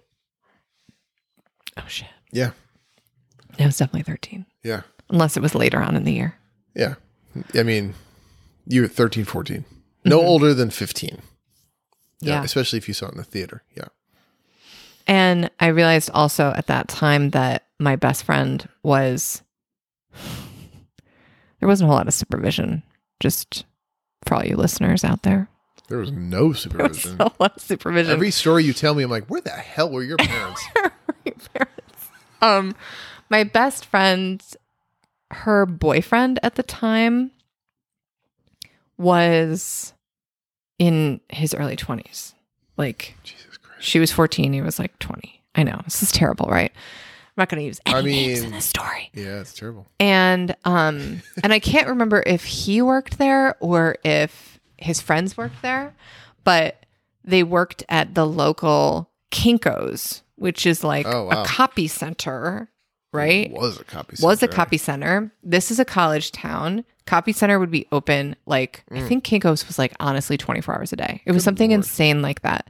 Oh, 1.75 1.83
shit. 1.87 2.07
Yeah, 2.31 2.51
It 3.57 3.65
was 3.65 3.77
definitely 3.79 4.03
13, 4.03 4.45
yeah, 4.63 4.81
unless 5.09 5.35
it 5.37 5.39
was 5.41 5.55
later 5.55 5.79
on 5.81 5.95
in 5.95 6.03
the 6.03 6.13
year. 6.13 6.35
yeah. 6.75 6.95
I 7.55 7.63
mean, 7.63 7.95
you 8.67 8.81
were 8.83 8.87
13, 8.87 9.25
14. 9.25 9.65
No 10.05 10.19
Mm-hmm. 10.19 10.27
older 10.27 10.53
than 10.53 10.69
fifteen. 10.69 11.23
Yeah. 12.19 12.43
especially 12.43 12.77
if 12.77 12.87
you 12.87 12.93
saw 12.93 13.07
it 13.07 13.13
in 13.13 13.17
the 13.17 13.23
theater. 13.23 13.63
Yeah. 13.75 13.87
And 15.07 15.49
I 15.59 15.67
realized 15.67 16.11
also 16.13 16.53
at 16.55 16.67
that 16.67 16.89
time 16.89 17.31
that 17.31 17.65
my 17.79 17.95
best 17.95 18.23
friend 18.23 18.69
was, 18.83 19.41
there 21.59 21.67
wasn't 21.67 21.85
a 21.85 21.89
whole 21.89 21.97
lot 21.97 22.07
of 22.07 22.13
supervision, 22.13 22.83
just 23.23 23.63
for 24.25 24.35
all 24.35 24.45
you 24.45 24.57
listeners 24.57 25.03
out 25.05 25.23
there. 25.23 25.47
There 25.87 25.97
was 25.97 26.11
no 26.11 26.37
There 26.53 26.87
was 26.87 27.01
supervision. 27.01 27.17
a 27.39 27.51
supervision. 27.57 28.11
Every 28.11 28.31
story 28.31 28.63
you 28.65 28.73
tell 28.73 28.93
me, 28.93 29.03
I'm 29.03 29.09
like, 29.09 29.27
where 29.27 29.41
the 29.41 29.49
hell 29.51 29.89
were 29.89 30.03
your 30.03 30.17
parents? 30.19 30.61
parents. 31.53 32.09
Um, 32.41 32.75
my 33.29 33.43
best 33.45 33.85
friend, 33.85 34.43
her 35.31 35.65
boyfriend 35.65 36.39
at 36.43 36.55
the 36.55 36.63
time 36.63 37.31
was 38.97 39.93
in 40.79 41.19
his 41.29 41.53
early 41.53 41.75
20s. 41.75 42.33
Like 42.77 43.15
Jesus 43.23 43.57
Christ. 43.57 43.83
she 43.85 43.99
was 43.99 44.11
14, 44.11 44.51
he 44.53 44.61
was 44.61 44.79
like 44.79 44.97
20. 44.99 45.41
I 45.55 45.63
know. 45.63 45.79
This 45.85 46.01
is 46.03 46.11
terrible, 46.11 46.47
right? 46.47 46.71
I'm 47.35 47.41
not 47.41 47.49
going 47.49 47.61
to 47.61 47.65
use 47.65 47.81
any 47.85 47.95
I 47.95 48.01
names 48.01 48.37
in 48.39 48.43
mean- 48.45 48.51
this 48.53 48.65
story. 48.65 49.09
Yeah, 49.13 49.39
it's 49.41 49.53
terrible. 49.53 49.87
And 49.99 50.55
um 50.65 51.21
and 51.43 51.51
I 51.53 51.59
can't 51.59 51.87
remember 51.87 52.23
if 52.25 52.43
he 52.45 52.81
worked 52.81 53.17
there 53.17 53.55
or 53.59 53.97
if 54.03 54.59
his 54.77 55.01
friends 55.01 55.35
worked 55.37 55.61
there, 55.61 55.93
but 56.43 56.85
they 57.23 57.41
worked 57.43 57.83
at 57.89 58.13
the 58.15 58.25
local 58.27 59.09
Kinko's, 59.31 60.21
which 60.35 60.65
is 60.65 60.83
like 60.83 61.05
Oh, 61.07 61.25
wow. 61.25 61.41
a 61.41 61.45
copy 61.45 61.87
center, 61.87 62.69
right? 63.11 63.51
Was 63.51 63.79
a 63.79 63.83
copy. 63.83 64.15
center. 64.15 64.27
Was 64.27 64.43
a 64.43 64.47
copy 64.47 64.77
center. 64.77 65.31
This 65.43 65.71
is 65.71 65.79
a 65.79 65.85
college 65.85 66.31
town. 66.31 66.85
Copy 67.05 67.31
center 67.33 67.59
would 67.59 67.71
be 67.71 67.87
open 67.91 68.35
like 68.45 68.83
I 68.91 69.01
think 69.01 69.23
Kinko's 69.25 69.65
was 69.67 69.79
like 69.79 69.93
honestly 69.99 70.37
24 70.37 70.75
hours 70.75 70.93
a 70.93 70.97
day. 70.97 71.21
It 71.25 71.31
was 71.31 71.41
Mm. 71.41 71.43
Good 71.43 71.43
something 71.45 71.69
Lord. 71.71 71.79
insane 71.79 72.21
like 72.21 72.41
that. 72.43 72.69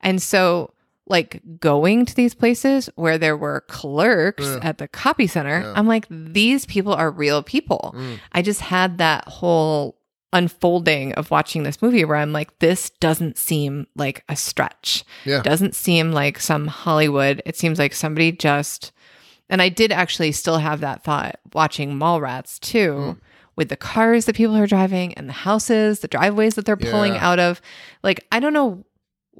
And 0.00 0.20
so 0.20 0.72
like 1.10 1.42
going 1.60 2.06
to 2.06 2.14
these 2.14 2.34
places 2.34 2.88
where 2.94 3.18
there 3.18 3.36
were 3.36 3.62
clerks 3.68 4.44
Yeah. 4.44 4.60
at 4.62 4.78
the 4.78 4.88
copy 4.88 5.26
center, 5.26 5.60
Yeah. 5.60 5.72
I'm 5.76 5.86
like 5.86 6.06
these 6.08 6.64
people 6.66 6.94
are 6.94 7.10
real 7.10 7.42
people. 7.42 7.92
Mm. 7.96 8.18
I 8.32 8.40
just 8.42 8.60
had 8.62 8.96
that 8.98 9.26
whole 9.28 9.96
unfolding 10.32 11.12
of 11.14 11.30
watching 11.30 11.64
this 11.64 11.82
movie 11.82 12.04
where 12.04 12.16
I'm 12.16 12.32
like 12.32 12.60
this 12.60 12.90
doesn't 13.00 13.36
seem 13.36 13.86
like 13.96 14.22
a 14.28 14.36
stretch 14.36 15.04
Yeah. 15.24 15.42
doesn't 15.42 15.74
seem 15.74 16.12
like 16.12 16.38
some 16.38 16.68
Hollywood. 16.68 17.42
It 17.44 17.56
seems 17.56 17.78
like 17.80 17.92
somebody 17.94 18.30
just, 18.32 18.92
and 19.48 19.60
I 19.60 19.68
did 19.68 19.90
actually 19.92 20.32
still 20.32 20.58
have 20.58 20.80
that 20.80 21.02
thought 21.02 21.40
watching 21.52 21.94
Mallrats 21.98 22.60
too, 22.60 22.94
Mm. 22.94 23.20
with 23.56 23.68
the 23.68 23.76
cars 23.76 24.24
that 24.26 24.36
people 24.36 24.56
are 24.56 24.68
driving 24.68 25.12
and 25.14 25.28
the 25.28 25.32
houses, 25.34 25.98
the 26.00 26.08
driveways 26.08 26.54
that 26.54 26.64
they're 26.64 26.76
pulling 26.76 27.14
Yeah. 27.14 27.28
out 27.28 27.40
of. 27.40 27.60
Like, 28.04 28.24
I 28.32 28.38
don't 28.40 28.52
know 28.54 28.84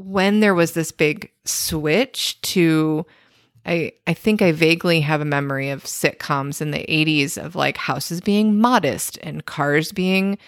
when 0.00 0.40
there 0.40 0.54
was 0.54 0.72
this 0.72 0.92
big 0.92 1.30
switch 1.44 2.40
to. 2.42 3.06
I, 3.66 3.92
I 4.06 4.14
think 4.14 4.40
I 4.40 4.52
vaguely 4.52 5.02
have 5.02 5.20
a 5.20 5.26
memory 5.26 5.68
of 5.68 5.84
sitcoms 5.84 6.62
in 6.62 6.70
the 6.70 6.78
80s 6.88 7.36
of 7.36 7.54
like 7.54 7.76
houses 7.76 8.22
being 8.22 8.58
modest 8.58 9.18
and 9.22 9.44
cars 9.44 9.92
being 9.92 10.38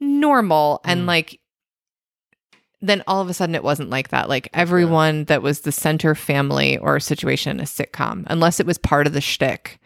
normal 0.00 0.80
and 0.84 1.02
Mm. 1.02 1.06
like 1.06 1.38
then 2.80 3.02
all 3.06 3.20
of 3.20 3.28
a 3.28 3.34
sudden 3.34 3.54
it 3.54 3.62
wasn't 3.62 3.90
like 3.90 4.08
that. 4.08 4.28
Like 4.28 4.48
everyone 4.54 5.24
that 5.24 5.42
was 5.42 5.60
the 5.60 5.70
center 5.70 6.14
family 6.14 6.78
or 6.78 6.98
situation 6.98 7.58
in 7.58 7.60
a 7.60 7.64
sitcom, 7.66 8.24
unless 8.28 8.58
it 8.58 8.66
was 8.66 8.78
part 8.78 9.06
of 9.06 9.12
the 9.12 9.20
shtick, 9.20 9.78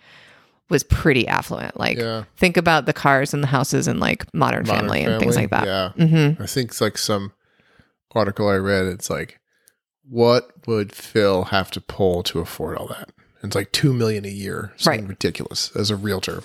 was 0.71 0.83
pretty 0.85 1.27
affluent. 1.29 1.79
Like 1.79 1.99
yeah. 1.99 2.25
think 2.37 2.57
about 2.57 2.87
the 2.87 2.93
cars 2.95 3.35
and 3.35 3.43
the 3.43 3.49
houses 3.49 3.87
and 3.89 4.01
like 4.01 4.33
Modern, 4.33 4.67
Modern 4.67 4.81
family, 4.83 5.03
and 5.03 5.21
things 5.21 5.37
like 5.37 5.51
that. 5.51 5.67
Yeah. 5.67 5.93
Mm-hmm. 5.99 6.43
I 6.43 6.47
think 6.47 6.71
it's 6.71 6.81
like 6.81 6.97
some 6.97 7.33
article 8.17 8.49
I 8.49 8.57
read. 8.57 8.87
It's 8.87 9.11
like, 9.11 9.39
what 10.09 10.67
would 10.67 10.93
Phil 10.93 11.45
have 11.45 11.71
to 11.73 11.81
pull 11.81 12.23
to 12.25 12.41
afford 12.41 12.77
all 12.79 12.87
that? 12.89 13.11
And 13.43 13.51
it's 13.51 13.55
like 13.57 13.73
two 13.73 13.93
million 13.93 14.25
a 14.25 14.29
year. 14.29 14.73
Something 14.77 15.03
Right. 15.03 15.09
ridiculous 15.11 15.71
as 15.77 15.91
a 15.91 15.97
realtor. 15.97 16.43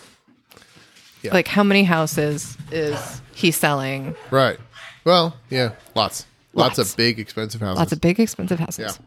Yeah. 1.21 1.33
Like 1.33 1.47
how 1.47 1.63
many 1.63 1.83
houses 1.83 2.57
is 2.71 3.21
he 3.33 3.51
selling? 3.51 4.15
Right. 4.31 4.59
Well, 5.05 5.35
yeah, 5.49 5.71
lots. 5.95 6.25
Lots, 6.53 6.77
Lots. 6.77 6.91
of 6.91 6.97
big 6.97 7.17
expensive 7.19 7.61
houses. 7.61 7.79
Lots 7.79 7.91
of 7.93 8.01
big 8.01 8.19
expensive 8.19 8.59
houses. 8.59 8.99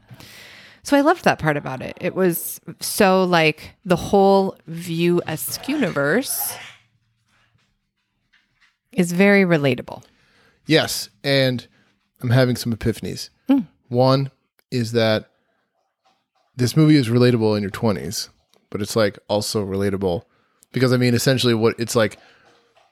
So 0.82 0.96
I 0.96 1.02
loved 1.02 1.24
that 1.24 1.38
part 1.38 1.56
about 1.58 1.82
it. 1.82 1.96
It 2.00 2.14
was 2.14 2.60
so 2.80 3.24
like 3.24 3.72
the 3.84 3.96
whole 3.96 4.56
View 4.66 5.20
Askew 5.26 5.74
universe 5.76 6.54
is 8.92 9.12
very 9.12 9.44
relatable. 9.44 10.02
Yes, 10.66 11.10
and 11.22 11.66
I'm 12.24 12.30
having 12.30 12.56
some 12.56 12.74
epiphanies. 12.74 13.28
Hmm. 13.48 13.60
One 13.88 14.30
is 14.70 14.92
that 14.92 15.30
this 16.56 16.76
movie 16.76 16.96
is 16.96 17.08
relatable 17.08 17.54
in 17.56 17.62
your 17.62 17.70
20s, 17.70 18.30
but 18.70 18.80
it's 18.80 18.96
like 18.96 19.18
also 19.28 19.64
relatable 19.64 20.22
because 20.72 20.92
I 20.92 20.96
mean 20.96 21.14
essentially 21.14 21.54
what 21.54 21.74
it's 21.78 21.94
like 21.94 22.18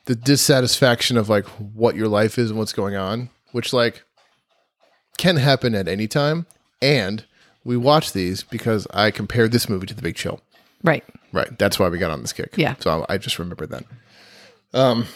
the 0.04 0.14
dissatisfaction 0.14 1.16
of 1.16 1.28
like 1.28 1.46
what 1.46 1.96
your 1.96 2.08
life 2.08 2.38
is 2.38 2.50
and 2.50 2.58
what's 2.58 2.74
going 2.74 2.94
on, 2.94 3.30
which 3.52 3.72
like 3.72 4.04
can 5.16 5.36
happen 5.36 5.74
at 5.74 5.88
any 5.88 6.06
time 6.06 6.46
and 6.82 7.24
we 7.64 7.76
watch 7.76 8.12
these 8.12 8.42
because 8.42 8.86
I 8.92 9.10
compared 9.10 9.52
this 9.52 9.68
movie 9.68 9.86
to 9.86 9.94
The 9.94 10.02
Big 10.02 10.16
Chill. 10.16 10.40
Right. 10.82 11.04
Right. 11.32 11.58
That's 11.58 11.78
why 11.78 11.88
we 11.88 11.96
got 11.96 12.10
on 12.10 12.20
this 12.20 12.32
kick. 12.32 12.54
Yeah. 12.56 12.74
So 12.80 13.06
I, 13.08 13.14
I 13.14 13.18
just 13.18 13.38
remembered 13.38 13.70
that. 13.70 13.84
Um, 14.74 15.06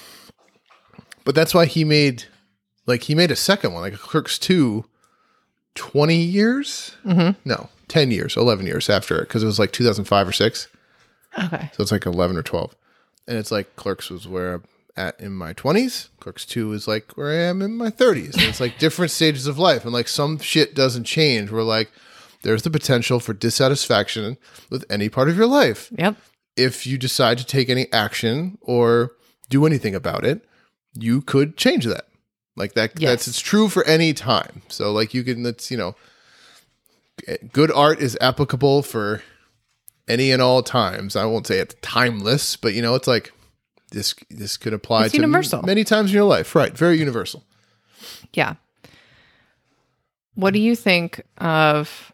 but 1.24 1.34
that's 1.34 1.52
why 1.52 1.66
he 1.66 1.84
made, 1.84 2.24
like, 2.86 3.04
he 3.04 3.14
made 3.14 3.30
a 3.30 3.36
second 3.36 3.72
one, 3.72 3.82
like 3.82 3.94
Clerks 3.94 4.38
2, 4.38 4.84
20 5.74 6.16
years? 6.16 6.92
Mm-hmm. 7.04 7.38
No, 7.44 7.68
10 7.88 8.10
years, 8.10 8.36
11 8.36 8.66
years 8.66 8.88
after 8.88 9.16
it, 9.16 9.28
because 9.28 9.42
it 9.42 9.46
was 9.46 9.58
like 9.58 9.72
2005 9.72 10.28
or 10.28 10.32
6. 10.32 10.68
Okay. 11.44 11.70
So 11.74 11.82
it's 11.82 11.92
like 11.92 12.06
11 12.06 12.36
or 12.36 12.42
12. 12.42 12.74
And 13.28 13.36
it's 13.36 13.50
like 13.50 13.76
Clerks 13.76 14.10
was 14.10 14.26
where 14.26 14.54
I'm 14.54 14.64
at 14.96 15.20
in 15.20 15.32
my 15.32 15.52
20s. 15.52 16.08
Clerks 16.20 16.46
2 16.46 16.72
is 16.72 16.88
like 16.88 17.12
where 17.16 17.30
I 17.30 17.44
am 17.44 17.60
in 17.62 17.76
my 17.76 17.90
30s. 17.90 18.34
And 18.34 18.44
it's 18.44 18.60
like 18.60 18.78
different 18.78 19.10
stages 19.12 19.46
of 19.46 19.58
life. 19.58 19.84
And 19.84 19.92
like 19.92 20.08
some 20.08 20.38
shit 20.38 20.74
doesn't 20.74 21.04
change. 21.04 21.50
We're 21.50 21.62
like, 21.62 21.90
there's 22.42 22.62
the 22.62 22.70
potential 22.70 23.20
for 23.20 23.32
dissatisfaction 23.32 24.36
with 24.70 24.84
any 24.88 25.08
part 25.08 25.28
of 25.28 25.36
your 25.36 25.46
life. 25.46 25.90
Yep. 25.98 26.16
If 26.56 26.86
you 26.86 26.96
decide 26.96 27.38
to 27.38 27.46
take 27.46 27.68
any 27.68 27.92
action 27.92 28.56
or 28.62 29.12
do 29.50 29.66
anything 29.66 29.94
about 29.94 30.24
it, 30.24 30.44
you 30.94 31.20
could 31.20 31.56
change 31.56 31.84
that. 31.84 32.06
Like 32.56 32.72
that, 32.74 32.92
Yes. 32.98 33.10
that's 33.10 33.28
it's 33.28 33.40
true 33.40 33.68
for 33.68 33.84
any 33.84 34.12
time. 34.14 34.62
So 34.68 34.90
like 34.92 35.12
you 35.14 35.22
can, 35.22 35.42
that's 35.42 35.70
you 35.70 35.76
know, 35.76 35.94
good 37.52 37.70
art 37.70 38.00
is 38.00 38.16
applicable 38.20 38.82
for 38.82 39.22
any 40.08 40.30
and 40.32 40.40
all 40.40 40.62
times. 40.62 41.16
I 41.16 41.24
won't 41.26 41.46
say 41.46 41.58
it's 41.58 41.74
timeless, 41.82 42.56
but 42.56 42.72
you 42.74 42.80
know, 42.82 42.94
it's 42.94 43.06
like 43.08 43.32
this. 43.90 44.14
This 44.30 44.56
could 44.56 44.72
apply 44.72 45.04
It's 45.04 45.12
to 45.12 45.18
universal. 45.18 45.62
many 45.62 45.84
times 45.84 46.10
in 46.10 46.14
your 46.14 46.24
life, 46.24 46.54
right? 46.54 46.76
Very 46.76 46.98
universal. 46.98 47.44
Yeah. 48.32 48.54
What 50.34 50.52
do 50.52 50.60
you 50.60 50.76
think 50.76 51.22
of 51.38 52.12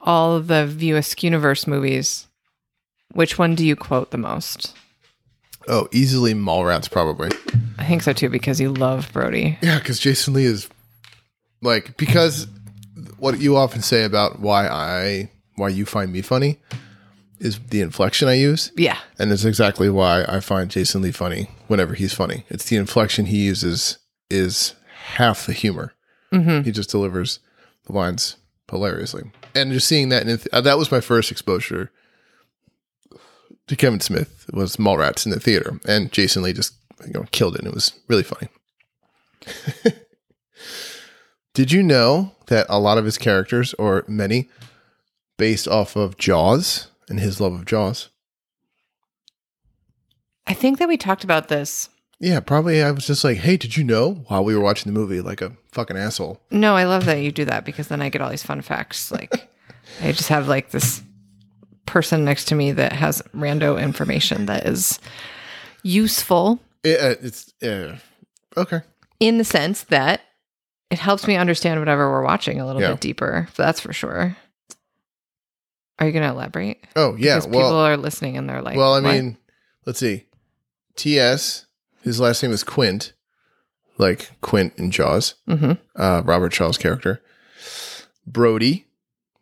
all 0.00 0.36
of 0.36 0.46
the 0.48 0.66
View 0.66 0.96
Askew 0.96 1.28
Universe 1.28 1.66
movies? 1.66 2.26
Which 3.12 3.38
one 3.38 3.54
do 3.54 3.66
you 3.66 3.76
quote 3.76 4.10
the 4.10 4.18
most? 4.18 4.74
Oh, 5.68 5.88
easily 5.92 6.34
Mallrats, 6.34 6.90
probably. 6.90 7.30
I 7.82 7.88
think 7.88 8.02
so 8.02 8.12
too, 8.12 8.28
because 8.28 8.60
you 8.60 8.72
love 8.72 9.12
Brody. 9.12 9.58
Yeah, 9.60 9.78
because 9.78 9.98
Jason 9.98 10.34
Lee 10.34 10.44
is 10.44 10.68
like 11.62 11.96
because 11.96 12.46
what 13.18 13.40
you 13.40 13.56
often 13.56 13.82
say 13.82 14.04
about 14.04 14.38
why 14.38 14.68
I 14.68 15.30
why 15.56 15.68
you 15.70 15.84
find 15.84 16.12
me 16.12 16.22
funny 16.22 16.60
is 17.40 17.58
the 17.70 17.80
inflection 17.80 18.28
I 18.28 18.34
use. 18.34 18.70
Yeah. 18.76 18.98
And 19.18 19.32
it's 19.32 19.44
exactly 19.44 19.90
why 19.90 20.24
I 20.28 20.38
find 20.38 20.70
Jason 20.70 21.02
Lee 21.02 21.10
funny 21.10 21.50
whenever 21.66 21.94
he's 21.94 22.14
funny. 22.14 22.44
It's 22.48 22.68
the 22.68 22.76
inflection 22.76 23.26
he 23.26 23.44
uses 23.44 23.98
is 24.30 24.76
half 25.16 25.46
the 25.46 25.52
humor. 25.52 25.92
Mm-hmm. 26.32 26.62
He 26.62 26.70
just 26.70 26.90
delivers 26.90 27.40
the 27.86 27.94
lines 27.94 28.36
hilariously. 28.70 29.24
And 29.56 29.72
just 29.72 29.88
seeing 29.88 30.08
that, 30.10 30.28
in, 30.28 30.38
uh, 30.52 30.60
that 30.60 30.78
was 30.78 30.92
my 30.92 31.00
first 31.00 31.32
exposure 31.32 31.90
to 33.66 33.76
Kevin 33.76 34.00
Smith 34.00 34.46
was 34.52 34.76
Mallrats 34.76 35.26
in 35.26 35.32
the 35.32 35.40
theater, 35.40 35.80
and 35.86 36.12
Jason 36.12 36.42
Lee 36.42 36.52
just 36.52 36.74
you 37.06 37.12
know 37.12 37.24
killed 37.32 37.54
it. 37.54 37.60
And 37.60 37.68
it 37.68 37.74
was 37.74 37.92
really 38.08 38.22
funny. 38.22 38.48
Did 41.54 41.72
you 41.72 41.82
know 41.82 42.32
that 42.46 42.66
a 42.68 42.78
lot 42.78 42.98
of 42.98 43.04
his 43.04 43.18
characters, 43.18 43.74
or 43.74 44.04
many, 44.08 44.48
based 45.36 45.68
off 45.68 45.96
of 45.96 46.16
Jaws 46.16 46.88
and 47.08 47.20
his 47.20 47.40
love 47.40 47.52
of 47.52 47.66
Jaws? 47.66 48.08
I 50.46 50.54
think 50.54 50.78
that 50.78 50.88
we 50.88 50.96
talked 50.96 51.24
about 51.24 51.48
this. 51.48 51.88
Yeah, 52.20 52.40
probably. 52.40 52.82
I 52.82 52.90
was 52.90 53.06
just 53.06 53.24
like, 53.24 53.38
"Hey, 53.38 53.56
did 53.56 53.76
you 53.76 53.84
know?" 53.84 54.24
While 54.28 54.44
we 54.44 54.54
were 54.54 54.62
watching 54.62 54.92
the 54.92 54.98
movie, 54.98 55.20
like 55.20 55.42
a 55.42 55.52
fucking 55.72 55.96
asshole. 55.96 56.40
No, 56.50 56.76
I 56.76 56.84
love 56.84 57.04
that 57.04 57.18
you 57.18 57.32
do 57.32 57.44
that 57.46 57.64
because 57.64 57.88
then 57.88 58.00
I 58.00 58.08
get 58.08 58.22
all 58.22 58.30
these 58.30 58.42
fun 58.42 58.62
facts. 58.62 59.10
Like, 59.10 59.50
I 60.02 60.12
just 60.12 60.28
have 60.28 60.48
like 60.48 60.70
this 60.70 61.02
person 61.84 62.24
next 62.24 62.46
to 62.46 62.54
me 62.54 62.72
that 62.72 62.92
has 62.92 63.22
rando 63.34 63.80
information 63.80 64.46
that 64.46 64.66
is 64.66 64.98
useful 65.82 66.60
It, 66.84 67.00
uh, 67.00 67.14
it's 67.22 67.52
uh, 67.62 67.96
okay. 68.56 68.80
in 69.20 69.38
the 69.38 69.44
sense 69.44 69.84
that 69.84 70.20
it 70.90 70.98
helps 70.98 71.26
me 71.26 71.36
understand 71.36 71.80
whatever 71.80 72.10
we're 72.10 72.24
watching 72.24 72.60
a 72.60 72.66
little 72.66 72.82
Yeah. 72.82 72.90
bit 72.92 73.00
deeper. 73.00 73.48
That's 73.56 73.80
for 73.80 73.92
sure. 73.92 74.36
Are 75.98 76.06
you 76.06 76.12
going 76.12 76.24
to 76.24 76.30
elaborate? 76.30 76.82
Oh 76.96 77.14
yeah. 77.16 77.36
Because 77.36 77.46
people 77.46 77.60
Well, 77.60 77.74
are 77.86 77.96
listening 77.96 78.36
and 78.36 78.48
they're 78.48 78.62
like, 78.62 78.76
well, 78.76 78.94
I 78.94 79.00
"What?" 79.00 79.12
mean, 79.12 79.36
let's 79.86 80.00
see. 80.00 80.24
T.S. 80.96 81.66
His 82.02 82.18
last 82.18 82.42
name 82.42 82.50
is 82.52 82.64
Quint, 82.64 83.12
like 83.98 84.32
Quint 84.40 84.72
in 84.76 84.90
Jaws. 84.90 85.34
Mhm. 85.48 85.78
Uh, 85.94 86.22
Robert 86.24 86.52
Shaw's 86.52 86.76
character. 86.78 87.22
Brody. 88.26 88.86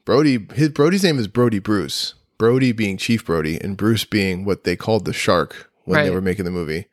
Brody. 0.04 0.46
His 0.54 0.68
Brody's 0.68 1.02
name 1.04 1.18
is 1.18 1.28
Brody 1.28 1.58
Bruce. 1.58 2.14
Brody 2.38 2.72
being 2.72 2.96
Chief 2.96 3.24
Brody, 3.24 3.58
and 3.60 3.76
Bruce 3.76 4.04
being 4.04 4.44
what 4.44 4.64
they 4.64 4.74
called 4.76 5.04
the 5.04 5.12
shark 5.12 5.70
when 5.84 6.02
they 6.04 6.10
were 6.10 6.20
making 6.22 6.44
the 6.46 6.50
movie. 6.50 6.86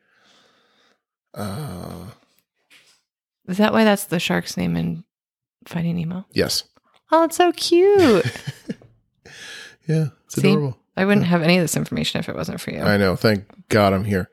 Uh, 1.33 2.05
is 3.47 3.57
that 3.57 3.73
why 3.73 3.83
that's 3.83 4.05
the 4.05 4.19
shark's 4.19 4.57
name 4.57 4.75
in 4.75 5.03
Finding 5.65 5.95
Nemo? 5.97 6.25
yes. 6.33 6.63
Oh, 7.11 7.23
it's 7.23 7.37
so 7.37 7.51
cute. 7.53 8.25
Yeah, 9.87 10.07
it's 10.25 10.35
See? 10.35 10.49
adorable. 10.49 10.77
I 10.97 11.05
wouldn't 11.05 11.27
have 11.27 11.41
any 11.41 11.55
of 11.55 11.63
this 11.63 11.77
information 11.77 12.19
if 12.19 12.27
it 12.27 12.35
wasn't 12.35 12.59
for 12.59 12.71
you. 12.71 12.81
I 12.81 12.97
know. 12.97 13.15
Thank 13.15 13.45
God 13.69 13.93
I'm 13.93 14.03
here. 14.03 14.29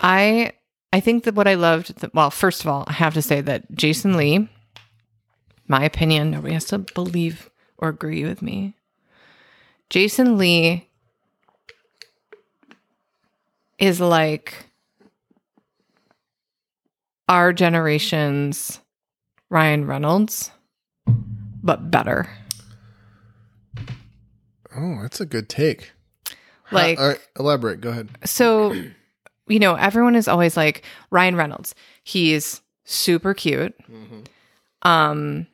I 0.00 0.52
I 0.92 1.00
think 1.00 1.24
that 1.24 1.34
what 1.34 1.48
I 1.48 1.54
loved, 1.54 1.98
that, 2.00 2.14
well, 2.14 2.30
first 2.30 2.60
of 2.62 2.68
all, 2.68 2.84
I 2.86 2.92
have 2.92 3.14
to 3.14 3.22
say 3.22 3.40
that 3.40 3.70
Jason 3.72 4.16
Lee, 4.16 4.48
my 5.66 5.84
opinion, 5.84 6.30
nobody 6.30 6.54
has 6.54 6.66
to 6.66 6.78
believe 6.78 7.50
or 7.78 7.88
agree 7.88 8.24
with 8.24 8.40
me. 8.42 8.76
Jason 9.90 10.38
Lee 10.38 10.85
is 13.78 14.00
like 14.00 14.66
our 17.28 17.52
generation's 17.52 18.80
Ryan 19.50 19.86
Reynolds, 19.86 20.50
but 21.62 21.90
better. 21.90 22.28
Oh, 24.76 24.98
that's 25.02 25.20
a 25.20 25.26
good 25.26 25.48
take. 25.48 25.92
Like, 26.70 26.98
all 26.98 27.08
right, 27.08 27.20
elaborate. 27.38 27.80
Go 27.80 27.90
ahead. 27.90 28.08
so 28.24 28.74
you 29.48 29.58
know 29.60 29.74
everyone 29.76 30.16
is 30.16 30.26
always 30.26 30.56
like 30.56 30.82
ryan 31.12 31.36
reynolds 31.36 31.72
he's 32.02 32.62
super 32.82 33.32
cute 33.32 33.72
um 34.82 35.46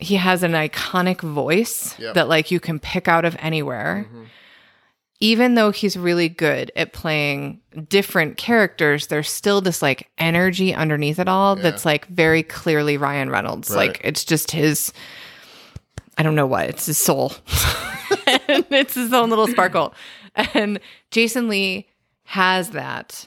he 0.00 0.16
has 0.16 0.42
an 0.42 0.50
iconic 0.50 1.20
voice 1.20 1.96
Yep. 2.00 2.14
that 2.14 2.26
like 2.28 2.50
you 2.50 2.58
can 2.58 2.80
pick 2.80 3.06
out 3.06 3.24
of 3.24 3.36
anywhere 3.38 4.08
even 5.24 5.54
though 5.54 5.70
he's 5.70 5.96
really 5.96 6.28
good 6.28 6.72
at 6.74 6.92
playing 6.92 7.60
different 7.88 8.36
characters 8.36 9.06
there's 9.06 9.30
still 9.30 9.60
this 9.60 9.80
like 9.80 10.08
energy 10.18 10.74
underneath 10.74 11.18
it 11.20 11.28
all 11.28 11.56
Yeah. 11.56 11.62
that's 11.62 11.84
like 11.84 12.06
very 12.08 12.42
clearly 12.42 12.96
ryan 12.96 13.30
reynolds 13.30 13.70
Right. 13.70 13.88
like 13.88 14.00
it's 14.02 14.24
just 14.24 14.50
his 14.50 14.92
i 16.18 16.22
don't 16.24 16.34
know 16.34 16.46
what 16.46 16.68
it's 16.68 16.86
his 16.86 16.98
soul 16.98 17.32
and 18.26 18.66
it's 18.70 18.94
his 18.94 19.12
own 19.12 19.30
little 19.30 19.46
sparkle 19.46 19.94
and 20.54 20.80
jason 21.10 21.48
lee 21.48 21.86
has 22.24 22.70
that 22.70 23.26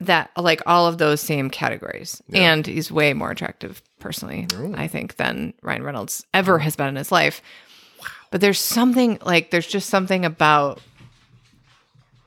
that 0.00 0.30
like 0.36 0.60
all 0.66 0.86
of 0.86 0.98
those 0.98 1.20
same 1.20 1.48
categories 1.48 2.20
Yeah. 2.28 2.52
and 2.52 2.66
he's 2.66 2.90
way 2.90 3.12
more 3.14 3.30
attractive 3.30 3.80
personally 4.00 4.46
Oh. 4.54 4.74
i 4.76 4.88
think 4.88 5.16
than 5.16 5.54
ryan 5.62 5.82
reynolds 5.84 6.24
ever 6.34 6.58
has 6.58 6.74
been 6.76 6.88
in 6.88 6.96
his 6.96 7.12
life 7.12 7.40
but 8.34 8.40
there's 8.40 8.58
something 8.58 9.16
like 9.24 9.52
there's 9.52 9.68
just 9.68 9.88
something 9.88 10.24
about 10.24 10.80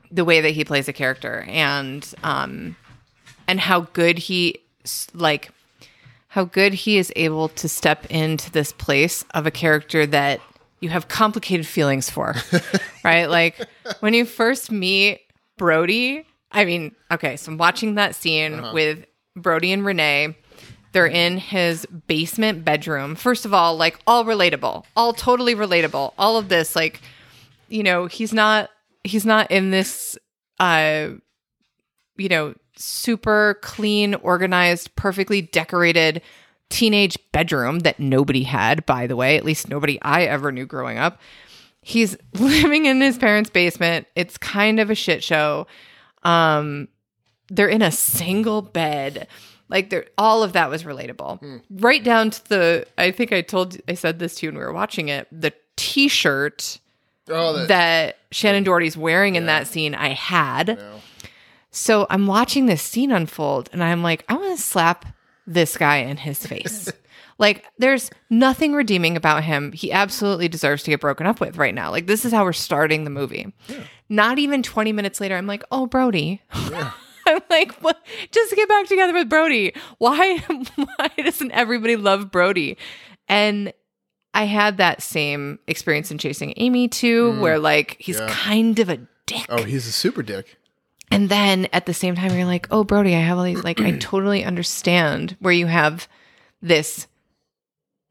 the 0.09 0.23
way 0.23 0.39
that 0.39 0.51
he 0.51 0.63
plays 0.63 0.87
a 0.87 0.93
character 0.93 1.43
and 1.49 2.13
um 2.23 2.77
and 3.45 3.59
how 3.59 3.81
good 3.81 4.17
he 4.17 4.57
like 5.13 5.51
how 6.29 6.45
good 6.45 6.73
he 6.73 6.97
is 6.97 7.11
able 7.17 7.49
to 7.49 7.67
step 7.67 8.05
into 8.05 8.49
this 8.51 8.71
place 8.71 9.25
of 9.33 9.45
a 9.45 9.51
character 9.51 10.05
that 10.05 10.39
you 10.79 10.87
have 10.87 11.09
complicated 11.09 11.67
feelings 11.67 12.09
for 12.09 12.35
right? 13.03 13.25
Like 13.25 13.59
when 13.99 14.13
you 14.13 14.23
first 14.23 14.71
meet 14.71 15.19
brody 15.57 16.25
i 16.53 16.63
mean 16.63 16.95
okay 17.11 17.35
so 17.35 17.51
i'm 17.51 17.57
watching 17.57 17.95
that 17.95 18.15
scene 18.15 18.71
with 18.71 19.05
brody 19.35 19.73
and 19.73 19.85
renee 19.85 20.33
they're 20.97 21.05
in 21.05 21.37
his 21.37 21.85
basement 22.07 22.65
bedroom. 22.65 23.13
First 23.13 23.45
of 23.45 23.53
all 23.53 23.77
like 23.77 23.99
all 24.07 24.25
relatable 24.25 24.83
all 24.95 25.13
totally 25.13 25.53
relatable 25.53 26.11
all 26.17 26.37
of 26.37 26.49
this 26.49 26.75
like 26.75 27.01
you 27.69 27.83
know 27.83 28.07
he's 28.07 28.33
not 28.33 28.71
he's 29.03 29.23
not 29.23 29.51
in 29.51 29.69
this 29.69 30.17
uh 30.59 31.09
you 32.15 32.29
know 32.29 32.55
super 32.75 33.59
clean 33.61 34.15
organized 34.15 34.95
perfectly 34.95 35.39
decorated 35.39 36.19
teenage 36.71 37.15
bedroom 37.31 37.81
that 37.81 37.99
nobody 37.99 38.41
had 38.41 38.83
by 38.87 39.05
the 39.05 39.15
way 39.15 39.37
at 39.37 39.45
least 39.45 39.69
nobody 39.69 39.99
i 40.01 40.23
ever 40.23 40.51
knew 40.51 40.65
growing 40.65 40.97
up. 40.97 41.21
He's 41.83 42.17
living 42.33 42.87
in 42.87 43.01
his 43.01 43.19
parents 43.19 43.51
basement. 43.51 44.07
It's 44.15 44.35
kind 44.39 44.79
of 44.79 44.89
a 44.89 44.95
shit 44.95 45.23
show. 45.23 45.67
Um 46.23 46.87
they're 47.49 47.69
in 47.69 47.83
a 47.83 47.91
single 47.91 48.63
bed. 48.63 49.27
Like 49.69 49.89
they're 49.89 50.05
all 50.17 50.43
of 50.43 50.53
that 50.53 50.69
was 50.69 50.83
relatable. 50.83 51.39
Hmm. 51.39 51.57
Right 51.69 52.03
down 52.03 52.31
to 52.31 52.49
the 52.49 52.87
I 52.97 53.11
think 53.11 53.31
I 53.33 53.41
told 53.41 53.77
I 53.87 53.93
said 53.95 54.19
this 54.19 54.35
to 54.35 54.45
you 54.45 54.51
when 54.51 54.59
we 54.59 54.65
were 54.65 54.73
watching 54.73 55.09
it. 55.09 55.27
The 55.31 55.53
t-shirt 55.75 56.79
Oh, 57.29 57.53
that, 57.53 57.67
that 57.67 58.31
Shannen 58.31 58.63
Doherty's 58.63 58.95
wearing 58.95 59.35
in 59.35 59.47
that 59.47 59.67
scene 59.67 59.93
I 59.95 60.09
had. 60.09 60.77
no. 60.77 61.01
So 61.69 62.07
I'm 62.09 62.25
watching 62.25 62.65
this 62.65 62.81
scene 62.81 63.11
unfold 63.11 63.69
and 63.73 63.83
I'm 63.83 64.01
like, 64.01 64.23
I 64.29 64.35
want 64.35 64.55
to 64.55 64.61
slap 64.61 65.05
this 65.45 65.77
guy 65.77 65.97
in 65.97 66.17
his 66.17 66.43
face. 66.45 66.91
like, 67.37 67.65
there's 67.77 68.09
nothing 68.29 68.73
redeeming 68.73 69.15
about 69.15 69.43
him. 69.43 69.71
He 69.73 69.91
absolutely 69.91 70.47
deserves 70.47 70.83
to 70.83 70.91
get 70.91 71.01
broken 71.01 71.27
up 71.27 71.39
with 71.39 71.57
right 71.57 71.75
now. 71.75 71.91
Like, 71.91 72.07
this 72.07 72.25
is 72.25 72.31
how 72.31 72.45
we're 72.45 72.53
starting 72.53 73.03
the 73.03 73.09
movie. 73.09 73.53
Not 74.09 74.39
even 74.39 74.63
20 74.63 74.91
minutes 74.91 75.21
later, 75.21 75.35
I'm 75.35 75.45
like, 75.45 75.63
oh, 75.71 75.85
Brody. 75.85 76.41
I'm 77.35 77.41
like, 77.49 77.73
what? 77.81 78.03
Just 78.31 78.55
get 78.55 78.67
back 78.69 78.87
together 78.87 79.13
with 79.13 79.29
Brody. 79.29 79.73
Why? 79.97 80.37
Why 80.75 81.09
doesn't 81.17 81.51
everybody 81.51 81.95
love 81.95 82.31
Brody? 82.31 82.77
And 83.27 83.73
I 84.33 84.45
had 84.45 84.77
that 84.77 85.01
same 85.01 85.59
experience 85.67 86.11
in 86.11 86.17
Chasing 86.17 86.53
Amy 86.57 86.87
too, 86.87 87.33
mm. 87.33 87.41
where 87.41 87.59
like 87.59 87.97
he's 87.99 88.19
Yeah. 88.19 88.27
kind 88.29 88.79
of 88.79 88.89
a 88.89 88.99
dick. 89.25 89.45
Oh, 89.49 89.63
he's 89.63 89.87
a 89.87 89.91
super 89.91 90.23
dick. 90.23 90.57
And 91.09 91.29
then 91.29 91.67
at 91.71 91.85
the 91.85 91.93
same 91.93 92.15
time, 92.15 92.35
you're 92.35 92.45
like, 92.45 92.67
oh, 92.69 92.83
Brody, 92.83 93.15
I 93.15 93.19
have 93.19 93.37
all 93.37 93.45
these, 93.45 93.63
like, 93.63 93.79
I 93.79 93.91
totally 93.99 94.43
understand 94.43 95.37
where 95.39 95.53
you 95.53 95.65
have 95.65 96.07
this 96.61 97.07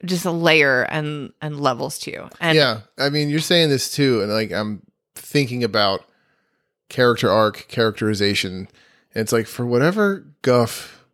just 0.05 0.25
a 0.25 0.31
layer 0.31 0.83
and 0.83 1.33
and 1.41 1.61
levels 1.61 1.99
to 2.01 2.11
you. 2.11 2.29
And 2.41 2.57
yeah, 2.57 2.81
I 2.99 3.09
mean, 3.11 3.29
you're 3.29 3.41
saying 3.41 3.71
this 3.71 3.91
too, 3.91 4.21
and 4.23 4.31
like 4.33 4.53
I'm 4.53 4.83
thinking 5.15 5.65
about 5.65 6.05
character 6.89 7.31
arc, 7.31 7.67
characterization. 7.69 8.69
And 9.17 9.23
it's 9.23 9.33
like 9.33 9.47
for 9.47 9.65
whatever 9.65 10.27
guff 10.43 11.07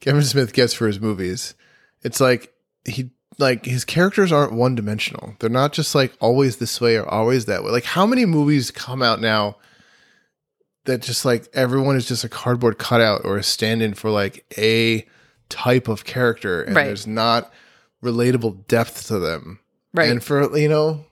Kevin 0.00 0.24
Smith 0.24 0.52
gets 0.52 0.74
for 0.74 0.88
his 0.88 0.98
movies, 0.98 1.54
it's 2.02 2.20
like 2.20 2.52
he 2.84 3.10
like 3.38 3.64
his 3.64 3.84
characters 3.84 4.32
aren't 4.32 4.54
one 4.54 4.74
dimensional. 4.74 5.36
They're 5.38 5.48
not 5.48 5.72
just 5.72 5.94
like 5.94 6.12
always 6.18 6.56
this 6.56 6.80
way 6.80 6.96
or 6.96 7.06
always 7.08 7.44
that 7.44 7.62
way. 7.62 7.70
Like 7.70 7.84
how 7.84 8.06
many 8.06 8.26
movies 8.26 8.72
come 8.72 9.02
out 9.02 9.20
now 9.20 9.56
that 10.86 11.00
just 11.00 11.24
like 11.24 11.46
everyone 11.54 11.94
is 11.94 12.08
just 12.08 12.24
a 12.24 12.28
cardboard 12.28 12.76
cutout 12.78 13.20
or 13.24 13.36
a 13.36 13.44
stand-in 13.44 13.94
for 13.94 14.10
like 14.10 14.44
a 14.58 15.06
type 15.48 15.86
of 15.86 16.04
character 16.04 16.60
and 16.60 16.74
Right. 16.74 16.86
there's 16.86 17.06
not 17.06 17.52
relatable 18.02 18.66
depth 18.66 19.06
to 19.06 19.20
them. 19.20 19.60
right. 19.92 20.10
And 20.10 20.20
for 20.24 20.58
you 20.58 20.68
know, 20.68 21.04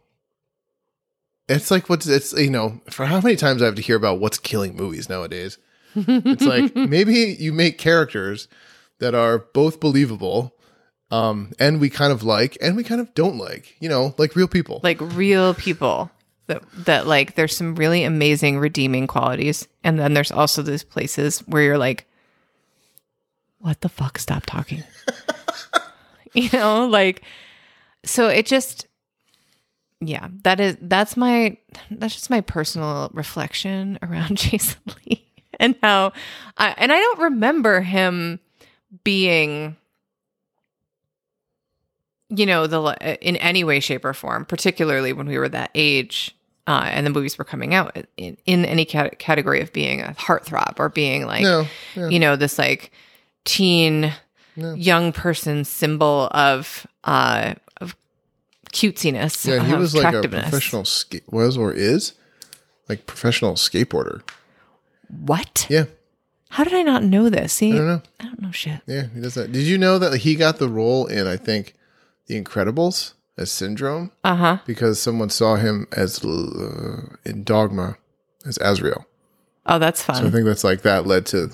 it's 1.48 1.70
like 1.70 1.88
what's 1.88 2.08
it's 2.08 2.32
you 2.32 2.50
know 2.50 2.80
for 2.90 3.06
how 3.06 3.20
many 3.20 3.36
times 3.36 3.62
I 3.62 3.66
have 3.66 3.76
to 3.76 3.82
hear 3.82 3.94
about 3.96 4.18
what's 4.18 4.38
killing 4.38 4.74
movies 4.74 5.08
nowadays. 5.08 5.56
It's 5.94 6.44
like 6.44 6.74
maybe 6.76 7.36
you 7.38 7.52
make 7.52 7.78
characters 7.78 8.48
that 8.98 9.14
are 9.14 9.38
both 9.38 9.80
believable, 9.80 10.54
um, 11.10 11.52
and 11.58 11.80
we 11.80 11.90
kind 11.90 12.12
of 12.12 12.22
like, 12.22 12.56
and 12.60 12.76
we 12.76 12.84
kind 12.84 13.00
of 13.00 13.12
don't 13.14 13.36
like. 13.36 13.76
You 13.80 13.88
know, 13.88 14.14
like 14.18 14.36
real 14.36 14.48
people. 14.48 14.80
like 14.82 15.00
real 15.00 15.54
people 15.54 16.10
that 16.46 16.62
that 16.84 17.06
like 17.06 17.34
there's 17.34 17.56
some 17.56 17.74
really 17.74 18.04
amazing 18.04 18.58
redeeming 18.58 19.06
qualities. 19.06 19.68
And 19.84 19.98
then 19.98 20.14
there's 20.14 20.32
also 20.32 20.62
those 20.62 20.84
places 20.84 21.40
where 21.40 21.62
you're 21.62 21.78
like, 21.78 22.06
what 23.58 23.80
the 23.80 23.88
fuck? 23.88 24.18
Stop 24.18 24.44
talking. 24.46 24.82
you 26.32 26.48
know, 26.52 26.86
like 26.86 27.22
so 28.04 28.28
it 28.28 28.46
just 28.46 28.86
yeah, 30.00 30.28
that 30.42 30.58
is 30.60 30.76
that's 30.80 31.16
my 31.16 31.56
that's 31.90 32.14
just 32.14 32.30
my 32.30 32.40
personal 32.40 33.10
reflection 33.14 33.98
around 34.02 34.36
Jason 34.36 34.80
Lee 35.06 35.31
and 35.62 35.76
how 35.82 36.12
I 36.58 36.74
and 36.76 36.92
I 36.92 36.98
don't 36.98 37.20
remember 37.20 37.80
him 37.80 38.40
being 39.04 39.76
you 42.28 42.44
know 42.44 42.66
the 42.66 43.18
in 43.26 43.36
any 43.36 43.64
way 43.64 43.80
shape 43.80 44.04
or 44.04 44.12
form 44.12 44.44
particularly 44.44 45.12
when 45.12 45.26
we 45.26 45.38
were 45.38 45.48
that 45.48 45.70
age 45.74 46.34
uh, 46.66 46.84
and 46.84 47.04
the 47.04 47.10
movies 47.10 47.36
were 47.38 47.44
coming 47.44 47.74
out 47.74 47.96
in, 48.16 48.36
in 48.46 48.64
any 48.64 48.84
cat- 48.84 49.18
category 49.18 49.60
of 49.60 49.72
being 49.72 50.00
a 50.00 50.14
heartthrob 50.18 50.78
or 50.78 50.88
being 50.88 51.26
like 51.26 51.42
no, 51.42 51.66
yeah, 51.94 52.08
you 52.08 52.18
know 52.18 52.36
this 52.36 52.58
like 52.58 52.90
teen 53.44 54.12
No. 54.56 54.74
young 54.74 55.12
person 55.12 55.64
symbol 55.64 56.28
of 56.32 56.86
uh 57.04 57.54
of 57.80 57.96
cutesiness 58.72 59.46
yeah, 59.46 59.64
he 59.64 59.74
was 59.74 59.94
like 59.94 60.14
a 60.14 60.28
professional 60.28 60.84
was 61.30 61.56
or 61.56 61.72
is 61.72 62.14
like 62.88 63.06
professional 63.06 63.54
skateboarder. 63.54 64.22
What 65.20 65.66
Yeah, 65.68 65.84
how 66.50 66.64
did 66.64 66.72
i 66.74 66.82
not 66.82 67.02
know 67.04 67.28
this 67.28 67.52
see 67.52 67.72
I 67.72 67.76
don't 67.76 67.86
know. 67.86 68.02
I 68.20 68.24
don't 68.24 68.42
know 68.42 68.50
shit 68.50 68.80
Yeah, 68.86 69.06
he 69.14 69.20
does 69.20 69.34
that. 69.34 69.52
Did 69.52 69.64
you 69.64 69.78
know 69.78 69.98
that 69.98 70.18
he 70.18 70.34
got 70.34 70.58
the 70.58 70.68
role 70.68 71.06
in 71.06 71.26
I 71.26 71.36
think 71.36 71.74
The 72.26 72.42
Incredibles 72.42 73.12
as 73.36 73.50
Syndrome 73.50 74.10
uh-huh 74.24 74.58
because 74.66 75.00
someone 75.00 75.30
saw 75.30 75.56
him 75.56 75.86
as 75.92 76.24
uh, 76.24 77.16
in 77.24 77.44
Dogma 77.44 77.96
as 78.46 78.58
Azrael. 78.58 79.06
oh 79.66 79.78
that's 79.78 80.02
fun. 80.02 80.16
So 80.16 80.26
I 80.26 80.30
think 80.30 80.44
that's 80.46 80.64
like 80.64 80.82
that 80.82 81.06
led 81.06 81.26
to 81.26 81.50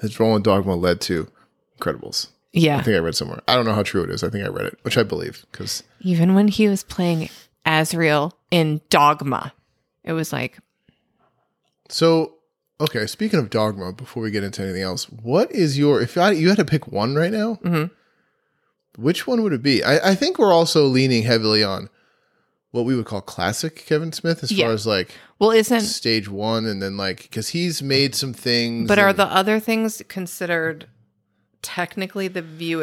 his 0.00 0.18
role 0.20 0.36
in 0.36 0.42
Dogma 0.42 0.74
led 0.74 1.00
to 1.02 1.28
Incredibles. 1.78 2.28
Yeah, 2.52 2.76
I 2.76 2.82
think 2.82 2.96
I 2.96 3.00
read 3.00 3.14
somewhere. 3.16 3.40
I 3.48 3.54
don't 3.56 3.64
know 3.64 3.72
how 3.72 3.82
true 3.82 4.02
it 4.02 4.10
is. 4.10 4.22
I 4.22 4.28
think 4.28 4.44
I 4.44 4.48
read 4.48 4.66
it, 4.66 4.78
which 4.82 4.98
I 4.98 5.02
believe 5.02 5.44
because 5.50 5.82
even 6.00 6.34
when 6.34 6.48
he 6.48 6.68
was 6.68 6.82
playing 6.82 7.30
Azrael 7.64 8.36
in 8.50 8.82
Dogma 8.90 9.52
it 10.04 10.12
was 10.12 10.32
like 10.32 10.58
so. 11.88 12.34
Okay, 12.82 13.06
speaking 13.06 13.38
of 13.38 13.48
Dogma, 13.48 13.92
before 13.92 14.22
we 14.22 14.30
get 14.32 14.42
into 14.42 14.62
anything 14.62 14.82
else, 14.82 15.04
what 15.04 15.52
is 15.52 15.78
your 15.78 16.00
if 16.02 16.18
I, 16.18 16.32
you 16.32 16.48
had 16.48 16.58
to 16.58 16.64
pick 16.64 16.88
one 16.88 17.14
right 17.14 17.30
now? 17.32 17.58
Mhm. 17.62 17.90
Which 18.98 19.26
one 19.26 19.42
would 19.42 19.52
it 19.52 19.62
be? 19.62 19.82
I, 19.84 20.10
I 20.10 20.14
think 20.14 20.38
we're 20.38 20.52
also 20.52 20.86
leaning 20.86 21.22
heavily 21.22 21.62
on 21.62 21.88
what 22.72 22.84
we 22.84 22.96
would 22.96 23.06
call 23.06 23.20
classic 23.20 23.84
Kevin 23.86 24.12
Smith, 24.12 24.42
as 24.42 24.50
Yeah. 24.50 24.66
far 24.66 24.74
as 24.74 24.86
like 24.86 25.10
well 25.38 25.50
isn't 25.52 25.80
stage 25.82 26.28
one, 26.28 26.66
and 26.66 26.82
then 26.82 26.96
like 26.96 27.22
because 27.22 27.48
he's 27.50 27.82
made 27.82 28.14
some 28.14 28.32
things. 28.32 28.88
but 28.88 28.98
are 28.98 29.12
the 29.12 29.26
other 29.26 29.60
things 29.60 30.02
considered 30.08 30.88
technically 31.62 32.26
the 32.28 32.42
view 32.42 32.78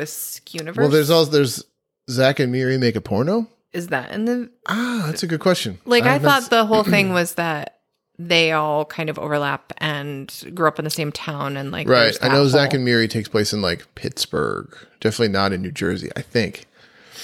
universe 0.52 0.78
well? 0.78 0.90
There's 0.90 1.10
also 1.10 1.32
there's 1.32 1.64
Zach 2.10 2.40
and 2.40 2.52
Miri 2.52 2.78
make 2.78 2.96
a 2.96 3.02
porno. 3.02 3.48
is 3.74 3.88
that 3.88 4.12
in 4.12 4.26
the 4.26 4.50
Ah, 4.68 5.04
that's 5.08 5.24
a 5.24 5.28
good 5.28 5.42
question. 5.42 5.80
Like 5.86 6.06
I, 6.06 6.18
not 6.20 6.22
thought 6.44 6.50
the 6.50 6.66
whole 6.66 6.84
thing 6.84 7.12
was 7.20 7.34
that 7.36 7.79
they 8.22 8.52
all 8.52 8.84
kind 8.84 9.10
of 9.10 9.18
overlap 9.18 9.72
and 9.78 10.44
grew 10.54 10.68
up 10.68 10.78
in 10.78 10.84
the 10.84 10.92
same 10.92 11.10
town 11.12 11.56
and 11.56 11.72
like 11.72 11.88
Right. 11.88 12.16
I 12.22 12.28
know 12.28 12.46
Zach 12.48 12.74
and 12.74 12.84
Miri 12.84 13.08
takes 13.08 13.30
place 13.30 13.54
in 13.54 13.62
like 13.62 13.86
Pittsburgh. 13.96 14.76
Definitely 15.00 15.30
not 15.30 15.54
in 15.54 15.62
New 15.62 15.72
Jersey, 15.72 16.10
I 16.18 16.22
think. 16.22 16.66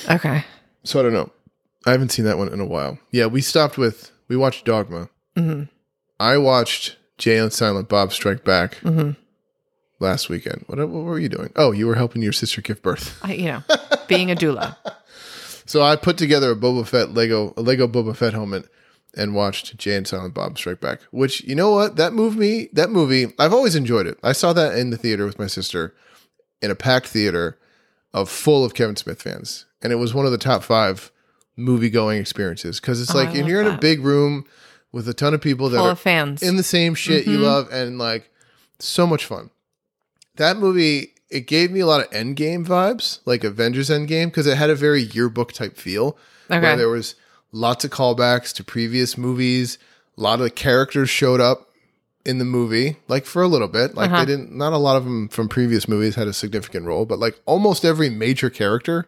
Okay. 0.09 0.45
So 0.85 0.99
I 0.99 1.03
don't 1.03 1.13
know. 1.13 1.29
I 1.85 1.91
haven't 1.91 2.09
seen 2.09 2.23
that 2.25 2.37
one 2.37 2.51
in 2.51 2.59
a 2.61 2.65
while. 2.65 2.97
Yeah, 3.11 3.25
we 3.27 3.41
stopped 3.41 3.77
with 3.77 4.11
we 4.29 4.37
watched 4.37 4.65
Dogma. 4.65 5.09
hmm 5.35 5.63
I 6.19 6.37
watched 6.37 6.95
Jay 7.17 7.37
and 7.37 7.51
Silent 7.51 7.89
Bob 7.89 8.13
Strike 8.13 8.45
Back 8.45 8.75
hmm 8.77 9.11
last 9.99 10.29
weekend. 10.29 10.63
What, 10.67 10.77
what 10.79 11.03
were 11.03 11.19
you 11.19 11.29
doing? 11.29 11.51
Oh, 11.55 11.71
you 11.71 11.87
were 11.87 11.95
helping 11.95 12.21
your 12.21 12.33
sister 12.33 12.61
give 12.61 12.81
birth. 12.81 13.17
I, 13.21 13.33
you 13.33 13.45
know, 13.45 13.63
being 14.07 14.31
a 14.31 14.35
doula. 14.35 14.77
So 15.67 15.81
I 15.81 15.95
put 15.95 16.19
together 16.19 16.51
a 16.51 16.55
Boba 16.55 16.85
Fett 16.85 17.15
Lego 17.15 17.51
a 17.57 17.61
Lego 17.63 17.87
Boba 17.87 18.15
Fett 18.15 18.33
helmet 18.33 18.67
and 19.17 19.33
watched 19.35 19.77
Jay 19.77 19.95
and 19.95 20.07
Silent 20.07 20.33
Bob 20.33 20.57
Strike 20.57 20.81
Back. 20.81 20.99
Which 21.11 21.43
you 21.43 21.55
know 21.55 21.71
what 21.71 21.95
that 21.95 22.13
movie 22.13 22.69
that 22.73 22.89
movie 22.89 23.33
I've 23.39 23.53
always 23.53 23.75
enjoyed 23.75 24.07
it. 24.07 24.17
I 24.23 24.31
saw 24.33 24.53
that 24.53 24.77
in 24.77 24.89
the 24.89 24.97
theater 24.97 25.25
with 25.25 25.39
my 25.39 25.47
sister 25.47 25.93
in 26.61 26.71
a 26.71 26.75
packed 26.75 27.07
theater 27.07 27.57
of 28.13 28.29
full 28.29 28.63
of 28.63 28.73
Kevin 28.73 28.95
Smith 28.95 29.21
fans, 29.21 29.65
and 29.81 29.91
it 29.91 29.97
was 29.97 30.13
one 30.13 30.25
of 30.25 30.31
the 30.31 30.37
top 30.37 30.63
five 30.63 31.11
movie 31.57 31.89
going 31.89 32.19
experiences 32.19 32.79
because 32.79 33.01
it's 33.01 33.13
Oh, 33.13 33.17
like 33.17 33.35
if 33.35 33.45
you're 33.47 33.61
in 33.61 33.67
a 33.67 33.77
big 33.77 34.01
room 34.03 34.45
with 34.91 35.07
a 35.09 35.13
ton 35.13 35.33
of 35.33 35.41
people 35.41 35.69
that 35.69 35.77
Full 35.77 35.87
are 35.87 35.95
fans. 35.95 36.41
in 36.41 36.55
the 36.57 36.63
same 36.63 36.95
shit 36.95 37.25
you 37.27 37.37
Mhm. 37.37 37.43
love 37.43 37.69
and 37.71 37.97
like 37.97 38.29
so 38.79 39.05
much 39.07 39.25
fun. 39.25 39.49
That 40.37 40.57
movie 40.57 41.11
it 41.29 41.47
gave 41.47 41.71
me 41.71 41.79
a 41.79 41.85
lot 41.87 42.01
of 42.01 42.09
Endgame 42.11 42.65
vibes, 42.65 43.19
like 43.25 43.43
Avengers 43.43 43.89
Endgame, 43.89 44.25
because 44.27 44.45
it 44.47 44.57
had 44.57 44.69
a 44.69 44.75
very 44.75 45.01
yearbook 45.01 45.51
type 45.53 45.75
feel. 45.75 46.17
Where 46.47 46.77
there 46.77 46.87
was 46.89 47.15
lots 47.55 47.85
of 47.85 47.91
callbacks 47.91 48.51
to 48.53 48.63
previous 48.63 49.17
movies. 49.17 49.77
A 50.17 50.21
lot 50.21 50.35
of 50.39 50.43
the 50.43 50.49
characters 50.49 51.09
showed 51.09 51.39
up 51.41 51.69
in 52.25 52.37
the 52.39 52.45
movie, 52.45 52.97
like 53.07 53.25
for 53.25 53.41
a 53.43 53.47
little 53.47 53.67
bit. 53.67 53.95
Like 53.95 54.09
Uh-huh. 54.11 54.25
they 54.25 54.31
didn't. 54.31 54.51
Not 54.55 54.73
a 54.73 54.77
lot 54.77 54.97
of 54.97 55.03
them 55.05 55.27
from 55.29 55.47
previous 55.47 55.87
movies 55.87 56.15
had 56.15 56.27
a 56.27 56.33
significant 56.33 56.85
role, 56.85 57.05
but 57.05 57.19
like 57.19 57.39
almost 57.45 57.85
every 57.85 58.09
major 58.09 58.49
character 58.49 59.07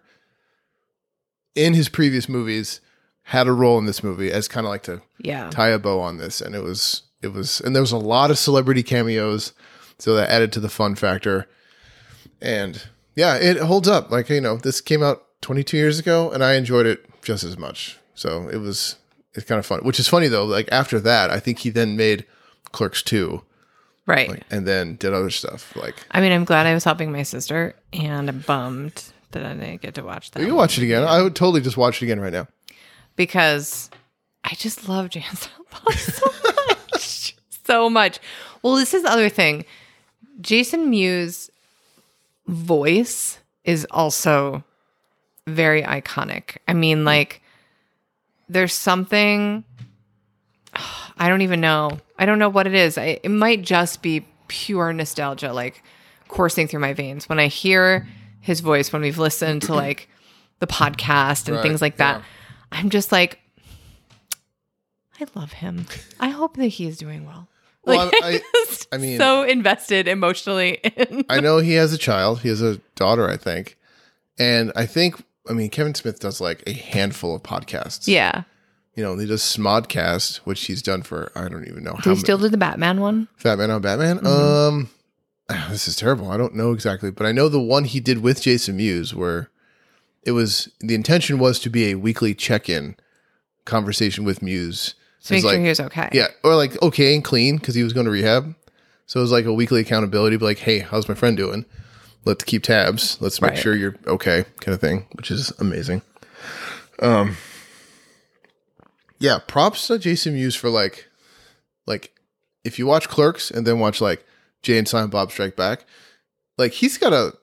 in 1.55 1.73
his 1.73 1.89
previous 1.89 2.29
movies 2.29 2.79
had 3.23 3.47
a 3.47 3.51
role 3.51 3.77
in 3.77 3.85
this 3.85 4.03
movie 4.03 4.31
as 4.31 4.47
kind 4.47 4.65
of 4.65 4.69
like 4.69 4.83
to 4.83 5.01
Yeah. 5.19 5.49
tie 5.49 5.69
a 5.69 5.79
bow 5.79 5.99
on 5.99 6.17
this 6.17 6.39
and 6.39 6.55
it 6.55 6.63
was 6.63 7.01
it 7.21 7.29
was 7.33 7.59
and 7.61 7.75
there 7.75 7.81
was 7.81 7.91
a 7.91 7.97
lot 7.97 8.29
of 8.31 8.37
celebrity 8.37 8.83
cameos 8.83 9.53
so 9.97 10.13
that 10.15 10.29
added 10.29 10.53
to 10.53 10.59
the 10.59 10.69
fun 10.69 10.95
factor 10.95 11.47
and 12.41 12.83
yeah 13.15 13.35
it 13.35 13.57
holds 13.57 13.87
up 13.87 14.11
like 14.11 14.29
you 14.29 14.39
know 14.39 14.57
this 14.57 14.79
came 14.79 15.01
out 15.03 15.23
22 15.41 15.75
years 15.75 15.97
ago 15.99 16.31
and 16.31 16.43
i 16.43 16.53
enjoyed 16.53 16.85
it 16.85 17.03
just 17.23 17.43
as 17.43 17.57
much 17.57 17.97
so 18.17 18.49
it 18.49 18.57
was 18.57 18.97
it's 19.33 19.45
kind 19.45 19.59
of 19.59 19.65
fun 19.65 19.79
which 19.81 19.99
is 19.99 20.07
funny 20.09 20.27
though 20.27 20.43
like 20.45 20.67
after 20.71 20.99
that 20.99 21.29
i 21.29 21.39
think 21.39 21.59
he 21.59 21.69
then 21.69 21.95
made 21.95 22.25
clerks 22.71 23.01
2 23.03 23.41
Right. 24.05 24.29
like, 24.29 24.43
and 24.49 24.65
then 24.65 24.95
did 24.95 25.13
other 25.13 25.29
stuff. 25.29 25.75
Like 25.75 25.95
I 26.11 26.21
mean, 26.21 26.31
I'm 26.31 26.45
glad 26.45 26.65
I 26.65 26.73
was 26.73 26.85
helping 26.85 27.11
my 27.11 27.23
sister, 27.23 27.75
and 27.91 28.29
I'm 28.29 28.39
bummed 28.39 29.03
that 29.31 29.45
I 29.45 29.53
didn't 29.53 29.81
get 29.81 29.95
to 29.95 30.01
watch 30.01 30.31
that 30.31 30.39
you 30.39 30.45
can 30.47 30.55
watch 30.55 30.77
it 30.77 30.83
again. 30.85 31.03
I 31.03 31.21
would 31.21 31.35
totally 31.35 31.59
just 31.59 31.75
watch 31.75 32.01
it 32.01 32.05
again 32.05 32.21
right 32.21 32.31
now. 32.31 32.47
because 33.17 33.89
I 34.45 34.53
just 34.55 34.87
love 34.87 35.09
Jan 35.09 35.23
Silent 35.35 35.99
so 35.99 36.25
much, 36.93 37.35
so 37.65 37.89
much. 37.89 38.19
Well, 38.63 38.75
this 38.75 38.93
is 38.93 39.03
the 39.03 39.11
other 39.11 39.27
thing. 39.27 39.65
Jason 40.39 40.89
Mewes' 40.89 41.49
voice 42.47 43.39
is 43.65 43.85
also 43.91 44.63
very 45.47 45.83
iconic. 45.83 46.59
I 46.65 46.73
mean, 46.73 47.03
like, 47.03 47.41
there's 48.49 48.73
something. 48.73 49.63
I 51.19 51.29
don't 51.29 51.41
even 51.41 51.61
know. 51.61 51.99
I 52.19 52.25
don't 52.25 52.39
know 52.39 52.49
what 52.49 52.67
it 52.67 52.73
is. 52.75 52.97
I, 52.97 53.19
it 53.23 53.29
might 53.29 53.61
just 53.63 54.01
be 54.01 54.25
pure 54.47 54.93
nostalgia, 54.93 55.51
like 55.53 55.83
coursing 56.27 56.67
through 56.67 56.79
my 56.81 56.93
veins. 56.93 57.27
When 57.27 57.39
I 57.39 57.47
hear 57.47 58.07
his 58.41 58.59
voice, 58.59 58.93
when 58.93 59.01
we've 59.01 59.17
listened 59.17 59.63
to 59.63 59.73
like 59.73 60.09
the 60.59 60.67
podcast 60.67 61.47
and 61.47 61.55
Right, 61.57 61.63
things 61.63 61.81
like 61.81 61.97
that, 61.97 62.17
yeah. 62.19 62.23
I'm 62.71 62.89
just 62.89 63.11
like, 63.11 63.39
I 65.19 65.25
love 65.35 65.53
him. 65.53 65.85
I 66.19 66.29
hope 66.29 66.57
that 66.57 66.67
he 66.67 66.87
is 66.87 66.97
doing 66.97 67.25
well. 67.25 67.47
Well, 67.83 68.05
Like, 68.05 68.13
I- 68.21 68.41
just 68.65 68.87
I 68.91 68.97
mean- 68.97 69.17
so 69.17 69.43
invested 69.43 70.07
emotionally 70.07 70.73
in. 70.83 71.25
I 71.29 71.39
know 71.39 71.57
he 71.59 71.73
has 71.73 71.93
a 71.93 71.97
child. 71.97 72.41
He 72.41 72.49
has 72.49 72.61
a 72.61 72.77
daughter, 72.95 73.27
I 73.29 73.37
think. 73.37 73.77
And 74.37 74.71
I 74.75 74.85
think, 74.85 75.23
I 75.49 75.53
mean, 75.53 75.69
Kevin 75.69 75.95
Smith 75.95 76.19
does 76.19 76.41
like 76.41 76.63
a 76.67 76.73
handful 76.73 77.35
of 77.35 77.43
podcasts. 77.43 78.07
Yeah. 78.07 78.43
You 78.95 79.03
know, 79.03 79.17
he 79.17 79.27
does 79.27 79.43
Smodcast, 79.43 80.37
which 80.37 80.65
he's 80.65 80.81
done 80.81 81.03
for, 81.03 81.31
I 81.35 81.47
don't 81.49 81.67
even 81.67 81.83
know 81.83 81.91
Do 81.91 81.97
how 81.97 82.11
many. 82.11 82.19
still 82.19 82.37
do 82.39 82.49
the 82.49 82.57
Batman 82.57 82.99
one? 82.99 83.27
Fat 83.35 83.59
Man 83.59 83.69
on 83.69 83.81
Batman? 83.81 84.25
Um, 84.25 84.89
this 85.69 85.87
is 85.87 85.95
terrible. 85.95 86.31
I 86.31 86.37
don't 86.37 86.55
know 86.55 86.71
exactly, 86.71 87.11
but 87.11 87.27
I 87.27 87.31
know 87.31 87.47
the 87.47 87.61
one 87.61 87.83
he 87.83 87.99
did 87.99 88.23
with 88.23 88.41
Jason 88.41 88.77
Mewes 88.77 89.13
where 89.13 89.49
it 90.23 90.31
was, 90.31 90.69
the 90.79 90.95
intention 90.95 91.37
was 91.37 91.59
to 91.59 91.69
be 91.69 91.91
a 91.91 91.95
weekly 91.95 92.33
check 92.33 92.69
in 92.69 92.95
conversation 93.65 94.25
with 94.25 94.41
Mewes. 94.41 94.95
So 95.19 95.35
make 95.35 95.43
like, 95.43 95.53
sure 95.53 95.61
he 95.61 95.69
was 95.69 95.79
okay. 95.79 96.09
Yeah, 96.11 96.27
or 96.43 96.55
like 96.55 96.81
okay 96.81 97.13
and 97.13 97.23
clean 97.23 97.57
because 97.57 97.75
he 97.75 97.83
was 97.83 97.93
going 97.93 98.05
to 98.05 98.11
rehab. 98.11 98.55
So 99.05 99.19
it 99.19 99.23
was 99.23 99.31
like 99.31 99.45
a 99.45 99.53
weekly 99.53 99.81
accountability, 99.81 100.37
like, 100.37 100.59
hey, 100.59 100.79
how's 100.79 101.07
my 101.07 101.15
friend 101.15 101.37
doing? 101.37 101.65
Let's 102.25 102.43
keep 102.43 102.63
tabs. 102.63 103.17
Let's 103.21 103.41
make 103.41 103.51
Right. 103.51 103.59
sure 103.59 103.75
you're 103.75 103.95
okay, 104.05 104.45
kind 104.59 104.73
of 104.75 104.81
thing, 104.81 105.05
which 105.13 105.31
is 105.31 105.51
amazing. 105.59 106.01
Um, 107.01 107.37
yeah, 109.19 109.39
props 109.47 109.87
to 109.87 109.97
Jason 109.97 110.33
Mewes 110.33 110.55
for 110.55 110.69
like, 110.69 111.07
like, 111.85 112.13
if 112.63 112.77
you 112.77 112.85
watch 112.85 113.07
Clerks 113.07 113.49
and 113.49 113.65
then 113.65 113.79
watch 113.79 114.01
like 114.01 114.25
Jay 114.61 114.77
and 114.77 114.87
Silent 114.87 115.11
Bob 115.11 115.31
Strike 115.31 115.55
Back, 115.55 115.85
like 116.57 116.73
he's 116.73 116.97
got 116.97 117.13
a, 117.13 117.33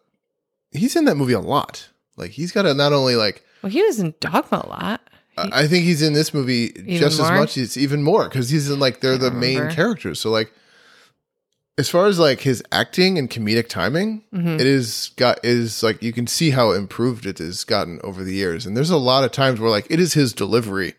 he's 0.72 0.96
in 0.96 1.04
that 1.06 1.16
movie 1.16 1.32
a 1.32 1.40
lot. 1.40 1.88
Like 2.16 2.30
he's 2.32 2.52
got 2.52 2.66
a 2.66 2.74
not 2.74 2.92
only 2.92 3.16
like 3.16 3.42
Well, 3.62 3.72
he 3.72 3.82
was 3.82 3.98
in 3.98 4.14
Dogma 4.20 4.62
a 4.64 4.68
lot. 4.68 5.00
I 5.36 5.62
I 5.62 5.66
think 5.66 5.84
he's 5.84 6.02
in 6.02 6.12
this 6.12 6.32
movie 6.32 6.68
just 6.86 7.18
as 7.18 7.30
much. 7.30 7.56
It's 7.58 7.76
even 7.76 8.02
more 8.04 8.28
because 8.28 8.50
he's 8.50 8.70
in 8.70 8.78
like 8.78 9.00
they're 9.00 9.18
the 9.18 9.30
don't 9.30 9.40
main 9.40 9.70
characters. 9.70 10.20
So 10.20 10.30
like, 10.30 10.52
as 11.76 11.88
far 11.90 12.06
as 12.06 12.18
like 12.18 12.40
his 12.40 12.62
acting 12.70 13.18
and 13.18 13.28
comedic 13.30 13.68
timing, 13.68 14.22
Mm-hmm. 14.32 14.60
it 14.60 14.66
is 14.66 15.10
got 15.16 15.44
is 15.44 15.82
like 15.82 16.02
you 16.02 16.12
can 16.12 16.26
see 16.26 16.50
how 16.50 16.70
improved 16.72 17.26
it 17.26 17.38
has 17.38 17.64
gotten 17.64 18.00
over 18.04 18.22
the 18.24 18.34
years. 18.34 18.64
And 18.66 18.76
there's 18.76 18.90
a 18.90 18.96
lot 18.96 19.24
of 19.24 19.32
times 19.32 19.58
where 19.60 19.70
like 19.70 19.86
it 19.90 19.98
is 20.00 20.14
his 20.14 20.32
delivery 20.32 20.94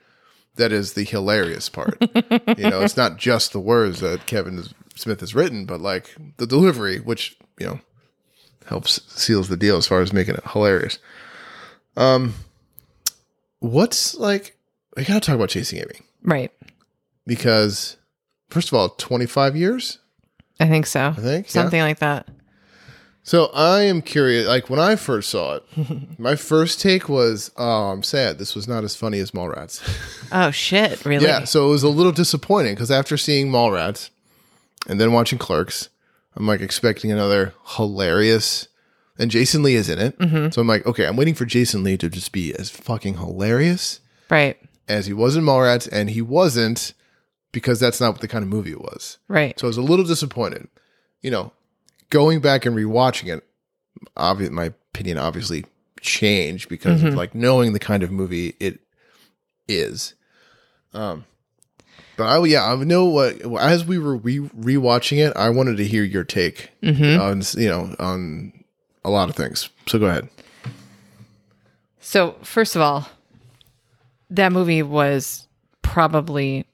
that 0.56 0.72
is 0.72 0.94
the 0.94 1.04
hilarious 1.04 1.68
part. 1.70 1.98
you 2.58 2.70
know, 2.70 2.82
it's 2.82 2.98
not 2.98 3.18
just 3.18 3.52
the 3.54 3.60
words 3.60 4.00
that 4.02 4.26
Kevin 4.26 4.64
Smith 4.96 5.20
has 5.22 5.36
written, 5.36 5.66
but 5.66 5.82
like 5.82 6.16
the 6.38 6.48
delivery, 6.48 7.00
which 7.00 7.38
you 7.60 7.66
know 7.68 7.80
helps 8.68 9.02
seals 9.14 9.48
the 9.50 9.58
deal 9.58 9.78
as 9.78 9.88
far 9.88 10.02
as 10.02 10.12
making 10.14 10.36
it 10.36 10.44
hilarious. 10.52 10.98
Um, 11.98 12.34
what's 13.60 14.16
like? 14.16 14.58
I 14.98 15.04
gotta 15.04 15.20
talk 15.20 15.36
about 15.36 15.50
Chasing 15.50 15.80
Amy 15.80 16.00
Right. 16.24 16.52
because 17.28 17.98
first 18.50 18.70
of 18.70 18.74
all, 18.76 18.90
25 18.90 19.56
years, 19.56 20.00
I 20.60 20.68
think 20.68 20.86
so. 20.86 21.08
I 21.10 21.14
think. 21.14 21.48
yeah. 21.48 21.52
Something 21.52 21.82
like 21.82 22.00
that. 22.00 22.28
So 23.24 23.46
I 23.56 23.82
am 23.82 24.02
curious. 24.04 24.48
Like 24.48 24.70
when 24.70 24.80
I 24.80 24.96
first 24.96 25.30
saw 25.32 25.56
it, 25.56 25.64
my 26.20 26.36
first 26.36 26.80
take 26.80 27.10
was, 27.10 27.50
"Oh, 27.58 27.90
I'm 27.92 28.04
sad. 28.04 28.38
This 28.38 28.54
was 28.56 28.68
not 28.68 28.84
as 28.84 28.96
funny 28.96 29.20
as 29.20 29.32
Mallrats." 29.32 29.82
Oh 30.32 30.50
shit! 30.52 31.06
Really? 31.06 31.26
yeah. 31.26 31.44
So 31.44 31.68
it 31.68 31.72
was 31.72 31.84
a 31.84 31.90
little 31.90 32.12
disappointing 32.12 32.74
because 32.74 32.90
after 32.92 33.16
seeing 33.16 33.50
Mallrats 33.52 34.10
and 34.88 35.00
then 35.00 35.14
watching 35.14 35.38
Clerks, 35.40 35.90
I'm 36.36 36.48
like 36.48 36.62
expecting 36.62 37.12
another 37.12 37.54
hilarious. 37.78 38.68
And 39.18 39.32
Jason 39.32 39.64
Lee 39.64 39.76
is 39.76 39.88
in 39.88 39.98
it, 39.98 40.20
mm-hmm. 40.20 40.50
so 40.50 40.60
I'm 40.60 40.68
like, 40.68 40.86
okay, 40.86 41.06
I'm 41.08 41.16
waiting 41.16 41.36
for 41.36 41.46
Jason 41.46 41.84
Lee 41.86 41.96
to 41.98 42.10
just 42.10 42.34
be 42.34 42.54
as 42.54 42.70
fucking 42.70 43.14
hilarious 43.16 44.02
Right. 44.30 44.58
as 44.90 45.06
he 45.06 45.14
was 45.14 45.38
in 45.38 45.46
Mallrats, 45.46 45.88
and 45.90 46.10
he 46.10 46.22
wasn't 46.22 46.94
because 47.56 47.80
that's 47.80 48.00
not 48.00 48.12
what 48.12 48.22
the 48.22 48.28
kind 48.28 48.44
of 48.44 48.50
movie 48.50 48.72
it 48.72 48.82
was. 48.82 49.18
Right. 49.28 49.58
So 49.60 49.66
I 49.66 49.70
was 49.70 49.78
a 49.78 49.82
little 49.82 50.06
disappointed. 50.06 50.68
You 51.24 51.32
know, 51.32 51.54
going 52.12 52.42
back 52.42 52.66
and 52.68 52.76
rewatching 52.76 53.36
it, 53.36 53.44
obvi- 54.16 54.52
my 54.52 54.66
opinion 54.94 55.18
obviously 55.18 55.66
changed 56.02 56.70
because 56.70 57.02
of 57.02 57.16
like 57.16 57.34
knowing 57.34 57.74
the 57.74 57.80
kind 57.80 58.04
of 58.04 58.12
movie 58.12 58.56
it 58.60 58.80
is. 59.68 60.14
Um, 60.94 61.26
but 62.18 62.26
I 62.26 62.46
yeah 62.46 62.72
I 62.72 62.76
know 62.76 63.06
what 63.06 63.42
as 63.60 63.84
we 63.86 63.98
were 63.98 64.18
re- 64.18 64.40
rewatching 64.40 65.18
it, 65.28 65.36
I 65.36 65.50
wanted 65.50 65.78
to 65.78 65.88
hear 65.88 66.04
your 66.04 66.24
take 66.24 66.70
Mm-hmm. 66.84 67.20
on 67.20 67.42
you 67.62 67.70
know 67.70 67.96
on 68.00 68.54
a 69.04 69.10
lot 69.10 69.30
of 69.30 69.36
things. 69.36 69.70
So 69.88 69.98
go 69.98 70.06
ahead. 70.06 70.30
So 72.00 72.36
first 72.44 72.76
of 72.76 72.82
all, 72.82 73.08
that 74.30 74.52
movie 74.52 74.84
was 74.84 75.48
probably 75.82 76.66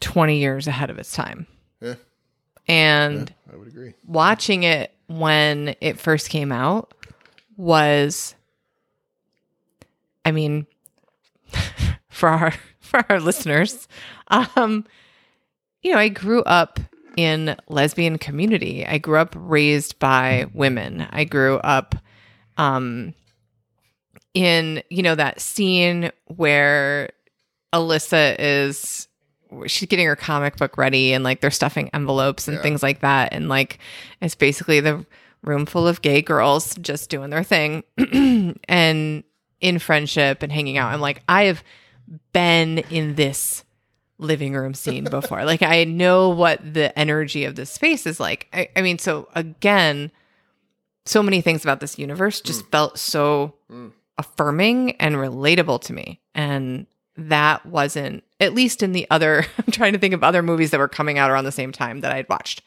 twenty 0.00 0.38
years 0.38 0.66
ahead 0.66 0.90
of 0.90 0.98
its 0.98 1.12
time, 1.12 1.46
Yeah, 1.80 1.94
and 2.68 3.32
I 3.52 3.56
would 3.56 3.68
agree. 3.68 3.94
watching 4.06 4.62
it 4.64 4.92
when 5.06 5.74
it 5.80 5.98
first 5.98 6.28
came 6.30 6.52
out 6.52 6.92
was 7.56 8.34
I 10.24 10.30
mean 10.30 10.66
for 12.08 12.28
our 12.28 12.52
for 12.80 13.04
our 13.10 13.20
listeners 13.20 13.86
um 14.28 14.84
you 15.82 15.92
know 15.92 15.98
I 15.98 16.08
grew 16.08 16.42
up 16.44 16.78
in 17.16 17.56
lesbian 17.68 18.18
community. 18.18 18.86
I 18.86 18.98
grew 18.98 19.18
up 19.18 19.34
raised 19.36 19.98
by 19.98 20.46
women. 20.54 21.06
I 21.10 21.24
grew 21.24 21.56
up 21.58 21.96
um 22.56 23.14
in 24.34 24.82
you 24.90 25.02
know 25.02 25.16
that 25.16 25.40
scene 25.40 26.12
where 26.26 27.10
Alyssa 27.72 28.36
is 28.38 29.08
she's 29.66 29.88
getting 29.88 30.06
her 30.06 30.16
comic 30.16 30.56
book 30.56 30.76
ready 30.78 31.12
and 31.12 31.24
like 31.24 31.40
they're 31.40 31.50
stuffing 31.50 31.88
envelopes 31.92 32.48
and 32.48 32.56
Yeah. 32.56 32.62
things 32.62 32.82
like 32.82 33.00
that. 33.00 33.32
And 33.32 33.48
like 33.48 33.78
it's 34.20 34.34
basically 34.34 34.80
the 34.80 35.04
room 35.42 35.66
full 35.66 35.88
of 35.88 36.02
gay 36.02 36.22
girls 36.22 36.74
just 36.76 37.10
doing 37.10 37.30
their 37.30 37.42
thing 37.42 37.82
and 38.68 39.24
in 39.60 39.78
friendship 39.78 40.42
and 40.42 40.50
hanging 40.52 40.78
out. 40.78 40.92
I'm 40.92 41.00
like 41.00 41.22
i 41.28 41.44
have 41.44 41.62
been 42.32 42.78
in 42.90 43.14
this 43.14 43.64
living 44.18 44.54
room 44.54 44.74
scene 44.74 45.04
before. 45.10 45.44
Like 45.44 45.62
i 45.62 45.84
know 45.84 46.28
what 46.30 46.60
the 46.74 46.96
energy 46.98 47.44
of 47.44 47.56
this 47.56 47.70
space 47.70 48.06
is 48.06 48.20
like. 48.20 48.48
I, 48.52 48.68
I 48.76 48.82
mean 48.82 48.98
so 48.98 49.28
again 49.34 50.10
so 51.06 51.22
many 51.22 51.40
things 51.40 51.64
about 51.64 51.80
this 51.80 51.98
universe 51.98 52.40
just 52.40 52.66
felt 52.70 52.98
so 52.98 53.54
Mm. 53.70 53.92
affirming 54.18 54.92
and 54.96 55.14
relatable 55.14 55.80
to 55.82 55.92
me. 55.92 56.20
And 56.34 56.86
that 57.28 57.64
wasn't 57.66 58.24
at 58.40 58.54
least 58.54 58.82
in 58.82 58.92
the 58.92 59.06
other 59.10 59.44
i'm 59.58 59.72
trying 59.72 59.92
to 59.92 59.98
think 59.98 60.14
of 60.14 60.24
other 60.24 60.42
movies 60.42 60.70
that 60.70 60.80
were 60.80 60.88
coming 60.88 61.18
out 61.18 61.30
around 61.30 61.44
the 61.44 61.52
same 61.52 61.72
time 61.72 62.00
that 62.00 62.12
i'd 62.12 62.28
watched. 62.28 62.62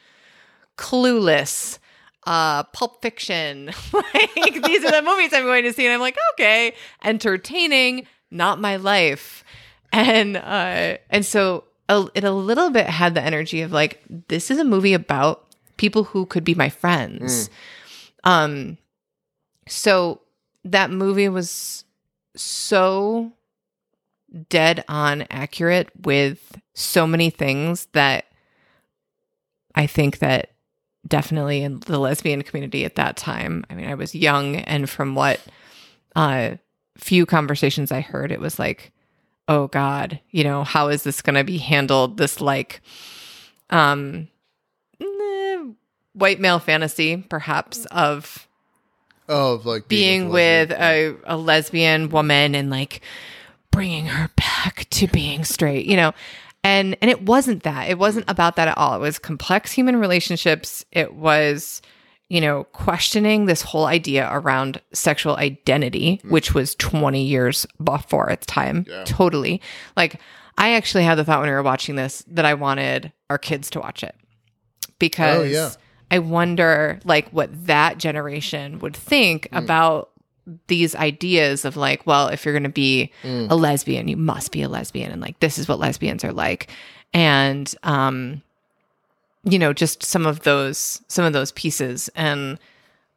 Clueless 0.78 1.80
uh 2.26 2.64
pulp 2.64 3.02
fiction 3.02 3.66
like 3.94 4.64
these 4.64 4.84
are 4.86 4.92
the 4.92 5.02
movies 5.04 5.34
i'm 5.34 5.44
going 5.44 5.64
to 5.64 5.74
see 5.74 5.86
and 5.86 5.94
i'm 5.94 6.00
like 6.00 6.18
okay. 6.34 6.74
Entertaining 7.04 8.08
not 8.32 8.60
my 8.60 8.76
life. 8.78 9.44
And 9.92 10.38
uh 10.38 10.98
and 11.10 11.26
so 11.26 11.66
a, 11.90 12.08
it 12.16 12.24
a 12.24 12.32
little 12.32 12.70
bit 12.70 12.88
had 12.88 13.14
the 13.14 13.22
energy 13.22 13.62
of 13.62 13.72
like 13.72 14.02
this 14.30 14.50
is 14.50 14.58
a 14.58 14.64
movie 14.64 14.94
about 14.94 15.46
people 15.78 16.04
who 16.04 16.26
could 16.26 16.44
be 16.44 16.56
my 16.56 16.70
friends. 16.70 17.50
Um 18.24 18.78
so 19.68 20.22
that 20.66 20.92
movie 20.92 21.30
was 21.30 21.86
so 22.36 23.32
dead 24.50 24.84
on 24.88 25.26
accurate 25.30 25.90
with 26.04 26.60
so 26.74 27.06
many 27.06 27.30
things 27.30 27.88
that 27.94 28.26
I 29.76 29.88
think 29.88 30.20
that 30.20 30.52
definitely 31.08 31.62
in 31.64 31.80
the 31.82 32.00
lesbian 32.00 32.42
community 32.42 32.86
at 32.86 32.96
that 32.96 33.18
time, 33.18 33.66
I 33.70 33.76
mean, 33.76 33.88
I 33.88 33.96
was 33.96 34.16
young, 34.16 34.56
and 34.58 34.90
from 34.90 35.16
what 35.16 35.40
uh, 36.16 36.52
few 36.98 37.26
conversations 37.26 37.92
I 37.92 38.02
heard, 38.02 38.32
it 38.32 38.40
was 38.40 38.58
like, 38.60 38.92
oh 39.48 39.68
God, 39.68 40.20
you 40.32 40.44
know, 40.44 40.64
how 40.64 40.88
is 40.88 41.04
this 41.04 41.22
going 41.22 41.36
to 41.36 41.44
be 41.44 41.58
handled? 41.58 42.18
This 42.18 42.40
like, 42.40 42.82
um, 43.70 44.28
eh, 45.02 45.64
white 46.14 46.40
male 46.40 46.60
fantasy, 46.60 47.18
perhaps, 47.18 47.86
of 47.88 48.48
Of 49.28 49.66
like 49.66 49.88
being 49.88 50.28
a 50.28 50.30
with 50.30 50.70
lesbian. 50.72 51.18
a, 51.26 51.36
a 51.36 51.38
lesbian 51.38 52.10
woman 52.10 52.56
and 52.56 52.70
like 52.70 53.02
bringing 53.74 54.06
her 54.06 54.30
back 54.36 54.88
to 54.92 55.08
being 55.08 55.44
straight, 55.44 55.86
you 55.86 55.98
know. 55.98 56.14
And 56.64 56.96
and 57.02 57.12
it 57.12 57.24
wasn't 57.24 57.64
that. 57.64 57.90
It 57.90 57.98
wasn't 57.98 58.30
about 58.30 58.56
that 58.56 58.70
at 58.70 58.78
all. 58.78 58.96
It 58.96 59.00
was 59.00 59.20
complex 59.20 59.72
human 59.74 59.98
relationships. 59.98 60.86
It 60.92 61.14
was 61.14 61.82
you 62.30 62.42
know, 62.42 62.64
questioning 62.72 63.46
this 63.46 63.62
whole 63.62 63.86
idea 63.86 64.28
around 64.32 64.82
sexual 64.92 65.36
identity, 65.36 66.20
which 66.24 66.56
was 66.56 66.74
20 66.76 67.22
years 67.22 67.68
before 67.84 68.28
its 68.30 68.46
time. 68.48 68.86
Yeah. 68.90 69.04
Totally. 69.06 69.62
Like, 69.96 70.20
I 70.58 70.72
actually 70.72 71.04
had 71.04 71.16
the 71.16 71.26
thought 71.26 71.42
when 71.42 71.50
we 71.50 71.54
were 71.54 71.62
watching 71.62 71.96
this 71.96 72.24
that 72.30 72.46
I 72.46 72.56
wanted 72.56 73.12
our 73.30 73.38
kids 73.38 73.70
to 73.72 73.82
watch 73.82 74.02
it 74.04 74.16
because 74.98 75.42
Oh, 75.42 75.44
yeah. 75.44 75.70
I 76.10 76.20
wonder, 76.20 77.00
like, 77.04 77.30
what 77.30 77.50
that 77.68 78.00
generation 78.00 78.80
would 78.80 78.96
think 78.96 79.48
Hmm. 79.52 79.58
about 79.58 80.10
these 80.68 80.96
ideas 80.96 81.66
of 81.66 81.78
like, 81.78 82.06
well, 82.06 82.28
if 82.28 82.44
you're 82.46 82.54
going 82.54 82.64
to 82.64 82.70
be 82.70 83.12
Hmm. 83.22 83.48
a 83.50 83.56
lesbian, 83.56 84.08
you 84.08 84.18
must 84.18 84.52
be 84.52 84.62
a 84.62 84.70
lesbian, 84.70 85.12
and 85.12 85.22
like, 85.22 85.40
this 85.40 85.58
is 85.58 85.68
what 85.68 85.80
lesbians 85.80 86.24
are 86.24 86.34
like, 86.34 86.70
and 87.14 87.74
um, 87.84 88.42
you 89.44 89.60
know, 89.60 89.74
just 89.74 90.04
some 90.04 90.26
of 90.26 90.42
those 90.42 91.02
some 91.08 91.26
of 91.26 91.34
those 91.34 91.52
pieces, 91.54 92.10
and 92.16 92.60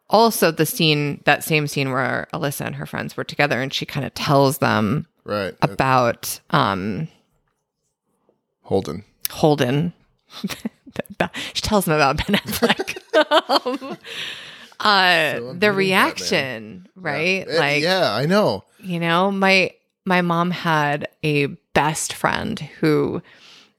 also 0.09 0.51
the 0.51 0.67
scene, 0.67 1.21
that 1.25 1.43
same 1.43 1.67
scene 1.67 1.91
where 1.91 2.29
Alyssa 2.33 2.65
and 2.67 2.77
her 2.77 2.87
friends 2.87 3.17
were 3.17 3.25
together, 3.25 3.61
and 3.61 3.73
she 3.75 3.87
kind 3.87 4.07
of 4.07 4.15
tells 4.15 4.59
them 4.59 5.07
right. 5.25 5.55
about 5.63 6.41
um 6.51 7.09
Holden. 8.63 9.05
Holden. 9.31 9.93
she 11.55 11.61
tells 11.63 11.85
them 11.85 11.95
about 11.95 12.17
Ben 12.19 12.37
Affleck. 12.37 12.99
um, 13.67 13.97
uh, 14.81 15.37
So 15.37 15.53
the 15.55 15.73
reaction, 15.73 16.89
right? 16.97 17.47
Yeah. 17.49 17.59
Like, 17.59 17.83
yeah, 17.83 18.15
I 18.15 18.27
know. 18.27 18.65
you 18.81 19.01
know, 19.01 19.31
my 19.31 19.73
my 20.05 20.23
mom 20.23 20.51
had 20.53 21.09
a 21.25 21.47
best 21.75 22.13
friend 22.13 22.59
who, 22.81 23.21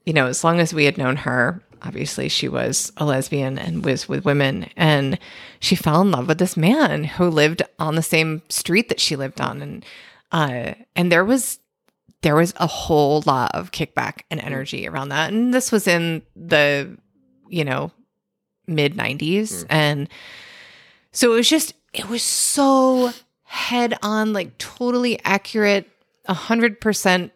you 0.05 0.13
know, 0.13 0.27
as 0.27 0.43
long 0.43 0.59
as 0.59 0.73
we 0.73 0.85
had 0.85 0.97
known 0.97 1.15
her, 1.17 1.61
obviously 1.81 2.27
she 2.29 2.47
was 2.49 2.91
a 2.97 3.05
lesbian 3.05 3.57
and 3.57 3.85
was 3.85 4.09
with 4.09 4.25
women, 4.25 4.69
and 4.75 5.17
she 5.59 5.75
fell 5.75 6.01
in 6.01 6.11
love 6.11 6.27
with 6.27 6.37
this 6.39 6.57
man 6.57 7.03
who 7.05 7.29
lived 7.29 7.61
on 7.79 7.95
the 7.95 8.01
same 8.03 8.41
street 8.49 8.89
that 8.89 8.99
she 8.99 9.15
lived 9.15 9.39
on, 9.39 9.61
and 9.61 9.85
uh, 10.31 10.73
and 10.95 11.11
there 11.11 11.23
was 11.25 11.59
there 12.23 12.35
was 12.35 12.53
a 12.57 12.67
whole 12.67 13.21
lot 13.27 13.51
of 13.53 13.71
kickback 13.71 14.21
and 14.31 14.39
energy 14.41 14.87
around 14.87 15.09
that, 15.09 15.31
and 15.31 15.53
this 15.53 15.71
was 15.71 15.87
in 15.87 16.23
the, 16.35 16.97
you 17.47 17.63
know, 17.63 17.91
mid 18.67 18.95
'90s, 18.95 19.65
and 19.69 20.09
so 21.11 21.33
it 21.33 21.35
was 21.35 21.49
just 21.49 21.73
it 21.93 22.09
was 22.09 22.23
so 22.23 23.11
head 23.43 23.97
on, 24.03 24.33
like 24.33 24.57
totally 24.57 25.19
accurate, 25.23 25.89
a 26.25 26.33
hundred 26.33 26.79
percent 26.81 27.31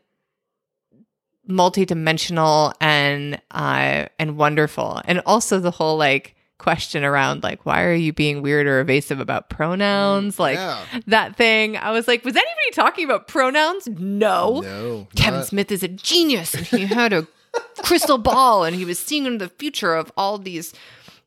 multidimensional 1.50 2.74
and 2.80 3.42
uh 3.52 4.06
and 4.20 4.38
wonderful. 4.38 5.02
And 5.06 5.22
also 5.26 5.60
the 5.60 5.72
whole 5.72 5.98
like 5.98 6.36
question 6.58 7.04
around 7.04 7.42
like 7.42 7.66
why 7.66 7.84
are 7.84 7.94
you 7.94 8.14
being 8.14 8.44
weird 8.44 8.68
or 8.68 8.80
evasive 8.80 9.20
about 9.20 9.50
pronouns? 9.50 10.40
Like 10.40 10.58
yeah. 10.58 10.80
that 11.08 11.36
thing. 11.36 11.78
I 11.78 11.92
was 11.92 12.08
like, 12.08 12.24
was 12.24 12.36
anybody 12.36 12.72
talking 12.74 13.06
about 13.06 13.28
pronouns? 13.28 13.88
No. 13.88 14.62
No. 14.62 15.08
Kevin 15.16 15.40
not- 15.40 15.48
Smith 15.48 15.72
is 15.72 15.82
a 15.84 15.88
genius 15.88 16.54
and 16.54 16.66
he 16.66 16.86
had 16.86 17.14
a 17.14 17.28
crystal 17.84 18.18
ball 18.18 18.64
and 18.64 18.76
he 18.76 18.86
was 18.86 19.00
seeing 19.00 19.26
into 19.26 19.46
the 19.46 19.50
future 19.50 19.96
of 19.96 20.12
all 20.16 20.38
these, 20.38 20.74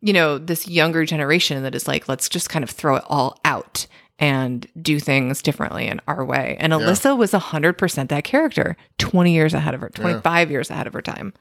you 0.05 0.13
know, 0.13 0.37
this 0.37 0.69
younger 0.69 1.07
generation 1.07 1.63
that 1.63 1.75
is 1.75 1.89
like, 1.89 2.11
let's 2.11 2.29
just 2.29 2.51
kind 2.51 2.63
of 2.63 2.69
throw 2.69 2.97
it 2.97 3.05
all 3.07 3.39
out 3.43 3.87
and 4.19 4.67
do 4.81 5.01
things 5.01 5.41
differently 5.41 5.87
in 5.87 5.99
our 6.07 6.23
way. 6.23 6.59
And 6.61 6.75
Alyssa 6.75 7.17
was 7.17 7.33
100% 7.33 8.09
that 8.11 8.23
character, 8.23 8.77
20 8.99 9.33
years 9.33 9.55
ahead 9.55 9.73
of 9.73 9.81
her, 9.81 9.89
25 9.89 10.51
years 10.51 10.71
ahead 10.71 10.87
of 10.87 10.93
her 10.93 11.01
time. 11.01 11.33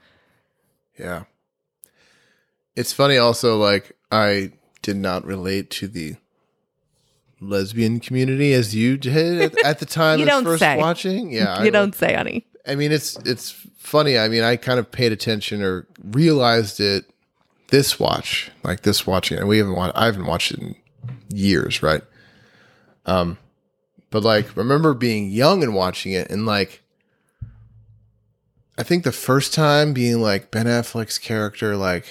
Yeah. 0.98 1.24
It's 2.74 2.94
funny 2.94 3.18
also, 3.18 3.58
like, 3.58 3.92
I 4.10 4.52
did 4.80 4.96
not 4.96 5.26
relate 5.26 5.68
to 5.72 5.86
the 5.86 6.16
lesbian 7.40 8.00
community 8.00 8.54
as 8.54 8.74
you 8.74 8.96
did 8.96 9.42
at, 9.42 9.64
at 9.64 9.78
the 9.78 9.86
time 9.86 10.18
You 10.20 10.24
don't 10.24 10.44
first 10.44 10.60
say. 10.60 10.78
watching. 10.78 11.30
Yeah. 11.30 11.58
you 11.60 11.66
I, 11.66 11.70
don't 11.70 11.94
say, 11.94 12.14
honey. 12.14 12.46
I 12.66 12.76
mean, 12.76 12.92
it's 12.92 13.18
it's 13.26 13.50
funny. 13.76 14.16
I 14.16 14.28
mean, 14.28 14.42
I 14.42 14.56
kind 14.56 14.78
of 14.78 14.90
paid 14.90 15.12
attention 15.12 15.62
or 15.62 15.86
realized 16.02 16.80
it 16.80 17.04
this 17.68 17.98
watch, 17.98 18.50
like 18.62 18.82
this 18.82 19.06
watching, 19.06 19.38
and 19.38 19.48
we 19.48 19.58
haven't 19.58 19.74
watched. 19.76 19.96
I 19.96 20.06
haven't 20.06 20.26
watched 20.26 20.52
it 20.52 20.58
in 20.60 20.76
years, 21.28 21.82
right? 21.82 22.02
Um, 23.06 23.38
but 24.10 24.22
like, 24.22 24.56
remember 24.56 24.94
being 24.94 25.30
young 25.30 25.62
and 25.62 25.74
watching 25.74 26.12
it, 26.12 26.30
and 26.30 26.46
like, 26.46 26.82
I 28.76 28.82
think 28.82 29.04
the 29.04 29.12
first 29.12 29.54
time 29.54 29.92
being 29.92 30.20
like 30.20 30.50
Ben 30.50 30.66
Affleck's 30.66 31.18
character, 31.18 31.76
like, 31.76 32.06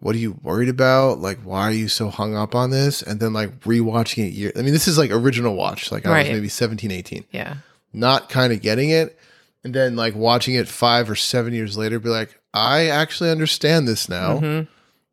what 0.00 0.14
are 0.14 0.18
you 0.18 0.38
worried 0.42 0.68
about? 0.68 1.18
Like, 1.18 1.38
why 1.40 1.62
are 1.62 1.72
you 1.72 1.88
so 1.88 2.08
hung 2.08 2.36
up 2.36 2.54
on 2.54 2.70
this? 2.70 3.02
And 3.02 3.18
then 3.20 3.32
like 3.32 3.60
rewatching 3.60 4.26
it 4.26 4.32
year. 4.32 4.52
I 4.56 4.62
mean, 4.62 4.72
this 4.72 4.86
is 4.86 4.98
like 4.98 5.10
original 5.10 5.54
watch. 5.56 5.90
Like 5.90 6.06
I 6.06 6.10
Right. 6.10 6.26
was 6.28 6.34
maybe 6.36 6.48
17, 6.48 6.90
18 6.90 7.24
Yeah. 7.32 7.56
not 7.92 8.28
kind 8.28 8.52
of 8.52 8.60
getting 8.60 8.90
it 8.90 9.18
and 9.64 9.74
then 9.74 9.96
like 9.96 10.14
watching 10.14 10.54
it 10.56 10.68
five 10.68 11.08
or 11.08 11.14
seven 11.16 11.54
years 11.54 11.76
later 11.78 11.98
be 11.98 12.10
like 12.10 12.38
i 12.54 12.86
actually 12.86 13.30
understand 13.30 13.86
this 13.86 14.08
now. 14.08 14.38
Mhm. 14.38 14.68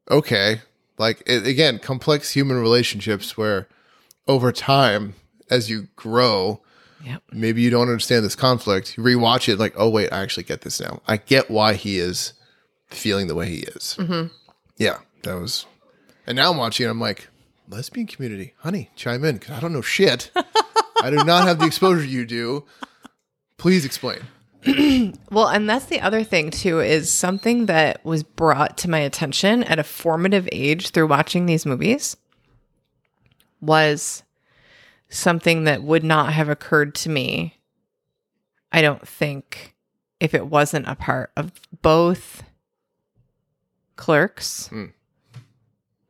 okay. 0.10 0.62
Like 0.98 1.24
it, 1.26 1.46
again 1.48 1.80
complex 1.80 2.32
human 2.32 2.58
relationships 2.58 3.36
where 3.36 3.68
over 4.28 4.52
time 4.52 5.16
as 5.50 5.70
you 5.70 5.88
grow 5.96 6.62
Yep. 7.04 7.24
maybe 7.32 7.62
you 7.64 7.72
don't 7.72 7.88
understand 7.90 8.24
this 8.24 8.36
conflict. 8.36 8.96
You 8.96 9.04
rewatch 9.04 9.50
it 9.50 9.58
like 9.58 9.74
oh 9.76 9.90
wait 9.90 10.14
i 10.14 10.22
actually 10.22 10.44
get 10.44 10.62
this 10.62 10.80
now. 10.80 11.02
I 11.08 11.18
get 11.18 11.50
why 11.50 11.74
he 11.74 11.98
is 11.98 12.34
feeling 12.88 13.26
the 13.28 13.36
way 13.36 13.48
he 13.50 13.60
is. 13.62 13.96
Mhm. 14.00 14.30
yeah 14.78 15.00
that 15.24 15.34
was 15.36 15.66
and 16.28 16.36
now 16.36 16.52
i'm 16.52 16.58
watching 16.58 16.86
it 16.86 16.90
i'm 16.90 17.00
like 17.00 17.28
lesbian 17.70 18.06
community 18.06 18.54
honey 18.60 18.90
chime 18.96 19.24
in 19.26 19.38
because 19.38 19.56
i 19.58 19.60
don't 19.60 19.74
know 19.74 19.82
shit. 19.82 20.30
I 21.04 21.10
do 21.10 21.24
not 21.24 21.48
have 21.48 21.58
the 21.58 21.66
exposure 21.66 22.06
you 22.06 22.26
do. 22.28 22.66
Please 23.58 23.86
explain 23.86 24.20
Well, 25.32 25.48
and 25.48 25.70
that's 25.70 25.86
the 25.86 26.02
other 26.02 26.24
thing 26.24 26.52
too 26.52 26.80
is 26.82 27.12
something 27.12 27.66
that 27.68 28.04
was 28.06 28.22
brought 28.24 28.78
to 28.80 28.90
my 28.90 29.00
attention 29.00 29.64
at 29.64 29.80
a 29.80 29.84
formative 29.84 30.48
age 30.52 30.90
through 30.90 31.08
watching 31.08 31.46
these 31.46 31.66
movies 31.66 32.18
was 33.62 34.24
something 35.10 35.64
that 35.64 35.84
would 35.84 36.04
not 36.04 36.34
have 36.34 36.50
occurred 36.50 36.94
to 36.96 37.10
me. 37.10 37.58
I 38.72 38.82
don't 38.82 39.08
think 39.08 39.76
if 40.20 40.34
it 40.34 40.48
wasn't 40.48 40.88
a 40.88 40.96
part 40.96 41.32
of 41.36 41.52
both 41.82 42.44
Clerks 43.96 44.68
Hmm. 44.68 44.86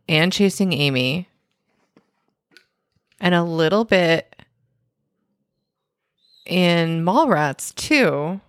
and 0.07 0.31
Chasing 0.33 0.73
Amy 0.73 1.27
and 3.19 3.35
a 3.35 3.43
little 3.43 3.85
bit 3.85 4.30
in 6.45 7.03
Mallrats 7.05 7.73
too 7.75 8.41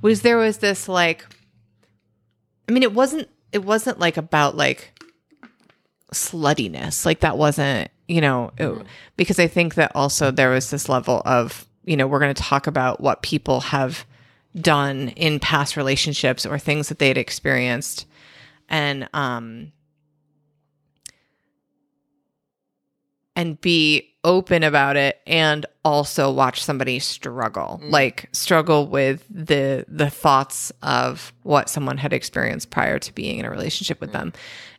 was 0.00 0.22
there 0.22 0.36
was 0.38 0.58
this 0.58 0.88
like 0.88 1.24
I 2.68 2.72
mean 2.72 2.82
it 2.82 2.92
wasn't 2.94 3.28
it 3.52 3.64
wasn't 3.64 3.98
like 3.98 4.16
about 4.16 4.56
like 4.56 4.92
sluttiness. 6.12 7.04
Like 7.06 7.20
that 7.20 7.38
wasn't 7.38 7.90
you 8.08 8.20
know 8.20 8.52
it- 8.58 8.86
because 9.16 9.38
I 9.38 9.46
think 9.46 9.74
that 9.74 9.92
also 9.94 10.30
there 10.30 10.50
was 10.50 10.70
this 10.70 10.88
level 10.88 11.22
of 11.24 11.66
you 11.84 11.96
know 11.96 12.06
we're 12.06 12.20
going 12.20 12.34
to 12.34 12.42
talk 12.42 12.66
about 12.66 13.00
what 13.00 13.22
people 13.22 13.60
have 13.60 14.04
done 14.54 15.08
in 15.16 15.40
past 15.40 15.76
relationships 15.76 16.44
or 16.44 16.58
things 16.58 16.88
that 16.88 16.98
they'd 16.98 17.16
experienced. 17.18 18.06
And 18.68 19.08
um 19.12 19.72
and 23.34 23.60
be 23.60 24.11
open 24.24 24.62
about 24.62 24.96
it 24.96 25.20
and 25.26 25.66
also 25.84 26.30
watch 26.30 26.62
somebody 26.62 26.98
struggle. 26.98 27.80
Like 27.82 28.28
struggle 28.32 28.86
with 28.86 29.24
the 29.28 29.84
the 29.88 30.10
thoughts 30.10 30.72
of 30.82 31.32
what 31.42 31.68
someone 31.68 31.98
had 31.98 32.12
experienced 32.12 32.70
prior 32.70 32.98
to 33.00 33.12
being 33.14 33.38
in 33.38 33.44
a 33.44 33.50
relationship 33.50 34.00
with 34.00 34.12
them. 34.12 34.32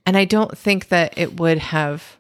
And 0.05 0.17
i 0.17 0.25
don't 0.25 0.57
think 0.57 0.89
that 0.89 1.17
it 1.17 1.39
would 1.39 1.57
have 1.57 2.17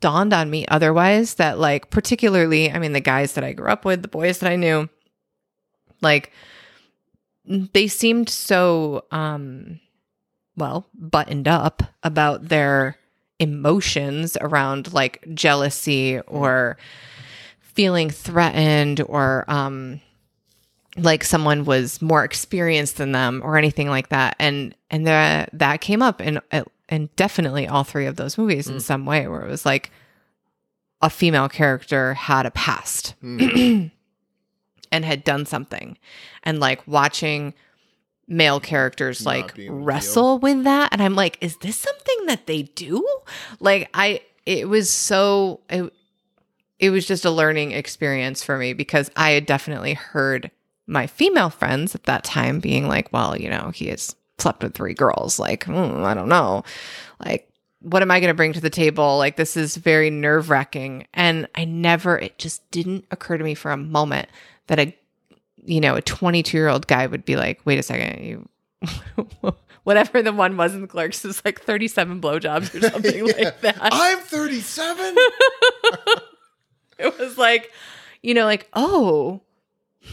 dawned 0.00 0.32
on 0.32 0.50
me 0.50 0.66
otherwise 0.68 1.34
that 1.34 1.58
like 1.58 1.90
particularly 1.90 2.70
i 2.72 2.78
mean 2.78 2.92
the 2.92 3.00
guys 3.00 3.34
that 3.34 3.44
i 3.44 3.52
grew 3.52 3.68
up 3.68 3.84
with 3.84 4.02
the 4.02 4.08
boys 4.08 4.38
that 4.38 4.50
i 4.50 4.56
knew 4.56 4.88
like 6.00 6.32
they 7.44 7.86
seemed 7.86 8.28
so 8.28 9.04
um 9.10 9.78
well 10.56 10.86
buttoned 10.94 11.46
up 11.46 11.82
about 12.02 12.48
their 12.48 12.96
emotions 13.40 14.36
around 14.40 14.92
like 14.92 15.26
jealousy 15.34 16.20
or 16.20 16.76
feeling 17.60 18.10
threatened 18.10 19.00
or 19.00 19.44
um 19.48 20.00
like 20.96 21.24
someone 21.24 21.64
was 21.64 22.02
more 22.02 22.24
experienced 22.24 22.96
than 22.96 23.12
them 23.12 23.40
or 23.44 23.56
anything 23.56 23.88
like 23.88 24.08
that. 24.08 24.36
And 24.38 24.74
and 24.90 25.06
that 25.06 25.50
that 25.52 25.80
came 25.80 26.02
up 26.02 26.20
in 26.20 26.40
uh, 26.52 26.64
and 26.88 27.14
definitely 27.16 27.68
all 27.68 27.84
three 27.84 28.06
of 28.06 28.16
those 28.16 28.36
movies 28.36 28.68
in 28.68 28.76
mm. 28.76 28.82
some 28.82 29.06
way 29.06 29.28
where 29.28 29.42
it 29.42 29.48
was 29.48 29.64
like 29.64 29.90
a 31.00 31.08
female 31.08 31.48
character 31.48 32.14
had 32.14 32.46
a 32.46 32.50
past 32.50 33.14
mm. 33.22 33.90
and 34.92 35.04
had 35.04 35.24
done 35.24 35.46
something. 35.46 35.96
And 36.42 36.58
like 36.58 36.86
watching 36.86 37.54
male 38.26 38.60
characters 38.60 39.24
Not 39.24 39.34
like 39.34 39.54
wrestle 39.68 40.38
with 40.38 40.64
that. 40.64 40.90
And 40.92 41.02
i'm 41.02 41.14
like 41.14 41.38
is 41.40 41.56
this 41.58 41.76
something 41.76 42.09
that 42.26 42.46
they 42.46 42.62
do? 42.62 43.06
Like 43.58 43.88
i 43.94 44.20
it 44.46 44.68
was 44.68 44.90
so 44.90 45.60
it, 45.68 45.92
it 46.78 46.90
was 46.90 47.06
just 47.06 47.24
a 47.24 47.30
learning 47.30 47.72
experience 47.72 48.42
for 48.42 48.56
me 48.56 48.72
because 48.72 49.10
i 49.16 49.30
had 49.30 49.44
definitely 49.44 49.94
heard 49.94 50.50
my 50.86 51.06
female 51.06 51.50
friends 51.50 51.94
at 51.94 52.04
that 52.04 52.24
time 52.24 52.58
being 52.58 52.88
like 52.88 53.12
well 53.12 53.36
you 53.36 53.50
know 53.50 53.70
he 53.74 53.88
has 53.88 54.16
slept 54.40 54.62
with 54.62 54.74
three 54.74 54.94
girls. 54.94 55.38
Like 55.38 55.64
mm, 55.66 56.04
i 56.04 56.14
don't 56.14 56.28
know. 56.28 56.64
Like 57.24 57.48
what 57.80 58.02
am 58.02 58.10
i 58.10 58.20
going 58.20 58.28
to 58.28 58.34
bring 58.34 58.52
to 58.52 58.60
the 58.60 58.70
table? 58.70 59.18
Like 59.18 59.36
this 59.36 59.56
is 59.56 59.76
very 59.76 60.10
nerve 60.10 60.50
wracking 60.50 61.06
and 61.14 61.48
i 61.54 61.64
never 61.64 62.18
it 62.18 62.38
just 62.38 62.68
didn't 62.70 63.04
occur 63.10 63.38
to 63.38 63.44
me 63.44 63.54
for 63.54 63.70
a 63.70 63.76
moment 63.76 64.28
that 64.66 64.78
a 64.78 64.96
you 65.64 65.80
know 65.80 65.94
a 65.94 66.02
22 66.02 66.56
year 66.56 66.68
old 66.68 66.86
guy 66.86 67.06
would 67.06 67.24
be 67.24 67.36
like 67.36 67.60
wait 67.66 67.78
a 67.78 67.82
second 67.82 68.24
you 68.24 68.48
whatever 69.84 70.22
the 70.22 70.32
one 70.32 70.56
was 70.56 70.74
in 70.74 70.82
the 70.82 70.86
clerks 70.86 71.24
is 71.24 71.42
like 71.44 71.60
37 71.60 72.20
blowjobs 72.20 72.74
or 72.74 72.80
something 72.90 73.26
Yeah. 73.26 73.32
like 73.44 73.60
that 73.62 73.78
I'm 73.80 74.18
37. 74.18 75.16
it 76.98 77.18
was 77.18 77.38
like 77.38 77.70
you 78.22 78.34
know 78.34 78.44
like 78.44 78.68
oh 78.74 79.40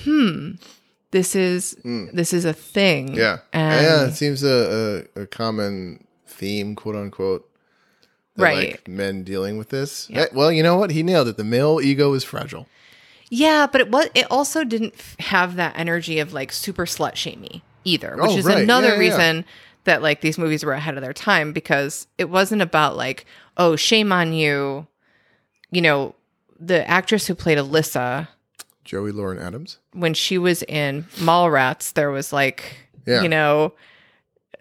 hmm 0.03 0.51
this 1.11 1.35
is 1.35 1.77
this 1.83 2.33
is 2.33 2.45
a 2.45 2.53
thing 2.53 3.13
yeah. 3.13 3.37
and 3.53 3.83
yeah. 3.85 4.05
It 4.07 4.13
seems 4.13 4.43
a, 4.43 5.05
a, 5.15 5.21
a 5.21 5.25
common 5.27 6.05
theme, 6.25 6.75
quote 6.75 6.95
unquote. 6.97 7.49
that, 8.35 8.43
Right. 8.43 8.71
Like 8.71 8.87
men 8.89 9.23
dealing 9.23 9.57
with 9.57 9.69
this. 9.69 10.09
Yeah. 10.09 10.25
Well, 10.33 10.51
you 10.51 10.61
know 10.61 10.75
what? 10.77 10.91
He 10.91 11.01
nailed 11.03 11.29
it. 11.29 11.37
The 11.37 11.43
male 11.45 11.79
ego 11.81 12.13
is 12.13 12.23
fragile. 12.25 12.67
Yeah, 13.29 13.67
but 13.71 13.79
it 13.81 13.89
was 13.89 14.09
it 14.15 14.27
also 14.29 14.63
didn't 14.65 14.95
have 15.19 15.55
that 15.55 15.73
energy 15.77 16.19
of 16.19 16.33
like 16.33 16.51
super 16.51 16.85
slut 16.85 17.15
shamey 17.15 17.63
either, 17.87 18.15
which 18.17 18.31
Oh, 18.31 18.37
is 18.37 18.45
right. 18.45 18.57
another 18.59 18.89
Yeah, 18.89 18.97
reason 18.99 19.45
that 19.85 20.01
like 20.01 20.21
these 20.21 20.37
movies 20.37 20.63
were 20.65 20.73
ahead 20.73 20.95
of 20.97 21.01
their 21.03 21.13
time 21.13 21.53
because 21.53 22.07
it 22.17 22.29
wasn't 22.29 22.61
about 22.61 22.97
like, 22.97 23.25
oh, 23.57 23.75
shame 23.75 24.11
on 24.11 24.33
you. 24.33 24.85
You 25.71 25.81
know, 25.81 26.15
the 26.59 26.87
actress 26.89 27.27
who 27.27 27.35
played 27.35 27.57
Alyssa 27.57 28.27
Joey 28.83 29.11
Lauren 29.11 29.37
Adams. 29.39 29.79
when 29.93 30.13
she 30.13 30.37
was 30.37 30.63
in 30.63 31.03
Mallrats, 31.17 31.93
there 31.93 32.09
was 32.11 32.31
like, 32.33 32.77
Yeah. 33.05 33.21
you 33.21 33.29
know, 33.29 33.73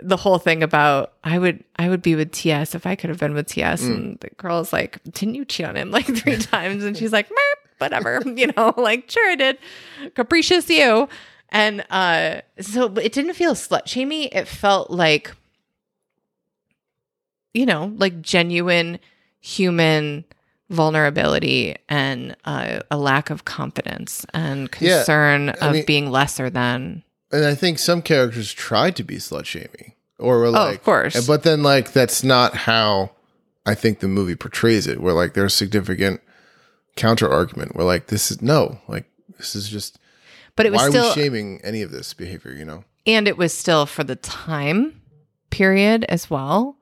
the 0.03 0.17
whole 0.17 0.39
thing 0.39 0.63
about 0.63 1.13
I 1.25 1.39
would 1.39 1.65
I 1.77 1.89
would 1.89 2.03
be 2.03 2.15
with 2.17 2.31
TS 2.33 2.75
if 2.75 2.87
I 2.87 2.97
could 2.97 3.09
have 3.11 3.19
been 3.21 3.35
with 3.35 3.47
TS, 3.47 3.83
Mm. 3.83 3.95
and 3.95 4.19
the 4.21 4.31
girl's 4.37 4.73
like, 4.73 4.99
didn't 5.05 5.37
you 5.37 5.45
cheat 5.45 5.65
on 5.67 5.77
him 5.77 5.91
like 5.91 6.07
three 6.07 6.37
times? 6.55 6.85
And 6.85 6.97
she's 6.97 7.13
like, 7.13 7.29
whatever, 7.79 8.21
you 8.37 8.49
know, 8.57 8.75
like 8.77 9.11
sure 9.11 9.31
I 9.31 9.37
did, 9.37 9.59
capricious 10.15 10.69
you. 10.69 11.09
And 11.51 11.85
uh, 11.91 12.41
so 12.61 12.89
but 12.89 13.05
it 13.05 13.13
didn't 13.13 13.35
feel 13.35 13.55
slut 13.55 13.87
shamey. 13.87 14.27
It 14.27 14.49
felt 14.49 14.91
like, 14.91 15.33
you 17.55 17.67
know, 17.67 17.93
like 17.97 18.21
genuine 18.21 18.99
human 19.41 20.25
vulnerability 20.69 21.77
and 21.89 22.37
uh, 22.45 22.81
a 22.91 22.97
lack 22.97 23.31
of 23.31 23.45
confidence 23.45 24.27
and 24.35 24.71
concern 24.71 25.51
I 25.61 25.69
of 25.69 25.73
mean- 25.75 25.87
being 25.87 26.11
lesser 26.11 26.51
than. 26.51 27.03
And 27.33 27.45
I 27.45 27.55
think 27.55 27.79
some 27.79 28.03
characters 28.03 28.53
tried 28.53 28.95
to 28.97 29.03
be 29.05 29.17
slut 29.17 29.47
shaming, 29.47 29.95
or 30.19 30.39
were 30.39 30.47
Oh, 30.47 30.51
like, 30.51 30.77
of 30.77 30.85
course. 30.85 31.27
But 31.27 31.43
then, 31.43 31.63
like, 31.65 31.93
that's 31.93 32.23
not 32.23 32.55
how 32.55 33.11
I 33.67 33.75
think 33.75 33.99
the 33.99 34.07
movie 34.07 34.37
portrays 34.37 34.87
it. 34.87 35.01
Where 35.01 35.13
like 35.13 35.35
there's 35.35 35.53
significant 35.53 36.21
counter 36.95 37.29
argument. 37.29 37.75
Where 37.75 37.85
like 37.85 38.07
this 38.07 38.31
is 38.31 38.41
no, 38.41 38.79
like 38.87 39.07
this 39.39 39.57
is 39.57 39.69
just 39.69 39.99
But 40.57 40.67
it 40.67 40.73
was 40.73 40.81
why 40.83 40.89
still 40.91 41.05
are 41.05 41.15
we 41.15 41.23
shaming 41.23 41.61
any 41.63 41.83
of 41.83 41.91
this 41.91 42.13
behavior? 42.15 42.53
You 42.53 42.65
know? 42.65 42.85
and 43.07 43.29
it 43.29 43.39
was 43.39 43.55
still 43.55 43.87
for 43.87 44.03
the 44.03 44.17
time 44.17 45.01
period 45.51 46.05
as 46.09 46.29
well 46.29 46.77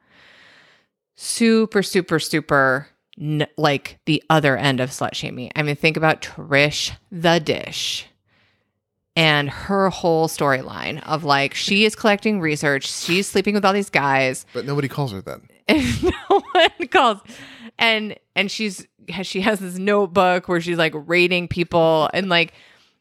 super 1.16 1.82
super 1.82 2.18
super 2.18 2.88
n- 3.20 3.46
like 3.56 3.98
the 4.06 4.22
other 4.30 4.56
end 4.56 4.80
of 4.80 4.90
slut 4.90 5.14
shaming 5.14 5.50
i 5.54 5.62
mean 5.62 5.76
think 5.76 5.96
about 5.96 6.22
trish 6.22 6.92
the 7.12 7.38
dish 7.38 8.06
and 9.16 9.48
her 9.48 9.90
whole 9.90 10.26
storyline 10.28 11.00
of 11.06 11.22
like 11.24 11.54
she 11.54 11.84
is 11.84 11.94
collecting 11.94 12.40
research 12.40 12.90
she's 12.90 13.28
sleeping 13.28 13.54
with 13.54 13.64
all 13.64 13.72
these 13.72 13.90
guys 13.90 14.44
But 14.54 14.64
nobody 14.66 14.88
calls 14.88 15.12
her 15.12 15.20
that. 15.22 15.40
and 15.68 16.02
no 16.04 16.42
one 16.52 16.88
calls 16.88 17.20
and 17.78 18.16
and 18.34 18.50
she's 18.50 18.86
she 19.22 19.40
has 19.42 19.60
this 19.60 19.78
notebook 19.78 20.48
where 20.48 20.60
she's 20.60 20.78
like 20.78 20.94
rating 20.94 21.48
people 21.48 22.08
and 22.14 22.28
like 22.28 22.54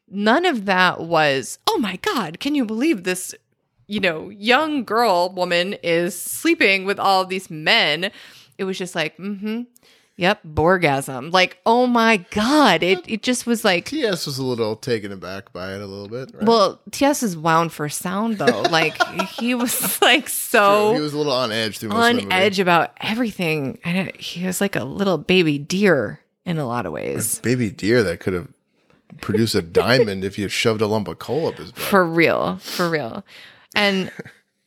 none 0.08 0.44
of 0.44 0.66
that 0.66 1.00
was 1.00 1.58
oh 1.68 1.78
my 1.78 1.96
god 1.96 2.40
can 2.40 2.54
you 2.54 2.64
believe 2.64 3.04
this 3.04 3.34
you 3.86 4.00
know 4.00 4.28
young 4.30 4.84
girl 4.84 5.30
woman 5.30 5.74
is 5.82 6.18
sleeping 6.18 6.84
with 6.84 6.98
all 6.98 7.22
of 7.22 7.28
these 7.28 7.50
men 7.50 8.10
it 8.58 8.64
was 8.64 8.78
just 8.78 8.94
like 8.94 9.16
mm-hmm 9.16 9.62
yep 10.16 10.40
borgasm 10.46 11.32
like 11.32 11.58
oh 11.66 11.88
my 11.88 12.18
god 12.30 12.84
it, 12.84 13.00
it 13.08 13.22
just 13.22 13.46
was 13.46 13.64
like 13.64 13.86
T.S. 13.86 14.26
was 14.26 14.38
a 14.38 14.44
little 14.44 14.76
taken 14.76 15.10
aback 15.10 15.52
by 15.52 15.74
it 15.74 15.80
a 15.80 15.86
little 15.86 16.08
bit. 16.08 16.32
Right? 16.32 16.46
well 16.46 16.80
ts 16.92 17.24
is 17.24 17.36
wound 17.36 17.72
for 17.72 17.88
sound 17.88 18.38
though 18.38 18.62
like 18.70 18.96
he 19.26 19.56
was 19.56 20.00
like 20.00 20.28
so 20.28 20.94
he 20.94 21.00
was 21.00 21.14
a 21.14 21.18
little 21.18 21.32
on 21.32 21.50
edge 21.50 21.78
through 21.78 21.88
most 21.88 22.12
of 22.12 22.24
on 22.26 22.32
edge 22.32 22.60
about 22.60 22.92
everything. 23.00 23.78
And 23.84 24.14
he 24.16 24.46
was 24.46 24.60
like 24.60 24.76
a 24.76 24.84
little 24.84 25.18
baby 25.18 25.58
deer 25.58 26.20
in 26.44 26.58
a 26.58 26.66
lot 26.66 26.86
of 26.86 26.92
ways. 26.92 27.38
Baby 27.40 27.70
deer 27.70 28.02
that 28.04 28.20
could 28.20 28.34
have 28.34 28.48
produced 29.20 29.54
a 29.54 29.62
diamond 29.82 30.24
if 30.24 30.38
you 30.38 30.48
shoved 30.48 30.80
a 30.80 30.86
lump 30.86 31.08
of 31.08 31.18
coal 31.18 31.46
up 31.48 31.56
his 31.56 31.72
butt. 31.72 31.80
For 31.82 32.04
real. 32.04 32.56
For 32.58 32.88
real. 32.90 33.24
And 33.74 34.10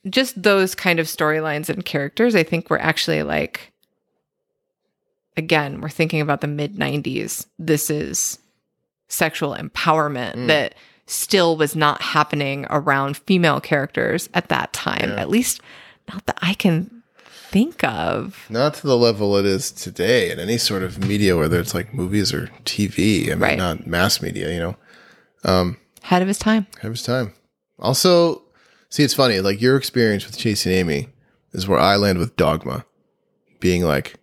just 0.09 0.41
those 0.41 0.75
kind 0.75 0.99
of 0.99 1.07
storylines 1.07 1.69
and 1.69 1.83
characters, 1.85 2.35
I 2.35 2.43
think 2.43 2.69
were 2.69 2.81
actually 2.81 3.23
like, 3.23 3.71
again, 5.35 5.81
we're 5.81 5.89
thinking 5.89 6.21
about 6.21 6.41
the 6.41 6.47
mid 6.47 6.75
90s. 6.75 7.45
This 7.59 7.89
is 7.89 8.39
sexual 9.07 9.55
empowerment 9.55 10.33
Mm. 10.35 10.47
that 10.47 10.75
still 11.05 11.55
was 11.55 11.75
not 11.75 12.01
happening 12.01 12.65
around 12.69 13.15
female 13.17 13.61
characters 13.61 14.27
at 14.33 14.49
that 14.49 14.73
time. 14.73 15.11
Yeah. 15.11 15.21
At 15.21 15.29
least 15.29 15.61
not 16.11 16.25
that 16.25 16.37
I 16.41 16.53
can 16.53 16.96
think 17.49 17.83
of. 17.83 18.45
Not 18.49 18.73
to 18.75 18.87
the 18.87 18.97
level 18.97 19.35
it 19.37 19.45
is 19.45 19.71
today 19.71 20.31
in 20.31 20.39
any 20.39 20.57
sort 20.57 20.83
of 20.83 21.03
media, 21.07 21.37
whether 21.37 21.59
it's 21.59 21.73
like 21.73 21.93
movies 21.93 22.33
or 22.33 22.47
TV. 22.65 23.25
I 23.27 23.29
mean, 23.31 23.39
Right. 23.39 23.57
not 23.57 23.87
mass 23.87 24.21
media, 24.21 24.51
you 24.53 24.59
know. 24.59 24.75
Um, 25.43 25.77
ahead 26.03 26.21
of 26.21 26.27
his 26.27 26.37
time. 26.39 26.67
Ahead 26.77 26.85
of 26.87 26.93
his 26.93 27.03
time. 27.03 27.33
Also, 27.79 28.41
see, 28.89 29.03
it's 29.03 29.13
funny. 29.13 29.39
Like 29.39 29.61
your 29.61 29.77
experience 29.77 30.25
with 30.25 30.37
Chasing 30.37 30.71
Amy 30.73 31.09
is 31.53 31.67
where 31.67 31.79
I 31.79 31.95
land 31.95 32.19
with 32.19 32.35
Dogma, 32.35 32.85
being 33.59 33.83
like 33.83 34.15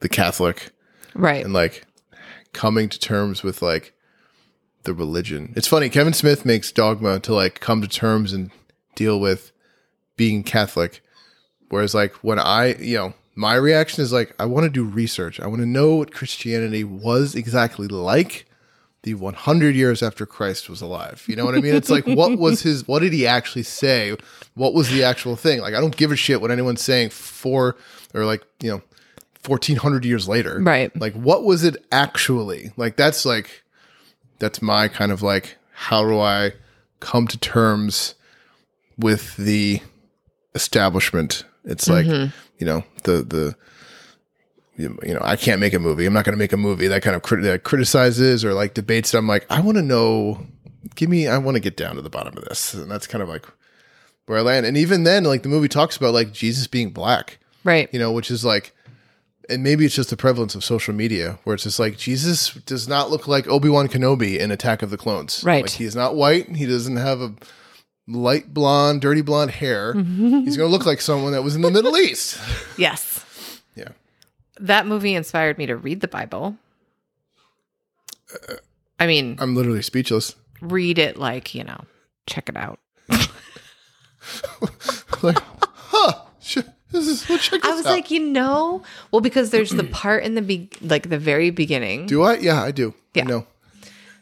the 0.00 0.08
Catholic 0.08 0.70
Right. 1.14 1.44
and 1.44 1.52
like 1.54 1.86
coming 2.52 2.88
to 2.88 2.98
terms 2.98 3.42
with 3.42 3.62
like 3.62 3.92
the 4.82 4.94
religion. 4.94 5.52
It's 5.56 5.68
funny. 5.68 5.88
Kevin 5.88 6.12
Smith 6.12 6.44
makes 6.44 6.72
Dogma 6.72 7.20
to 7.20 7.34
like 7.34 7.60
come 7.60 7.80
to 7.82 7.88
terms 7.88 8.32
and 8.32 8.50
deal 8.96 9.18
with 9.20 9.52
being 10.16 10.42
Catholic, 10.42 11.02
whereas 11.68 11.94
like 11.94 12.14
when 12.16 12.38
I, 12.38 12.74
you 12.76 12.96
know, 12.96 13.14
my 13.34 13.54
reaction 13.54 14.02
is 14.02 14.12
like 14.12 14.34
I 14.38 14.44
want 14.46 14.64
to 14.64 14.70
do 14.70 14.84
research. 14.84 15.40
I 15.40 15.46
want 15.46 15.60
to 15.60 15.66
know 15.66 15.96
what 15.96 16.12
Christianity 16.12 16.84
was 16.84 17.34
exactly 17.34 17.88
like 17.88 18.46
the 19.04 19.14
100 19.14 19.74
years 19.74 20.02
after 20.02 20.24
Christ 20.24 20.70
was 20.70 20.80
alive. 20.80 21.24
You 21.28 21.36
know 21.36 21.44
what 21.44 21.54
I 21.54 21.60
mean? 21.60 21.74
It's 21.74 21.90
like, 21.90 22.06
what 22.06 22.38
was 22.38 22.62
his, 22.62 22.88
what 22.88 23.00
did 23.00 23.12
he 23.12 23.26
actually 23.26 23.62
say? 23.62 24.16
What 24.54 24.72
was 24.72 24.88
the 24.88 25.04
actual 25.04 25.36
thing? 25.36 25.60
Like, 25.60 25.74
I 25.74 25.80
don't 25.80 25.94
give 25.94 26.10
a 26.10 26.16
shit 26.16 26.40
what 26.40 26.50
anyone's 26.50 26.80
saying 26.80 27.10
for, 27.10 27.76
or 28.14 28.24
like, 28.24 28.42
you 28.60 28.70
know, 28.70 28.82
1400 29.44 30.06
years 30.06 30.26
later. 30.26 30.58
Right. 30.58 30.94
Like, 30.98 31.12
what 31.12 31.44
was 31.44 31.64
it 31.64 31.76
actually? 31.92 32.72
Like, 32.78 32.96
that's 32.96 33.26
like, 33.26 33.62
that's 34.38 34.62
my 34.62 34.88
kind 34.88 35.12
of 35.12 35.20
like, 35.20 35.58
how 35.72 36.02
do 36.08 36.18
I 36.18 36.52
come 37.00 37.26
to 37.26 37.36
terms 37.36 38.14
with 38.96 39.36
the 39.36 39.80
establishment? 40.54 41.44
It's 41.64 41.88
like, 41.88 42.06
mm-hmm. 42.06 42.36
you 42.58 42.66
know, 42.66 42.84
the, 43.04 43.22
the, 43.22 43.56
you 44.76 44.98
you 45.02 45.14
know, 45.14 45.20
I 45.22 45.36
can't 45.36 45.60
make 45.60 45.72
a 45.72 45.78
movie. 45.78 46.04
I'm 46.04 46.12
not 46.12 46.24
going 46.24 46.34
to 46.34 46.38
make 46.38 46.52
a 46.52 46.58
movie 46.58 46.88
that 46.88 47.02
kind 47.02 47.16
of 47.16 47.22
crit- 47.22 47.42
that 47.44 47.62
criticizes 47.62 48.44
or 48.44 48.54
like 48.54 48.74
debates. 48.74 49.14
It. 49.14 49.18
I'm 49.18 49.28
like, 49.28 49.46
I 49.50 49.60
want 49.60 49.76
to 49.76 49.82
know. 49.82 50.46
Give 50.94 51.08
me. 51.08 51.28
I 51.28 51.38
want 51.38 51.54
to 51.56 51.60
get 51.60 51.76
down 51.76 51.96
to 51.96 52.02
the 52.02 52.10
bottom 52.10 52.36
of 52.36 52.44
this, 52.44 52.74
and 52.74 52.90
that's 52.90 53.06
kind 53.06 53.22
of 53.22 53.28
like 53.28 53.46
where 54.26 54.38
I 54.38 54.42
land. 54.42 54.66
And 54.66 54.76
even 54.76 55.04
then, 55.04 55.24
like 55.24 55.42
the 55.42 55.48
movie 55.48 55.68
talks 55.68 55.96
about 55.96 56.14
like 56.14 56.32
Jesus 56.32 56.66
being 56.66 56.90
black, 56.90 57.38
Right. 57.62 57.88
you 57.92 57.98
know, 57.98 58.12
which 58.12 58.30
is 58.30 58.44
like, 58.44 58.74
and 59.48 59.62
maybe 59.62 59.84
it's 59.84 59.94
just 59.94 60.10
the 60.10 60.16
prevalence 60.16 60.54
of 60.54 60.64
social 60.64 60.94
media 60.94 61.38
where 61.44 61.54
it's 61.54 61.64
just 61.64 61.78
like 61.78 61.96
Jesus 61.96 62.54
does 62.66 62.88
not 62.88 63.10
look 63.10 63.26
like 63.28 63.46
Obi 63.48 63.68
Wan 63.68 63.88
Kenobi 63.88 64.38
in 64.38 64.50
Attack 64.50 64.82
of 64.82 64.90
the 64.90 64.96
Clones. 64.96 65.42
Right. 65.44 65.62
Like 65.62 65.72
he 65.72 65.84
is 65.84 65.96
not 65.96 66.16
white. 66.16 66.48
He 66.56 66.66
doesn't 66.66 66.96
have 66.96 67.20
a 67.20 67.34
light 68.06 68.52
blonde, 68.52 69.00
dirty 69.00 69.22
blonde 69.22 69.50
hair. 69.52 69.94
He's 69.94 70.56
going 70.56 70.68
to 70.68 70.72
look 70.76 70.86
like 70.86 71.00
someone 71.00 71.32
that 71.32 71.42
was 71.42 71.54
in 71.56 71.62
the 71.62 71.70
Middle 71.70 71.96
East. 71.96 72.38
Yes. 72.78 73.60
Yeah. 73.76 73.88
That 74.60 74.86
movie 74.86 75.14
inspired 75.14 75.58
me 75.58 75.66
to 75.66 75.76
read 75.76 76.00
the 76.00 76.08
Bible. 76.08 76.56
Uh, 78.32 78.54
I 78.98 79.06
mean, 79.06 79.36
I'm 79.38 79.54
literally 79.54 79.82
speechless. 79.82 80.34
read 80.60 80.98
it 80.98 81.16
like, 81.16 81.54
you 81.54 81.62
know, 81.64 81.84
check 82.26 82.48
it 82.48 82.56
out. 82.56 82.78
Like, 85.22 85.38
huh? 85.74 86.22
sh- 86.40 86.58
This 86.90 87.06
is 87.06 87.28
well, 87.28 87.38
check 87.38 87.62
this 87.62 87.70
I 87.70 87.74
was 87.74 87.86
out. 87.86 87.90
like, 87.92 88.10
you 88.10 88.20
know, 88.20 88.82
well, 89.10 89.20
because 89.20 89.50
there's 89.50 89.70
the 89.70 89.84
part 89.92 90.22
in 90.24 90.34
the 90.34 90.42
be- 90.42 90.68
like 90.82 91.08
the 91.08 91.18
very 91.18 91.50
beginning. 91.50 92.06
do 92.06 92.22
I? 92.22 92.36
Yeah, 92.38 92.62
I 92.62 92.70
do. 92.70 92.94
Yeah. 93.14 93.24
No. 93.24 93.46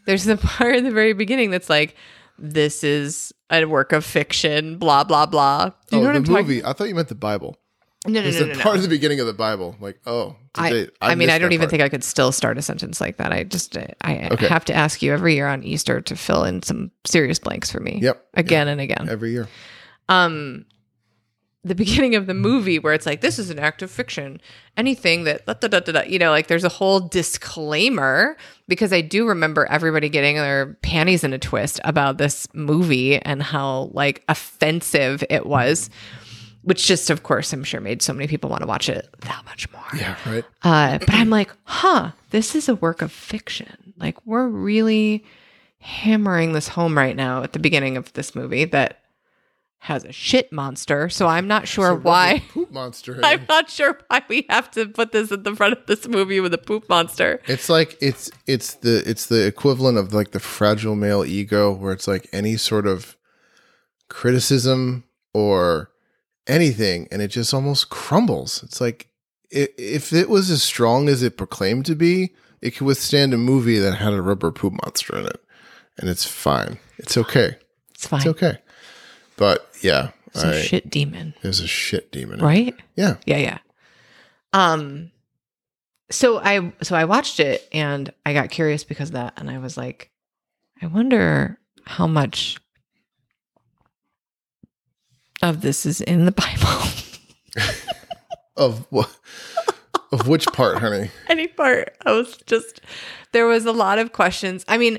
There's 0.05 0.25
the 0.25 0.37
part 0.37 0.77
in 0.77 0.85
the 0.85 0.91
very 0.93 1.13
beginning 1.13 1.51
that's 1.51 1.71
like, 1.71 1.97
this 2.39 2.85
is 2.85 3.33
a 3.53 3.65
work 3.65 3.93
of 3.93 4.05
fiction, 4.05 4.79
blah 4.79 5.05
blah 5.05 5.27
blah. 5.27 5.67
Do 5.91 5.97
you 5.97 5.99
oh, 5.99 6.01
know 6.01 6.07
what 6.07 6.13
the 6.13 6.17
I'm 6.19 6.25
talking? 6.25 6.47
movie. 6.47 6.65
I 6.65 6.73
thought 6.73 6.89
you 6.89 6.95
meant 6.95 7.09
the 7.09 7.15
Bible. 7.15 7.59
No, 8.05 8.21
no, 8.21 8.27
It's 8.27 8.41
no, 8.41 8.47
the 8.47 8.55
no, 8.55 8.61
part 8.61 8.75
no. 8.75 8.79
of 8.79 8.83
the 8.83 8.89
beginning 8.89 9.21
of 9.21 9.27
the 9.27 9.33
Bible. 9.33 9.77
Like, 9.79 10.01
oh, 10.07 10.35
I, 10.57 10.73
they- 10.73 10.89
I 11.01 11.15
mean, 11.15 11.31
I 11.31 11.39
don't 11.39 11.53
even 11.53 11.65
part. 11.67 11.71
think 11.71 11.83
I 11.85 11.89
could 11.89 12.03
still 12.03 12.33
start 12.33 12.59
a 12.59 12.63
sentence 12.63 13.01
like 13.01 13.19
that. 13.19 13.33
I 13.33 13.45
just, 13.45 13.77
I 13.77 14.29
Okay. 14.33 14.49
have 14.49 14.65
to 14.65 14.75
ask 14.75 15.03
you 15.03 15.13
every 15.13 15.37
year 15.37 15.47
on 15.47 15.63
Easter 15.63 16.01
to 16.01 16.17
fill 16.17 16.43
in 16.43 16.63
some 16.63 16.91
serious 17.05 17.39
blanks 17.39 17.71
for 17.71 17.79
me. 17.79 18.01
Yep. 18.03 18.27
Again 18.35 18.67
and 18.67 18.81
again. 18.81 19.09
every 19.09 19.31
year. 19.31 19.47
um 20.09 20.65
the 21.65 21.75
beginning 21.75 22.15
of 22.17 22.27
the 22.27 22.35
movie 22.35 22.79
where 22.79 22.93
it's 22.93 23.07
like 23.07 23.21
this 23.21 23.39
is 23.39 23.49
an 23.51 23.59
act 23.59 23.83
of 23.83 23.91
fiction 23.91 24.41
anything 24.77 25.25
that 25.25 25.47
da, 25.47 25.55
da, 25.55 25.79
da, 25.81 26.03
you 26.03 26.19
know 26.19 26.31
like 26.31 26.49
there's 26.49 26.65
a 26.65 26.69
whole 26.69 26.99
disclaimer 27.01 28.37
because 28.69 28.93
i 28.93 29.01
do 29.01 29.29
remember 29.29 29.67
everybody 29.67 30.09
getting 30.09 30.37
their 30.37 30.75
panties 30.83 31.23
in 31.25 31.33
a 31.33 31.39
twist 31.39 31.79
about 31.85 32.19
this 32.19 32.49
movie 32.55 33.17
and 33.19 33.43
how 33.43 33.91
like 33.93 34.25
offensive 34.29 35.23
it 35.31 35.47
was 35.47 35.89
which 36.63 36.87
just 36.87 37.11
of 37.11 37.23
course 37.23 37.53
i'm 37.53 37.63
sure 37.65 37.81
made 37.81 38.03
so 38.03 38.13
many 38.13 38.27
people 38.27 38.51
want 38.51 38.63
to 38.63 38.67
watch 38.69 38.89
it 38.89 39.09
that 39.21 39.45
much 39.45 39.71
more 39.73 39.83
Yeah, 39.95 40.17
right. 40.27 40.45
uh, 40.63 40.99
but 40.99 41.15
I'm 41.15 41.29
like, 41.31 41.51
huh, 41.65 42.13
this 42.31 42.55
is 42.55 42.69
a 42.69 42.75
work 42.77 43.03
of 43.03 43.13
fiction. 43.13 43.93
Like, 43.99 44.25
we're 44.27 44.47
really 44.49 45.23
hammering 45.81 46.53
this 46.55 46.69
home 46.69 46.97
right 46.97 47.15
now 47.15 47.43
at 47.43 47.53
the 47.53 47.59
beginning 47.59 47.97
of 47.99 48.11
this 48.15 48.35
movie 48.35 48.65
that 48.67 49.02
has 49.83 50.05
a 50.05 50.13
shit 50.13 50.53
monster. 50.53 51.09
So 51.09 51.27
I'm 51.27 51.49
not 51.49 51.67
sure 51.67 51.93
why. 51.93 52.45
poop 52.51 52.71
monster. 52.71 53.19
I'm 53.25 53.41
eh? 53.41 53.47
not 53.49 53.69
sure 53.69 53.99
why 54.07 54.23
we 54.29 54.47
have 54.49 54.71
to 54.73 54.87
put 54.87 55.11
this 55.11 55.33
at 55.33 55.43
the 55.43 55.57
front 55.57 55.73
of 55.73 55.87
this 55.87 56.07
movie 56.07 56.39
with 56.39 56.55
a 56.55 56.59
poop 56.59 56.89
monster. 56.89 57.43
It's 57.49 57.69
like 57.69 57.99
it's 58.01 58.31
it's 58.47 58.75
the 58.75 59.03
it's 59.05 59.27
the 59.27 59.45
equivalent 59.45 59.99
of 59.99 60.15
like 60.15 60.31
the 60.31 60.39
fragile 60.39 60.95
male 60.95 61.25
ego, 61.25 61.73
where 61.73 61.93
it's 61.93 62.07
like 62.07 62.29
any 62.33 62.57
sort 62.57 62.87
of 62.87 63.17
criticism 64.09 65.03
or 65.35 65.91
anything, 66.47 67.09
and 67.11 67.21
it 67.21 67.29
just 67.29 67.53
almost 67.53 67.91
crumbles. 67.91 68.63
It's 68.63 68.81
like 68.81 69.09
if 69.51 70.13
it 70.13 70.29
was 70.29 70.49
as 70.49 70.63
strong 70.63 71.09
as 71.09 71.25
it 71.25 71.37
proclaimed 71.37 71.87
to 71.87 71.97
be, 71.97 72.35
it 72.61 72.77
could 72.77 72.87
withstand 72.87 73.35
a 73.35 73.37
movie 73.37 73.81
that 73.81 73.97
had 73.97 74.13
a 74.13 74.23
rubber 74.23 74.53
poop 74.53 74.75
monster 74.85 75.19
in 75.19 75.27
it, 75.27 75.41
and 75.99 76.09
it's 76.09 76.25
fine. 76.25 76.79
It's 76.99 77.17
okay. 77.17 77.57
It's 77.91 78.07
fine. 78.07 78.21
It's 78.21 78.29
okay. 78.29 78.59
But 79.43 79.69
yeah, 79.83 80.11
It's 80.29 80.45
a 80.45 80.57
I, 80.57 80.61
shit 80.61 80.89
demon, 80.89 81.35
there's 81.43 81.59
a 81.59 81.67
shit 81.67 82.13
demon. 82.13 82.39
right? 82.39 82.77
Yeah. 82.95 83.17
Yeah, 83.27 83.39
yeah. 83.39 83.59
Um 84.53 85.11
so 86.13 86.39
I 86.39 86.73
so 86.81 86.95
I 86.95 87.07
watched 87.07 87.41
it 87.41 87.67
and 87.73 88.13
I 88.25 88.35
got 88.35 88.51
curious 88.51 88.85
because 88.85 89.09
of 89.09 89.15
that 89.15 89.33
and 89.37 89.51
I 89.51 89.59
was 89.59 89.77
like 89.77 90.13
I 90.81 90.87
wonder 90.87 91.59
how 91.87 92.07
much 92.07 92.57
of 95.43 95.61
this 95.61 95.85
is 95.87 96.01
in 96.01 96.25
the 96.25 96.31
Bible. 96.45 96.89
Of 98.57 98.87
what? 98.91 99.11
of 100.13 100.29
which 100.29 100.47
part, 100.53 100.79
honey? 100.79 101.11
Any 101.29 101.49
part. 101.49 101.97
I 102.07 102.13
was 102.13 102.37
just 102.47 102.81
there 103.33 103.47
was 103.49 103.67
a 103.67 103.73
lot 103.73 103.99
of 103.99 104.13
questions. 104.13 104.65
I 104.69 104.79
mean, 104.79 104.99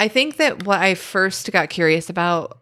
I 0.00 0.08
think 0.08 0.38
that 0.38 0.64
what 0.64 0.80
I 0.80 0.94
first 0.96 1.52
got 1.52 1.68
curious 1.70 2.10
about 2.10 2.59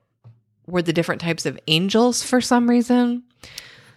were 0.68 0.82
the 0.82 0.92
different 0.92 1.20
types 1.20 1.46
of 1.46 1.58
angels 1.66 2.22
for 2.22 2.40
some 2.40 2.68
reason. 2.68 3.24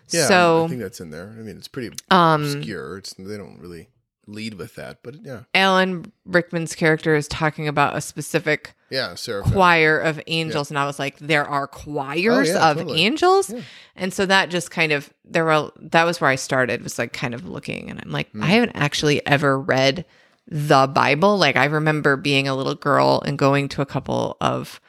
Yeah, 0.09 0.27
so 0.27 0.65
I 0.65 0.67
think 0.67 0.81
that's 0.81 0.99
in 0.99 1.09
there. 1.11 1.27
I 1.37 1.41
mean, 1.41 1.57
it's 1.57 1.67
pretty 1.67 1.95
um 2.09 2.43
obscure. 2.43 2.97
It's 2.97 3.13
they 3.13 3.37
don't 3.37 3.59
really 3.59 3.89
lead 4.27 4.53
with 4.55 4.75
that, 4.75 4.99
but 5.03 5.15
yeah, 5.23 5.41
Alan 5.53 6.11
Rickman's 6.25 6.75
character 6.75 7.15
is 7.15 7.27
talking 7.27 7.67
about 7.67 7.95
a 7.95 8.01
specific 8.01 8.73
yeah, 8.89 9.15
Sarah. 9.15 9.41
choir 9.43 9.97
of 9.99 10.19
angels 10.27 10.69
and 10.69 10.77
i 10.77 10.85
was 10.85 10.99
like 10.99 11.17
there 11.19 11.45
are 11.45 11.65
choirs 11.65 12.49
Oh, 12.49 12.53
yeah, 12.53 12.71
of 12.71 12.77
totally. 12.77 12.99
angels 13.01 13.49
Yeah. 13.49 13.61
and 13.95 14.13
so 14.13 14.25
that 14.25 14.49
just 14.49 14.69
kind 14.69 14.91
of 14.91 15.13
there 15.23 15.45
were 15.45 15.71
that 15.79 16.03
was 16.03 16.19
where 16.19 16.29
i 16.29 16.35
started 16.35 16.83
was 16.83 16.99
like 16.99 17.13
kind 17.13 17.33
of 17.33 17.47
looking 17.47 17.89
and 17.89 18.01
i'm 18.03 18.11
like 18.11 18.29
Hmm. 18.31 18.43
i 18.43 18.47
haven't 18.47 18.75
actually 18.75 19.25
ever 19.25 19.57
read 19.57 20.03
the 20.45 20.87
bible 20.87 21.37
like 21.37 21.55
i 21.55 21.63
remember 21.65 22.17
being 22.17 22.49
a 22.49 22.55
little 22.55 22.75
girl 22.75 23.21
and 23.25 23.37
going 23.39 23.69
to 23.69 23.81
a 23.81 23.85
couple 23.85 24.35
of 24.41 24.81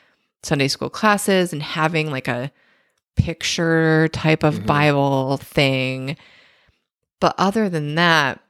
sunday 0.43 0.69
school 0.69 0.91
classes 0.91 1.53
and 1.53 1.63
having 1.63 2.11
like 2.11 2.29
a 2.29 2.51
picture 3.17 4.09
type 4.09 4.43
of 4.43 4.61
Mhm. 4.61 4.67
bible 4.67 5.37
thing 5.37 6.17
but 7.21 7.35
other 7.39 7.69
than 7.69 7.95
that 7.95 8.41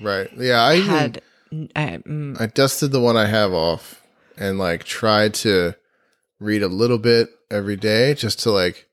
right? 0.00 0.28
Yeah, 0.36 0.62
I 0.62 0.72
I 0.72 0.76
even, 0.76 0.90
had 0.90 1.22
I, 1.76 1.86
mm, 2.06 2.40
I 2.40 2.46
dusted 2.46 2.92
the 2.92 3.00
one 3.00 3.16
I 3.16 3.26
have 3.26 3.52
off 3.52 4.02
and 4.36 4.58
like 4.58 4.84
tried 4.84 5.34
to 5.34 5.74
read 6.40 6.62
a 6.62 6.68
little 6.68 6.98
bit 6.98 7.30
every 7.50 7.76
day 7.76 8.14
just 8.14 8.40
to 8.40 8.50
like 8.50 8.86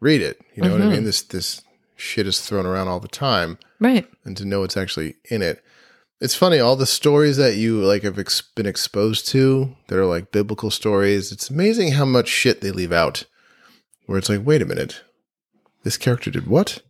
read 0.00 0.20
it. 0.20 0.40
You 0.54 0.62
know 0.64 0.72
what 0.72 0.82
I 0.82 0.84
Mhm. 0.86 0.90
mean? 0.90 1.04
This 1.04 1.22
this 1.22 1.62
shit 1.96 2.26
is 2.26 2.40
thrown 2.40 2.66
around 2.66 2.88
all 2.88 3.00
the 3.00 3.08
time, 3.08 3.58
right 3.80 4.06
and 4.24 4.36
to 4.36 4.44
know 4.44 4.60
what's 4.60 4.76
actually 4.76 5.14
in 5.30 5.40
it. 5.42 5.63
It's 6.24 6.34
funny 6.34 6.58
all 6.58 6.74
the 6.74 6.86
stories 6.86 7.36
that 7.36 7.56
you 7.56 7.82
like 7.84 8.02
have 8.02 8.18
ex- 8.18 8.40
been 8.40 8.64
exposed 8.64 9.28
to 9.28 9.76
that 9.88 9.98
are 9.98 10.06
like 10.06 10.32
biblical 10.32 10.70
stories. 10.70 11.30
It's 11.30 11.50
amazing 11.50 11.92
how 11.92 12.06
much 12.06 12.28
shit 12.28 12.62
they 12.62 12.70
leave 12.70 12.92
out. 12.92 13.24
Where 14.06 14.16
it's 14.16 14.30
like, 14.30 14.40
wait 14.42 14.62
a 14.62 14.64
minute, 14.64 15.02
this 15.82 15.98
character 15.98 16.30
did 16.30 16.46
what? 16.46 16.80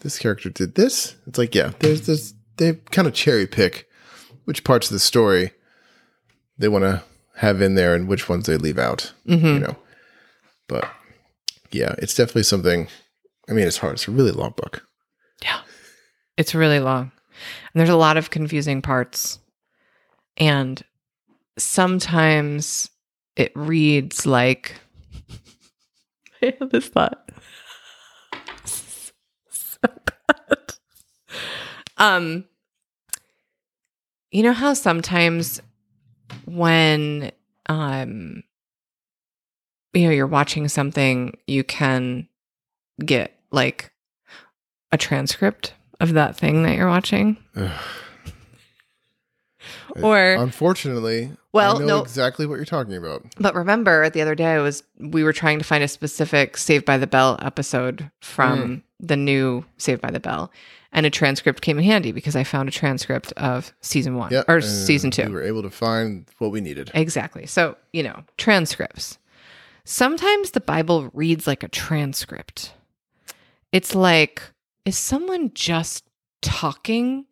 This 0.00 0.18
character 0.18 0.50
did 0.50 0.74
this. 0.74 1.16
It's 1.26 1.38
like, 1.38 1.54
yeah, 1.54 1.72
there's 1.78 2.02
this. 2.06 2.34
They 2.58 2.74
kind 2.90 3.08
of 3.08 3.14
cherry 3.14 3.46
pick 3.46 3.88
which 4.44 4.64
parts 4.64 4.88
of 4.88 4.92
the 4.92 5.00
story 5.00 5.52
they 6.58 6.68
want 6.68 6.84
to 6.84 7.02
have 7.36 7.62
in 7.62 7.74
there 7.74 7.94
and 7.94 8.06
which 8.06 8.28
ones 8.28 8.44
they 8.44 8.58
leave 8.58 8.78
out. 8.78 9.14
Mhm. 9.26 9.54
You 9.54 9.60
know, 9.60 9.76
but 10.68 10.90
yeah, 11.70 11.94
it's 11.96 12.14
definitely 12.14 12.42
something. 12.42 12.88
I 13.48 13.52
mean, 13.52 13.66
it's 13.66 13.78
hard. 13.78 13.94
It's 13.94 14.08
a 14.08 14.10
really 14.10 14.30
long 14.32 14.52
book. 14.54 14.86
Yeah. 15.42 15.60
It's 16.36 16.54
really 16.54 16.80
long. 16.80 17.12
And 17.72 17.80
there's 17.80 17.88
a 17.88 17.96
lot 17.96 18.16
of 18.16 18.30
confusing 18.30 18.82
parts. 18.82 19.38
And 20.36 20.82
sometimes 21.58 22.90
it 23.36 23.52
reads 23.54 24.26
like 24.26 24.76
I 26.42 26.54
have 26.58 26.70
this 26.70 26.88
thought. 26.88 27.30
so 28.64 29.88
bad. 30.28 30.74
Um 31.98 32.44
you 34.30 34.42
know 34.42 34.52
how 34.52 34.74
sometimes 34.74 35.60
when 36.46 37.30
um 37.68 38.42
you 39.92 40.06
know 40.06 40.10
you're 40.10 40.26
watching 40.26 40.68
something 40.68 41.36
you 41.46 41.62
can 41.62 42.28
get 43.04 43.38
like 43.50 43.92
a 44.90 44.96
transcript 44.98 45.74
of 46.02 46.14
that 46.14 46.36
thing 46.36 46.62
that 46.64 46.76
you're 46.76 46.88
watching 46.88 47.36
or 50.02 50.34
Unfortunately, 50.34 51.30
Well, 51.52 51.76
I 51.76 51.80
know 51.80 51.86
no. 51.86 52.02
exactly 52.02 52.46
what 52.46 52.56
you're 52.56 52.64
talking 52.64 52.96
about. 52.96 53.24
but 53.38 53.54
remember 53.54 54.08
the 54.10 54.22
other 54.22 54.34
day 54.34 54.52
I 54.52 54.58
was 54.58 54.82
we 54.98 55.22
were 55.22 55.32
trying 55.32 55.58
to 55.58 55.64
find 55.64 55.84
a 55.84 55.88
specific 55.88 56.56
Saved 56.56 56.84
by 56.84 56.98
the 56.98 57.06
Bell 57.06 57.38
episode 57.42 58.10
from 58.20 58.58
mm. 58.58 58.82
the 59.00 59.16
new 59.16 59.64
Saved 59.78 60.00
by 60.00 60.10
the 60.10 60.20
Bell 60.20 60.50
and 60.92 61.06
a 61.06 61.10
transcript 61.10 61.62
came 61.62 61.78
in 61.78 61.84
handy 61.84 62.12
because 62.12 62.36
I 62.36 62.44
found 62.44 62.68
a 62.68 62.72
transcript 62.72 63.32
of 63.36 63.72
season 63.80 64.16
1 64.16 64.32
Yeah, 64.32 64.42
or 64.46 64.60
season 64.60 65.10
2 65.10 65.24
We 65.24 65.30
were 65.30 65.42
able 65.42 65.62
to 65.62 65.70
find 65.70 66.26
what 66.38 66.50
we 66.50 66.60
needed. 66.60 66.90
Exactly. 66.94 67.46
So, 67.46 67.76
you 67.92 68.02
know, 68.02 68.24
transcripts. 68.36 69.18
Sometimes 69.84 70.50
the 70.52 70.60
Bible 70.60 71.10
reads 71.12 71.46
like 71.46 71.62
a 71.62 71.68
transcript. 71.68 72.74
It's 73.72 73.94
like, 73.94 74.42
is 74.84 74.96
someone 74.98 75.50
just 75.54 76.04
talking 76.40 77.26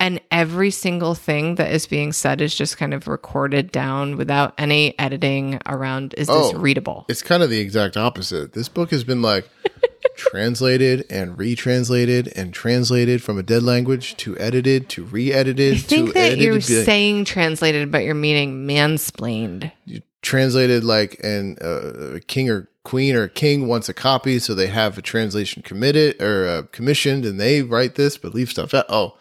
and 0.00 0.20
every 0.30 0.70
single 0.70 1.14
thing 1.14 1.54
that 1.54 1.70
is 1.72 1.86
being 1.86 2.12
said 2.12 2.40
is 2.40 2.54
just 2.54 2.76
kind 2.76 2.92
of 2.92 3.06
recorded 3.06 3.70
down 3.70 4.16
without 4.16 4.52
any 4.58 4.98
editing 4.98 5.60
around? 5.66 6.14
Is 6.18 6.26
this 6.26 6.52
Oh. 6.52 6.58
readable? 6.58 7.06
It's 7.08 7.22
kind 7.22 7.42
of 7.42 7.50
the 7.50 7.60
exact 7.60 7.96
opposite. 7.96 8.52
This 8.54 8.68
book 8.68 8.90
has 8.90 9.04
been 9.04 9.22
like 9.22 9.48
translated 10.16 11.04
and 11.10 11.36
retranslated 11.38 12.32
and 12.36 12.52
translated 12.52 13.22
from 13.22 13.38
a 13.38 13.42
dead 13.42 13.62
language 13.62 14.16
to 14.18 14.36
edited 14.38 14.88
to 14.90 15.04
re-edited 15.04 15.74
I 15.74 15.78
think 15.78 16.08
to 16.08 16.12
that 16.14 16.20
edited. 16.20 16.44
you're 16.44 16.54
like, 16.54 16.62
saying 16.62 17.24
translated, 17.24 17.90
but 17.92 18.04
you're 18.04 18.14
meaning 18.14 18.66
mansplained. 18.66 19.70
you 19.84 20.02
translated 20.22 20.84
like 20.84 21.20
and 21.22 21.60
uh, 21.62 22.14
a 22.16 22.20
king 22.20 22.48
or 22.50 22.68
queen 22.84 23.16
or 23.16 23.26
king 23.28 23.66
wants 23.66 23.88
a 23.88 23.94
copy, 23.94 24.38
so 24.38 24.54
they 24.54 24.68
have 24.68 24.96
a 24.96 25.02
translation 25.02 25.62
committed 25.62 26.20
or 26.20 26.46
uh, 26.46 26.62
commissioned, 26.70 27.24
and 27.24 27.40
they 27.40 27.62
write 27.62 27.94
this 27.96 28.16
but 28.16 28.34
leave 28.34 28.50
stuff 28.50 28.74
out. 28.74 28.86
Oh, 28.88 29.16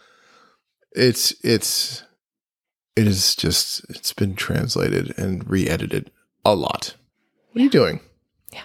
it's 0.91 1.33
it's 1.43 2.03
it 2.95 3.07
is 3.07 3.35
just 3.35 3.85
it's 3.89 4.13
been 4.13 4.35
translated 4.35 5.17
and 5.17 5.49
re-edited 5.49 6.11
a 6.45 6.55
lot. 6.55 6.95
What 7.51 7.61
are 7.61 7.63
you 7.63 7.69
doing? 7.69 8.01
Yeah, 8.51 8.63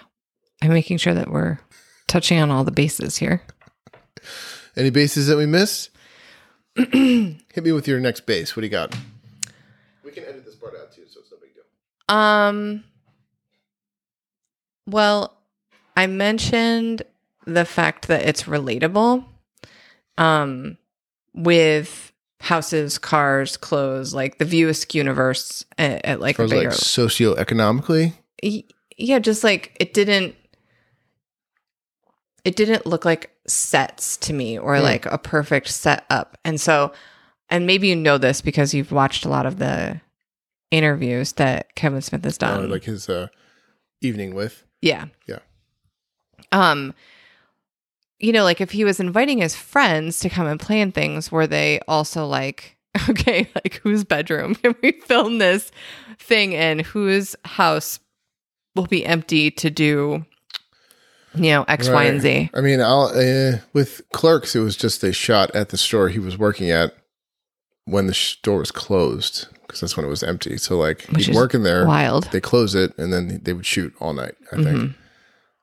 I'm 0.61 0.73
making 0.73 0.97
sure 0.97 1.13
that 1.13 1.31
we're 1.31 1.59
touching 2.07 2.39
on 2.39 2.51
all 2.51 2.63
the 2.63 2.71
bases 2.71 3.17
here. 3.17 3.41
Any 4.75 4.89
bases 4.89 5.27
that 5.27 5.37
we 5.37 5.45
missed? 5.45 5.89
Hit 6.75 7.63
me 7.63 7.71
with 7.71 7.87
your 7.87 7.99
next 7.99 8.25
base. 8.25 8.55
What 8.55 8.61
do 8.61 8.67
you 8.67 8.71
got? 8.71 8.95
We 10.03 10.11
can 10.11 10.23
edit 10.23 10.45
this 10.45 10.55
part 10.55 10.75
out 10.79 10.91
too, 10.91 11.03
so 11.09 11.21
it's 11.21 11.31
no 11.31 11.37
big 11.41 11.53
deal. 11.53 12.15
Um 12.15 12.83
well, 14.89 15.37
I 15.97 16.07
mentioned 16.07 17.03
the 17.45 17.65
fact 17.65 18.07
that 18.07 18.23
it's 18.23 18.43
relatable 18.43 19.25
um 20.17 20.77
with 21.33 22.11
houses, 22.41 22.97
cars, 22.97 23.57
clothes, 23.57 24.13
like 24.13 24.37
the 24.37 24.45
View 24.45 24.69
Askew 24.69 24.99
universe 24.99 25.65
at, 25.77 26.03
at 26.05 26.19
like 26.19 26.39
As 26.39 26.45
as 26.45 26.51
bigger 26.51 26.69
like 26.69 26.77
socioeconomically, 26.77 28.13
yeah, 28.97 29.19
just 29.19 29.43
like 29.43 29.75
it 29.79 29.93
didn't 29.93 30.35
it 32.45 32.55
didn't 32.55 32.85
look 32.85 33.05
like 33.05 33.31
sets 33.47 34.17
to 34.17 34.33
me 34.33 34.57
or 34.57 34.77
Hmm. 34.77 34.83
like 34.83 35.05
a 35.05 35.17
perfect 35.17 35.67
setup. 35.69 36.37
And 36.45 36.59
so 36.59 36.91
and 37.49 37.65
maybe 37.65 37.87
you 37.87 37.95
know 37.95 38.17
this 38.17 38.41
because 38.41 38.73
you've 38.73 38.91
watched 38.91 39.25
a 39.25 39.29
lot 39.29 39.45
of 39.45 39.57
the 39.57 39.99
interviews 40.71 41.33
that 41.33 41.73
Kevin 41.75 42.01
Smith 42.01 42.23
has 42.23 42.37
done. 42.37 42.69
like 42.69 42.83
his 42.83 43.09
uh, 43.09 43.27
evening 44.01 44.35
with. 44.35 44.63
Yeah. 44.81 45.05
Yeah. 45.27 45.39
Um 46.51 46.93
you 48.19 48.33
know, 48.33 48.43
like 48.43 48.61
if 48.61 48.71
he 48.71 48.83
was 48.83 48.99
inviting 48.99 49.39
his 49.39 49.55
friends 49.55 50.19
to 50.19 50.29
come 50.29 50.45
and 50.45 50.59
plan 50.59 50.91
things, 50.91 51.31
were 51.31 51.47
they 51.47 51.79
also 51.87 52.25
like, 52.25 52.77
okay, 53.09 53.49
like 53.55 53.75
whose 53.83 54.03
bedroom 54.03 54.55
can 54.55 54.75
we 54.81 54.91
film 54.91 55.37
this 55.37 55.71
thing 56.19 56.53
in? 56.53 56.79
Whose 56.79 57.35
house 57.45 57.99
will 58.75 58.87
be 58.87 59.05
empty 59.05 59.51
to 59.51 59.69
do, 59.69 60.25
you 61.33 61.51
know, 61.51 61.63
X, 61.67 61.89
Y, 61.89 62.03
and 62.03 62.21
Z? 62.21 62.49
I 62.53 62.61
mean, 62.61 62.81
I'll, 62.81 63.11
uh, 63.15 63.59
with 63.73 64.01
Clerks, 64.11 64.55
it 64.55 64.59
was 64.59 64.75
just 64.75 65.03
a 65.03 65.13
shot 65.13 65.55
at 65.55 65.69
the 65.69 65.77
store 65.77 66.09
he 66.09 66.19
was 66.19 66.37
working 66.37 66.69
at 66.71 66.93
when 67.89 68.07
the 68.07 68.13
store 68.13 68.59
was 68.59 68.71
closed 68.71 69.47
because 69.61 69.81
that's 69.81 69.95
when 69.97 70.05
it 70.05 70.09
was 70.09 70.23
empty. 70.23 70.57
So 70.57 70.77
like 70.77 71.03
Which 71.11 71.27
he'd 71.27 71.35
work 71.35 71.53
in 71.53 71.63
there, 71.63 71.85
Wild. 71.85 72.29
they 72.31 72.41
close 72.41 72.75
it, 72.75 72.97
and 72.97 73.11
then 73.13 73.39
they 73.43 73.53
would 73.53 73.65
shoot 73.65 73.93
all 73.99 74.13
night. 74.13 74.35
I 74.51 74.55
think. 74.55 74.67
Mhm. 74.67 74.95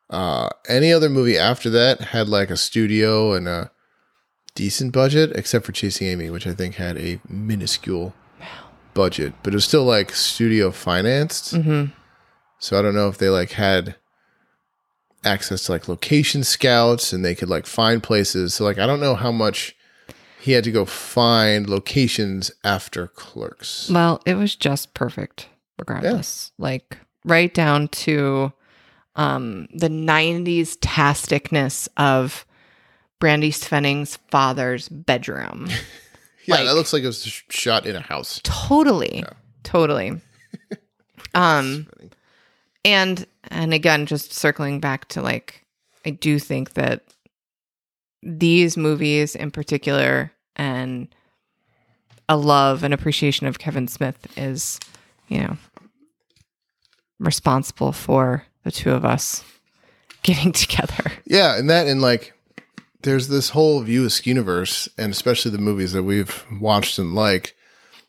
Uh, 0.09 0.49
any 0.69 0.93
other 0.93 1.09
movie 1.09 1.37
after 1.37 1.69
that 1.71 2.01
had 2.01 2.29
like 2.29 2.51
a 2.51 2.57
studio 2.57 3.33
and 3.33 3.49
a 3.49 3.71
decent 4.55 4.93
budget, 4.93 5.33
except 5.35 5.67
for 5.67 5.73
Chasing 5.73 6.07
Amy, 6.07 6.31
which 6.31 6.47
I 6.47 6.53
think 6.55 6.77
had 6.77 6.97
a 6.97 7.21
minuscule 7.29 8.15
budget, 8.95 9.35
but 9.43 9.53
it 9.53 9.57
was 9.57 9.65
still 9.65 9.85
like 9.85 10.15
studio 10.15 10.71
financed. 10.71 11.53
Mhm. 11.55 11.93
So 12.59 12.79
I 12.79 12.83
don't 12.83 12.95
know 12.95 13.09
if 13.09 13.19
they 13.19 13.29
like 13.29 13.53
had 13.53 13.97
access 15.25 15.65
to 15.65 15.73
like 15.73 15.89
location 15.89 16.45
scouts 16.45 17.13
and 17.13 17.25
they 17.25 17.35
could 17.35 17.51
like 17.51 17.67
find 17.67 18.03
places. 18.03 18.55
So 18.55 18.65
like 18.65 18.79
I 18.79 18.87
don't 18.87 19.01
know 19.01 19.15
how 19.17 19.33
much 19.33 19.76
he 20.47 20.53
had 20.53 20.63
to 20.63 20.71
go 20.71 20.85
find 20.85 21.69
locations 21.69 22.53
after 22.63 23.09
Clerks. 23.09 23.91
Well, 23.91 24.23
it 24.25 24.35
was 24.35 24.55
just 24.55 24.95
perfect, 24.95 25.49
regardless. 25.77 26.53
Like 26.57 26.99
right 27.25 27.53
down 27.53 27.89
to 27.89 28.53
um 29.17 29.67
the 29.75 29.89
90s 29.89 30.77
tasticness 30.79 31.89
of 31.97 32.47
Brandi 33.21 33.49
Svenning's 33.49 34.17
father's 34.31 34.89
bedroom. 34.89 35.69
Yeah, 36.49 36.55
like- 36.59 36.67
that 36.67 36.75
looks 36.77 36.93
like 36.93 37.03
it 37.03 37.07
was 37.07 37.25
shot 37.51 37.87
in 37.87 37.97
a 37.97 38.01
house. 38.01 38.41
totally. 38.45 39.25
Totally. 39.65 40.21
um 41.35 41.89
and 42.85 43.27
and 43.49 43.75
again 43.75 44.07
just 44.07 44.33
circling 44.33 44.79
back 44.79 45.09
to 45.09 45.23
like 45.23 45.65
I 46.05 46.11
do 46.11 46.39
think 46.39 46.75
that 46.75 47.03
these 48.23 48.77
movies 48.77 49.35
in 49.35 49.51
particular 49.51 50.31
and 50.57 51.09
a 52.29 52.37
love 52.37 52.83
and 52.83 52.93
appreciation 52.93 53.47
of 53.47 53.59
Kevin 53.59 53.89
Smith 53.89 54.27
is, 54.37 54.81
you 55.29 55.41
know, 55.41 55.57
responsible 57.19 57.93
for 57.93 58.45
the 58.65 58.71
two 58.71 58.91
of 58.91 59.05
us 59.05 59.45
getting 60.23 60.53
together. 60.53 61.13
Yeah, 61.25 61.57
and 61.57 61.71
that 61.71 61.87
and 61.87 62.03
like 62.03 62.35
there's 63.03 63.29
this 63.29 63.51
whole 63.51 63.81
View 63.83 64.05
Askew 64.05 64.31
universe, 64.31 64.89
and 64.99 65.13
especially 65.13 65.51
the 65.51 65.59
movies 65.59 65.93
that 65.93 66.03
we've 66.03 66.45
watched 66.61 66.99
and 66.99 67.15
liked, 67.15 67.55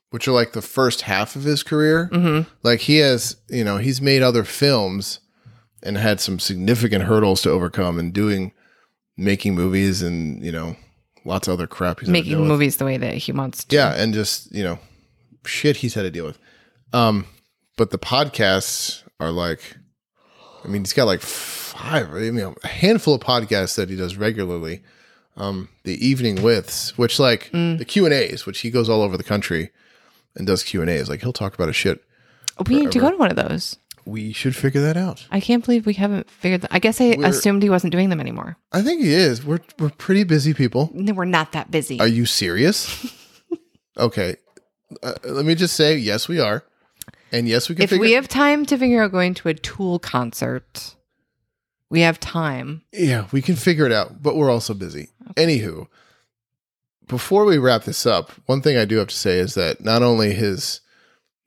which 0.09 0.27
are 0.27 0.31
like 0.31 0.53
the 0.53 0.61
first 0.61 1.01
half 1.01 1.35
of 1.35 1.43
his 1.43 1.61
career. 1.61 2.09
Mm-hmm. 2.11 2.49
Like 2.63 2.81
he 2.81 2.97
has, 2.97 3.37
you 3.49 3.63
know, 3.63 3.77
he's 3.77 4.01
made 4.01 4.23
other 4.23 4.43
films 4.43 5.19
and 5.83 5.97
had 5.97 6.19
some 6.19 6.39
significant 6.39 7.03
hurdles 7.03 7.41
to 7.43 7.51
overcome 7.51 7.99
and 7.99 8.11
doing 8.11 8.53
making 9.15 9.55
movies 9.55 10.01
and 10.01 10.43
you 10.43 10.51
know 10.51 10.75
lots 11.28 11.47
of 11.47 11.53
other 11.53 11.67
crap 11.67 11.99
he's 11.99 12.09
Making 12.09 12.32
deal 12.32 12.39
with. 12.41 12.47
movies 12.49 12.78
the 12.78 12.86
way 12.86 12.97
that 12.97 13.13
he 13.15 13.32
wants 13.32 13.63
to. 13.65 13.75
Yeah, 13.75 13.93
and 13.95 14.13
just 14.13 14.51
you 14.53 14.63
know 14.63 14.80
shit 15.45 15.78
he's 15.78 15.93
had 15.93 16.01
to 16.03 16.09
deal 16.11 16.25
with. 16.25 16.39
Um, 16.93 17.25
but 17.78 17.91
the 17.91 17.99
podcasts 17.99 19.03
are 19.19 19.32
like, 19.32 19.78
I 20.63 20.67
mean, 20.67 20.82
he's 20.84 20.93
got 20.93 21.05
like 21.05 21.21
five, 21.21 22.09
I 22.13 22.32
mean, 22.32 22.55
a 22.63 22.67
handful 22.67 23.13
of 23.13 23.21
podcasts 23.21 23.75
that 23.75 23.89
he 23.89 23.95
does 23.95 24.15
regularly. 24.15 24.82
Um, 25.36 25.69
the 25.84 26.03
evening 26.05 26.41
withs, 26.41 26.97
which 26.97 27.19
like 27.19 27.51
Mm. 27.53 27.78
the 27.78 27.86
Q 27.86 28.05
and 28.05 28.13
A's, 28.13 28.45
which 28.47 28.61
he 28.61 28.71
goes 28.71 28.89
all 28.89 29.03
over 29.03 29.17
the 29.17 29.23
country 29.23 29.69
and 30.36 30.47
does 30.47 30.63
Q 30.63 30.82
and 30.82 30.89
A's. 30.89 31.09
Like 31.09 31.21
he'll 31.21 31.32
talk 31.34 31.53
about 31.53 31.69
a 31.69 31.73
shit. 31.73 32.03
We 32.67 32.75
need 32.78 32.91
to 32.93 32.99
go 32.99 33.11
to 33.11 33.17
one 33.17 33.30
of 33.30 33.36
those. 33.36 33.78
We 34.08 34.32
should 34.32 34.55
figure 34.55 34.80
that 34.82 34.95
out. 34.95 35.28
I 35.32 35.41
can't 35.41 35.66
believe 35.66 35.86
we 35.86 35.93
haven't 35.93 36.30
figured 36.30 36.62
that. 36.62 36.74
I 36.74 36.80
guess 36.80 37.01
I 37.01 37.10
We're- 37.18 37.26
assumed 37.30 37.62
he 37.62 37.70
wasn't 37.70 37.91
doing 37.91 38.10
them 38.10 38.22
anymore. 38.22 38.55
I 38.72 38.82
think 38.82 39.01
he 39.01 39.14
is. 39.14 39.43
We're 39.43 39.60
we're 39.80 39.89
pretty 39.89 40.24
busy 40.24 40.53
people. 40.53 40.89
No, 40.93 41.14
We're 41.14 41.26
not 41.26 41.51
that 41.51 41.72
busy. 41.72 41.99
Are 41.99 42.08
you 42.08 42.26
serious? 42.26 43.14
okay, 43.97 44.38
uh, 45.03 45.14
let 45.26 45.45
me 45.45 45.55
just 45.55 45.76
say 45.76 45.97
yes, 45.97 46.28
we 46.30 46.39
are, 46.39 46.64
and 47.34 47.47
yes, 47.49 47.68
we 47.68 47.76
can. 47.76 47.84
if 47.84 47.89
figure- 47.89 48.01
we 48.01 48.14
have 48.14 48.28
time 48.30 48.66
to 48.68 48.78
figure 48.78 49.03
out 49.03 49.12
going 49.12 49.34
to 49.34 49.49
a 49.49 49.53
Tool 49.53 49.99
concert, 49.99 50.95
we 51.89 51.99
have 52.01 52.18
time. 52.20 52.84
Yeah, 52.93 53.28
we 53.34 53.41
can 53.41 53.55
figure 53.58 53.86
it 53.86 53.91
out, 53.91 54.24
but 54.24 54.38
we're 54.38 54.49
also 54.51 54.74
busy. 54.74 55.10
Anywho, 55.36 55.88
before 57.08 57.43
we 57.45 57.58
wrap 57.58 57.84
this 57.84 58.05
up, 58.05 58.32
one 58.46 58.62
thing 58.62 58.78
I 58.78 58.86
do 58.86 58.97
have 58.97 59.08
to 59.09 59.16
say 59.16 59.39
is 59.39 59.54
that 59.55 59.84
not 59.84 60.01
only 60.01 60.34
his 60.34 60.79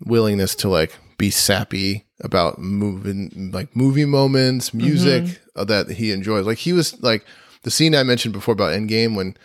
willingness 0.05 0.55
to 0.57 0.69
like 0.69 0.99
be 1.21 1.31
sappy 1.31 2.07
about 2.23 2.59
moving 2.59 3.51
like 3.53 3.77
movie 3.77 4.07
moments, 4.07 4.73
music 4.73 5.39
uh, 5.55 5.65
that 5.65 5.91
he 5.91 6.13
enjoys. 6.13 6.47
Like 6.47 6.59
he 6.59 6.73
was 6.73 7.01
like 7.03 7.25
the 7.63 7.71
scene 7.71 7.95
I 7.95 8.03
mentioned 8.03 8.33
before 8.33 8.53
about 8.53 8.73
Endgame 8.73 9.15
when 9.15 9.37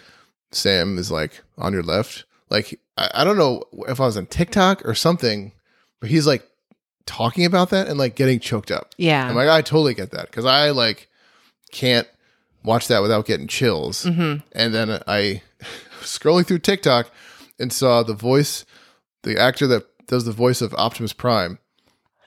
Sam 0.51 0.97
is 0.97 1.11
like 1.11 1.41
on 1.57 1.73
your 1.73 1.83
left. 1.83 2.23
Like 2.49 2.79
I, 2.97 3.09
I 3.15 3.23
don't 3.25 3.37
know 3.37 3.63
if 3.89 3.99
I 3.99 4.05
was 4.05 4.15
on 4.17 4.25
TikTok 4.27 4.87
or 4.87 4.95
something, 4.95 5.51
but 5.99 6.09
he's 6.09 6.25
like 6.25 6.47
talking 7.05 7.43
about 7.45 7.69
that 7.71 7.87
and 7.87 7.99
like 7.99 8.15
getting 8.15 8.39
choked 8.39 8.71
up. 8.71 8.93
Yeah. 8.97 9.27
I'm 9.27 9.35
like, 9.35 9.49
I 9.49 9.61
totally 9.61 9.93
get 9.93 10.11
that 10.11 10.27
because 10.27 10.45
I 10.45 10.69
like 10.71 11.09
can't 11.71 12.07
watch 12.63 12.87
that 12.87 13.01
without 13.01 13.25
getting 13.25 13.47
chills. 13.47 14.03
hmm 14.03 14.35
And 14.53 14.73
then 14.73 15.01
I 15.07 15.41
scrolling 16.01 16.47
through 16.47 16.59
TikTok 16.59 17.11
and 17.59 17.71
saw 17.71 18.01
the 18.01 18.13
voice, 18.13 18.65
the 19.23 19.37
actor 19.39 19.67
that 19.67 19.85
does 20.07 20.23
the 20.23 20.31
voice 20.31 20.61
of 20.61 20.73
Optimus 20.75 21.13
Prime 21.13 21.59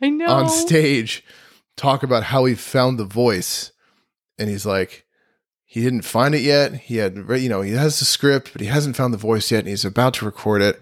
I 0.02 0.10
know. 0.10 0.28
on 0.28 0.48
stage 0.48 1.24
talk 1.76 2.02
about 2.02 2.24
how 2.24 2.44
he 2.44 2.54
found 2.54 2.98
the 2.98 3.04
voice. 3.04 3.72
And 4.38 4.48
he's 4.48 4.66
like, 4.66 5.04
he 5.64 5.82
didn't 5.82 6.02
find 6.02 6.34
it 6.34 6.40
yet. 6.42 6.74
He 6.74 6.96
had, 6.96 7.16
you 7.16 7.48
know, 7.48 7.60
he 7.62 7.72
has 7.72 7.98
the 7.98 8.04
script, 8.04 8.52
but 8.52 8.60
he 8.60 8.68
hasn't 8.68 8.96
found 8.96 9.12
the 9.12 9.18
voice 9.18 9.50
yet. 9.50 9.60
And 9.60 9.68
he's 9.68 9.84
about 9.84 10.14
to 10.14 10.24
record 10.24 10.62
it. 10.62 10.80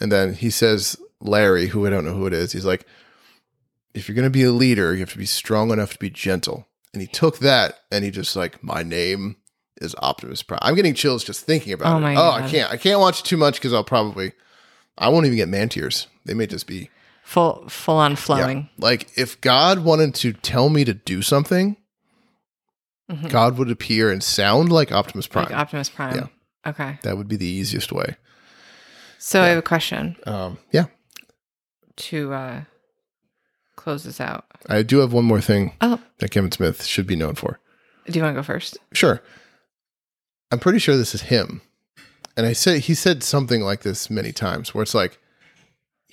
And 0.00 0.10
then 0.10 0.34
he 0.34 0.50
says, 0.50 0.96
Larry, 1.20 1.68
who 1.68 1.86
I 1.86 1.90
don't 1.90 2.04
know 2.04 2.14
who 2.14 2.26
it 2.26 2.32
is, 2.32 2.52
he's 2.52 2.64
like, 2.64 2.86
if 3.94 4.08
you're 4.08 4.16
going 4.16 4.24
to 4.24 4.30
be 4.30 4.42
a 4.42 4.50
leader, 4.52 4.92
you 4.92 5.00
have 5.00 5.12
to 5.12 5.18
be 5.18 5.26
strong 5.26 5.70
enough 5.70 5.92
to 5.92 5.98
be 5.98 6.10
gentle. 6.10 6.66
And 6.92 7.00
he 7.00 7.06
took 7.06 7.38
that 7.38 7.80
and 7.92 8.04
he 8.04 8.10
just 8.10 8.34
like, 8.34 8.62
my 8.62 8.82
name 8.82 9.36
is 9.80 9.94
Optimus 10.02 10.42
Prime. 10.42 10.58
I'm 10.62 10.74
getting 10.74 10.94
chills 10.94 11.22
just 11.24 11.44
thinking 11.44 11.72
about 11.72 11.92
Oh 11.94 11.98
it. 11.98 12.00
my 12.00 12.14
oh, 12.16 12.30
I 12.30 12.48
can't. 12.48 12.72
I 12.72 12.76
can't 12.76 13.00
watch 13.00 13.20
it 13.20 13.24
too 13.24 13.36
much 13.36 13.56
because 13.56 13.72
I'll 13.72 13.84
probably, 13.84 14.32
I 14.98 15.08
won't 15.08 15.26
even 15.26 15.36
get 15.36 15.48
man 15.48 15.68
tears. 15.68 16.06
They 16.24 16.34
may 16.34 16.46
just 16.46 16.66
be 16.66 16.90
full 17.24 17.68
full 17.68 17.96
on 17.96 18.12
yeah. 18.12 18.16
flowing. 18.16 18.68
Like 18.78 19.08
if 19.16 19.40
God 19.40 19.80
wanted 19.80 20.14
to 20.16 20.32
tell 20.32 20.68
me 20.68 20.84
to 20.84 20.94
do 20.94 21.22
something, 21.22 21.76
Mhm. 23.10 23.28
God 23.30 23.58
would 23.58 23.70
appear 23.70 24.10
and 24.10 24.22
sound 24.22 24.70
like 24.72 24.90
Optimus 24.92 25.26
Prime. 25.26 25.44
Like 25.46 25.54
Optimus 25.54 25.88
Prime. 25.90 26.16
Yeah. 26.16 26.26
Okay. 26.70 26.98
that 27.02 27.16
would 27.18 27.28
be 27.28 27.36
the 27.36 27.46
easiest 27.46 27.92
way. 27.92 28.16
So 29.18 29.42
I 29.42 29.48
have 29.48 29.58
a 29.58 29.62
question 29.62 30.16
Um, 30.26 30.58
yeah. 30.70 30.86
to 31.96 32.32
uh 32.32 32.60
close 33.76 34.04
this 34.04 34.20
out? 34.20 34.46
I 34.68 34.82
do 34.82 34.98
have 34.98 35.12
one 35.12 35.24
more 35.26 35.40
thing 35.42 35.74
Oh, 35.82 36.00
that 36.18 36.30
Kevin 36.30 36.50
Smith 36.52 36.84
should 36.84 37.06
be 37.06 37.16
known 37.16 37.34
for. 37.34 37.60
do 38.06 38.18
you 38.18 38.22
want 38.22 38.34
to 38.34 38.38
go 38.38 38.42
first? 38.44 38.78
Sure. 38.94 39.22
I'm 40.50 40.58
pretty 40.58 40.78
sure 40.78 40.96
this 40.96 41.14
is 41.14 41.22
him. 41.22 41.60
And 42.36 42.46
I 42.46 42.52
said 42.54 42.80
he 42.80 42.94
said 42.94 43.22
something 43.22 43.60
like 43.62 43.82
this 43.82 44.08
many 44.10 44.32
times 44.32 44.74
where 44.74 44.82
it's 44.82 44.94
like 44.94 45.18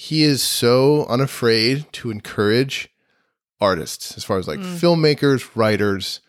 he 0.01 0.23
is 0.23 0.41
so 0.41 1.05
unafraid 1.05 1.85
to 1.93 2.09
encourage 2.09 2.89
artists 3.59 4.17
as 4.17 4.23
far 4.23 4.39
as 4.39 4.47
like 4.47 4.57
mm. 4.57 4.75
filmmakers, 4.79 5.47
writers. 5.55 6.21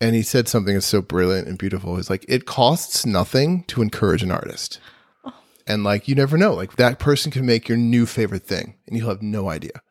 And 0.00 0.16
he 0.16 0.22
said 0.22 0.48
something 0.48 0.72
that's 0.72 0.86
so 0.86 1.02
brilliant 1.02 1.46
and 1.46 1.58
beautiful. 1.58 1.96
He's 1.96 2.08
like 2.08 2.24
it 2.26 2.46
costs 2.46 3.04
nothing 3.04 3.64
to 3.64 3.82
encourage 3.82 4.22
an 4.22 4.30
artist. 4.30 4.80
Oh. 5.26 5.34
And 5.66 5.84
like 5.84 6.08
you 6.08 6.14
never 6.14 6.38
know. 6.38 6.54
Like 6.54 6.76
that 6.76 6.98
person 6.98 7.30
can 7.30 7.44
make 7.44 7.68
your 7.68 7.76
new 7.76 8.06
favorite 8.06 8.46
thing 8.46 8.76
and 8.86 8.96
you'll 8.96 9.10
have 9.10 9.20
no 9.20 9.50
idea. 9.50 9.82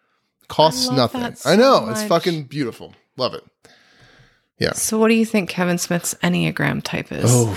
Costs 0.48 0.90
nothing. 0.90 1.22
that 1.22 1.46
I 1.46 1.56
know. 1.56 1.86
so 1.86 1.92
It's 1.92 2.04
fucking 2.06 2.46
beautiful. 2.46 2.96
Love 3.18 3.36
it. 3.36 3.44
Yeah. 4.58 4.74
So, 4.74 4.98
what 4.98 5.10
do 5.10 5.14
you 5.14 5.28
think 5.28 5.52
Kevin 5.52 5.78
Smith's 5.78 6.16
Enneagram 6.24 6.82
type 6.82 7.12
is? 7.12 7.26
Oh. 7.28 7.56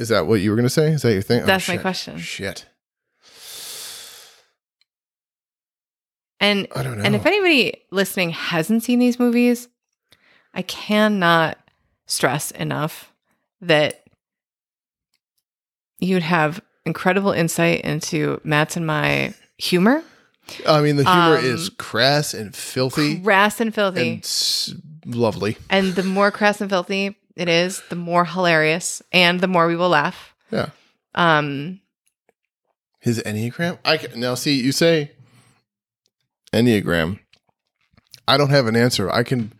Is 0.00 0.08
that 0.08 0.26
what 0.26 0.40
you 0.40 0.48
were 0.50 0.56
going 0.56 0.64
to 0.66 0.70
say? 0.70 0.90
Is 0.92 1.02
that 1.02 1.12
your 1.12 1.20
thing? 1.22 1.42
Oh, 1.42 1.46
That's 1.46 1.68
my 1.68 1.74
shit. 1.74 1.80
question. 1.82 2.18
Shit. 2.18 2.66
and 6.40 6.66
I 6.74 6.82
don't 6.82 6.96
know. 6.98 7.04
and 7.04 7.14
if 7.14 7.26
anybody 7.26 7.82
listening 7.90 8.30
hasn't 8.30 8.82
seen 8.82 8.98
these 8.98 9.18
movies, 9.18 9.68
I 10.54 10.62
cannot 10.62 11.58
stress 12.06 12.50
enough 12.52 13.12
that 13.60 14.02
you'd 15.98 16.22
have 16.22 16.62
incredible 16.86 17.32
insight 17.32 17.82
into 17.82 18.40
Matt's 18.42 18.76
and 18.76 18.86
my 18.86 19.34
humor, 19.58 20.02
I 20.66 20.80
mean, 20.80 20.96
the 20.96 21.04
humor 21.04 21.36
um, 21.36 21.44
is 21.44 21.68
crass 21.68 22.32
and 22.34 22.56
filthy 22.56 23.20
crass 23.20 23.60
and 23.60 23.72
filthy. 23.74 24.08
and 24.14 24.18
s- 24.24 24.74
lovely. 25.04 25.58
And 25.68 25.94
the 25.94 26.02
more 26.02 26.30
crass 26.30 26.60
and 26.62 26.70
filthy 26.70 27.16
it 27.40 27.48
is, 27.48 27.82
the 27.88 27.96
more 27.96 28.24
hilarious 28.24 29.02
and 29.12 29.40
the 29.40 29.48
more 29.48 29.66
we 29.66 29.76
will 29.76 29.88
laugh. 29.88 30.34
Yeah. 30.50 30.70
Um, 31.14 31.80
His 33.00 33.20
Enneagram? 33.24 33.78
I 33.84 33.96
can, 33.96 34.20
now 34.20 34.34
see, 34.34 34.60
you 34.60 34.72
say 34.72 35.12
Enneagram. 36.52 37.18
I 38.26 38.36
don't 38.36 38.50
have 38.50 38.66
an 38.66 38.76
answer. 38.76 39.10
I 39.10 39.22
can, 39.22 39.52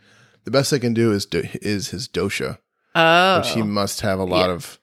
the 0.45 0.51
best 0.51 0.73
I 0.73 0.79
can 0.79 0.95
do 0.95 1.13
is, 1.13 1.27
do, 1.27 1.43
is 1.55 1.89
his 1.89 2.09
dosha, 2.09 2.59
oh, 2.95 3.39
which 3.39 3.51
he 3.51 3.63
must 3.63 4.01
have 4.03 4.19
a 4.19 4.25
lot 4.25 4.49
Yeah. 4.49 4.55
of 4.55 4.79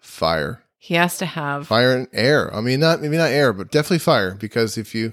fire. 0.00 0.62
he 0.78 0.94
has 0.94 1.16
to 1.18 1.26
have. 1.26 1.66
fire 1.68 1.94
and 1.96 2.08
air. 2.12 2.52
I 2.54 2.60
mean, 2.60 2.80
not 2.80 3.00
maybe 3.00 3.16
not 3.16 3.30
air, 3.30 3.52
but 3.52 3.70
definitely 3.70 4.00
fire. 4.00 4.34
Because 4.34 4.76
if 4.76 4.94
you 4.94 5.12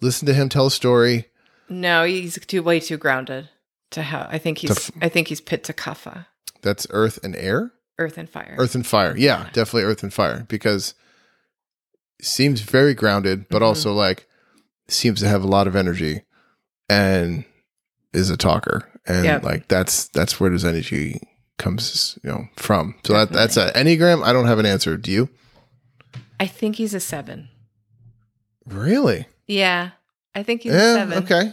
listen 0.00 0.26
to 0.26 0.34
him 0.34 0.48
tell 0.48 0.66
a 0.66 0.70
story, 0.70 1.26
No, 1.68 2.04
he's 2.04 2.38
too 2.46 2.62
way 2.62 2.78
too 2.80 2.96
grounded 2.98 3.48
to 3.90 4.02
have. 4.02 4.28
I 4.30 4.36
think 4.38 4.58
he's. 4.58 4.70
f- 4.70 4.90
I 5.00 5.08
think 5.08 5.28
he's 5.28 5.40
pitta 5.40 5.72
kapha, 5.72 6.26
that's 6.62 6.86
earth 6.90 7.18
and 7.22 7.34
air, 7.36 7.72
earth 7.98 8.18
and 8.18 8.28
fire. 8.28 8.56
earth 8.58 8.74
and 8.74 8.86
fire. 8.86 9.16
Yeah, 9.16 9.44
Yeah. 9.44 9.50
definitely 9.52 9.84
earth 9.84 10.02
and 10.02 10.12
fire. 10.12 10.44
Because 10.48 10.94
seems 12.20 12.60
very 12.62 12.94
grounded, 12.94 13.48
but 13.48 13.62
Mhm. 13.62 13.66
also 13.66 13.92
like 13.92 14.26
seems 14.88 15.20
to 15.20 15.28
have 15.28 15.42
a 15.42 15.46
lot 15.46 15.66
of 15.68 15.76
energy 15.76 16.22
and 16.88 17.44
is 18.12 18.30
a 18.30 18.36
talker. 18.36 18.88
And 19.06 19.24
Yep. 19.24 19.42
like 19.44 19.68
that's 19.68 20.08
that's 20.08 20.38
where 20.40 20.50
his 20.50 20.64
energy 20.64 21.20
comes, 21.58 22.18
you 22.22 22.30
know, 22.30 22.48
from. 22.56 22.94
So 23.04 23.12
that, 23.14 23.30
that's 23.32 23.56
a 23.56 23.72
enneagram. 23.72 24.22
I 24.24 24.32
don't 24.32 24.46
have 24.46 24.58
an 24.58 24.66
answer. 24.66 24.96
Do 24.96 25.10
you? 25.10 25.28
I 26.40 26.46
think 26.46 26.76
he's 26.76 26.94
a 26.94 27.00
seven. 27.00 27.48
Really? 28.66 29.26
Yeah, 29.46 29.90
I 30.34 30.42
think 30.42 30.62
he's 30.62 30.72
a 30.74 30.94
seven. 30.94 31.24
Okay. 31.24 31.52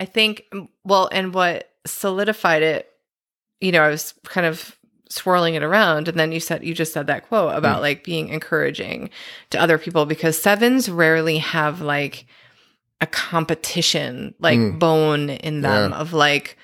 I 0.00 0.04
think. 0.06 0.44
Well, 0.84 1.08
and 1.12 1.32
what 1.34 1.70
solidified 1.86 2.62
it, 2.62 2.89
you 3.60 3.72
know, 3.72 3.82
I 3.82 3.88
was 3.88 4.14
kind 4.24 4.46
of 4.46 4.76
swirling 5.08 5.54
it 5.54 5.62
around, 5.62 6.06
and 6.08 6.18
then 6.18 6.30
you 6.32 6.40
said 6.40 6.64
you 6.64 6.72
just 6.74 6.92
said 6.92 7.06
that 7.08 7.26
quote 7.28 7.54
about 7.56 7.78
Mm. 7.78 7.82
like 7.82 8.04
being 8.04 8.28
encouraging 8.28 9.10
to 9.50 9.60
other 9.60 9.76
people 9.78 10.06
because 10.06 10.40
sevens 10.40 10.88
rarely 10.88 11.38
have 11.38 11.80
like 11.80 12.26
a 13.00 13.06
competition 13.06 14.34
like 14.38 14.58
Mm. 14.58 14.78
bone 14.78 15.30
in 15.30 15.62
them 15.62 15.90
Yeah. 15.92 15.98
of 15.98 16.12
like 16.12 16.56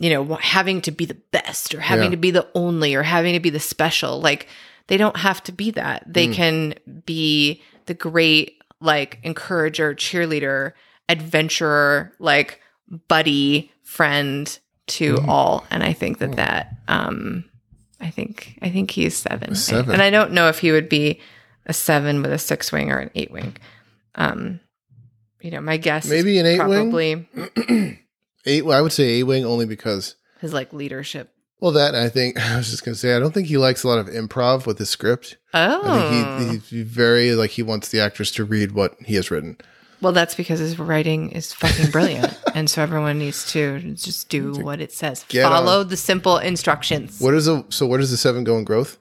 you 0.00 0.10
know 0.10 0.34
having 0.36 0.80
to 0.82 0.90
be 0.90 1.04
the 1.04 1.14
best 1.30 1.74
or 1.74 1.80
having 1.80 2.06
Yeah. 2.06 2.10
to 2.10 2.16
be 2.16 2.30
the 2.32 2.48
only 2.54 2.94
or 2.94 3.02
having 3.04 3.34
to 3.34 3.40
be 3.40 3.50
the 3.50 3.60
special 3.60 4.20
like 4.20 4.48
they 4.88 4.96
don't 4.96 5.18
have 5.18 5.42
to 5.44 5.52
be 5.52 5.70
that 5.72 6.02
they 6.06 6.26
Mm. 6.26 6.34
can 6.34 6.74
be 7.06 7.62
the 7.86 7.94
great 7.94 8.60
like 8.80 9.18
encourager 9.22 9.94
cheerleader 9.94 10.72
adventurer 11.08 12.12
like 12.18 12.60
buddy 13.08 13.70
friend 13.82 14.58
to 14.86 15.14
Mhm. 15.16 15.28
all 15.28 15.64
and 15.70 15.82
i 15.82 15.92
think 15.92 16.18
that 16.18 16.36
that 16.36 16.74
um 16.88 17.44
i 18.00 18.10
think 18.10 18.58
i 18.62 18.68
think 18.68 18.90
he's 18.90 19.16
seven, 19.16 19.54
seven. 19.54 19.92
and 19.92 20.02
i 20.02 20.10
don't 20.10 20.32
know 20.32 20.48
if 20.48 20.58
he 20.58 20.72
would 20.72 20.88
be 20.88 21.20
a 21.66 21.72
seven 21.72 22.20
with 22.22 22.32
a 22.32 22.38
six 22.38 22.70
wing 22.70 22.90
or 22.92 22.98
an 22.98 23.10
eight 23.14 23.30
wing 23.30 23.56
um 24.16 24.60
you 25.40 25.50
know 25.50 25.60
my 25.60 25.76
guess 25.78 26.08
Maybe 26.08 26.36
is 26.38 26.40
an 26.40 26.46
eight 26.46 26.68
wing? 26.68 27.26
probably 27.28 27.98
eight. 28.46 28.64
Well, 28.64 28.76
I 28.78 28.82
would 28.82 28.92
say 28.92 29.20
A 29.20 29.22
wing 29.22 29.44
only 29.44 29.66
because 29.66 30.16
his 30.40 30.52
like 30.52 30.72
leadership 30.72 31.30
Well, 31.60 31.72
that 31.72 31.94
I 31.94 32.08
think 32.08 32.38
I 32.50 32.56
was 32.56 32.70
just 32.70 32.84
gonna 32.84 32.94
say 32.94 33.14
I 33.16 33.18
don't 33.18 33.32
think 33.32 33.48
he 33.48 33.56
likes 33.56 33.84
a 33.84 33.88
lot 33.88 33.98
of 33.98 34.06
improv 34.08 34.66
with 34.66 34.78
his 34.78 34.90
script. 34.90 35.36
oh 35.54 35.82
I 35.90 36.48
think 36.48 36.62
he, 36.64 36.76
he's 36.78 36.86
very 36.86 37.34
like 37.34 37.50
he 37.50 37.62
wants 37.62 37.88
the 37.88 38.00
actors 38.00 38.30
to 38.32 38.44
read 38.44 38.72
what 38.72 38.96
he 39.06 39.14
has 39.14 39.30
written. 39.30 39.56
Well 40.00 40.12
that's 40.12 40.34
because 40.34 40.58
his 40.60 40.78
writing 40.78 41.30
is 41.30 41.52
fucking 41.52 41.90
brilliant 41.90 42.38
and 42.54 42.68
so 42.70 42.82
everyone 42.82 43.18
needs 43.18 43.50
to 43.52 43.80
just 43.94 44.28
do 44.28 44.52
what 44.62 44.80
it 44.80 44.92
says 44.92 45.24
Get 45.28 45.42
follow 45.44 45.80
on. 45.80 45.88
the 45.88 45.96
simple 45.96 46.38
instructions 46.38 47.20
What 47.20 47.34
is 47.34 47.48
a 47.48 47.64
so? 47.70 47.86
Where 47.86 47.98
does 47.98 48.10
the 48.10 48.16
seven 48.16 48.44
go 48.44 48.56
in 48.58 48.64
growth? 48.64 48.98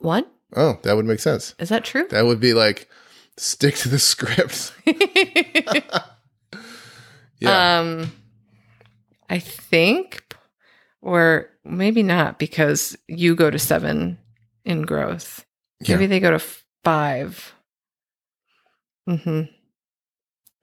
what 0.00 0.30
Oh, 0.56 0.78
that 0.82 0.94
would 0.94 1.06
make 1.06 1.18
sense. 1.20 1.54
is 1.58 1.68
that 1.70 1.84
true 1.84 2.06
That 2.10 2.26
would 2.26 2.38
be 2.40 2.54
like 2.54 2.88
stick 3.36 3.74
to 3.76 3.88
the 3.88 3.98
script. 3.98 4.72
Yeah, 7.40 7.80
Um, 7.80 8.12
I 9.28 9.38
think, 9.38 10.22
or 11.02 11.50
maybe 11.64 12.02
not, 12.02 12.38
because 12.38 12.96
you 13.08 13.34
go 13.34 13.50
to 13.50 13.58
seven 13.58 14.18
in 14.64 14.82
growth. 14.82 15.44
Yeah. 15.80 15.96
Maybe 15.96 16.06
they 16.06 16.20
go 16.20 16.30
to 16.30 16.38
five. 16.84 17.53
Hmm. 19.06 19.42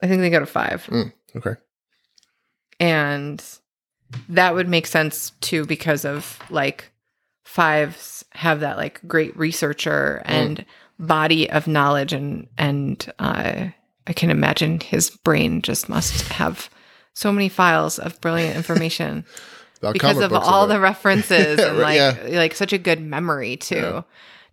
I 0.01 0.07
think 0.07 0.21
they 0.21 0.29
go 0.31 0.39
to 0.39 0.45
five, 0.47 0.89
okay. 1.35 1.55
and 2.79 3.43
that 4.29 4.55
would 4.55 4.67
make 4.67 4.87
sense 4.87 5.31
too 5.41 5.65
because 5.65 6.05
of 6.05 6.39
like 6.49 6.91
fives 7.43 8.25
have 8.31 8.61
that 8.61 8.77
like 8.77 8.99
great 9.07 9.35
researcher 9.37 10.21
and 10.25 10.65
body 10.99 11.49
of 11.49 11.67
knowledge 11.67 12.13
and 12.13 12.47
and 12.57 13.11
uh, 13.19 13.67
I 14.07 14.13
can 14.13 14.29
imagine 14.31 14.79
his 14.79 15.09
brain 15.09 15.61
just 15.61 15.87
must 15.89 16.27
have 16.29 16.69
so 17.13 17.31
many 17.31 17.49
files 17.49 17.99
of 17.99 18.19
brilliant 18.21 18.55
information 18.55 19.25
because 19.93 20.17
of 20.19 20.33
all 20.33 20.65
the 20.67 20.79
references 20.89 21.59
and 21.59 21.77
like 21.77 21.97
Yeah. 21.97 22.39
like 22.39 22.55
such 22.55 22.73
a 22.73 22.77
good 22.77 23.01
memory 23.01 23.57
too 23.57 23.75
Yeah. 23.75 24.01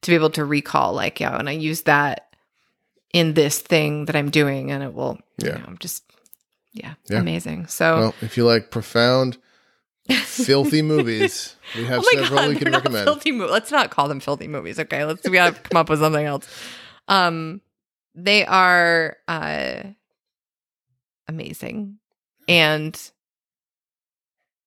to 0.02 0.10
be 0.10 0.15
able 0.15 0.31
to 0.31 0.44
recall 0.44 0.93
like 0.93 1.20
yeah 1.20 1.39
and 1.39 1.48
I 1.48 1.52
use 1.52 1.82
that 1.82 2.28
in 3.12 3.35
this 3.35 3.59
thing 3.59 4.05
that 4.06 4.16
I'm 4.16 4.30
doing 4.30 4.70
and 4.70 4.82
it 4.82 4.93
will 4.94 5.18
Yeah. 5.39 5.47
you 5.55 5.59
know, 5.59 5.64
I'm 5.66 5.78
just 5.78 6.05
yeah, 6.72 6.94
Yeah. 7.09 7.20
amazing 7.20 7.66
so 7.66 7.97
Well, 7.98 8.14
if 8.20 8.36
you 8.36 8.44
like 8.44 8.70
profound, 8.70 9.39
filthy 10.24 10.82
movies, 10.82 11.56
we 11.76 11.85
have 11.86 12.02
oh 12.05 12.10
several 12.12 12.39
god 12.40 12.48
we 12.48 12.56
can 12.56 12.70
recommend. 12.72 13.05
filthy 13.05 13.32
mo- 13.32 13.47
let's 13.47 13.70
not 13.70 13.90
call 13.90 14.09
them 14.09 14.20
filthy 14.20 14.47
movies 14.48 14.78
okay 14.78 15.05
let's 15.05 15.24
we 15.28 15.32
gotta 15.35 15.59
come 15.59 15.78
up 15.78 15.89
with 15.89 15.98
something 16.01 16.24
else 16.24 16.47
um 17.09 17.60
they 18.14 18.44
are 18.47 19.16
uh 19.28 19.82
amazing 21.28 21.98
and 22.47 23.10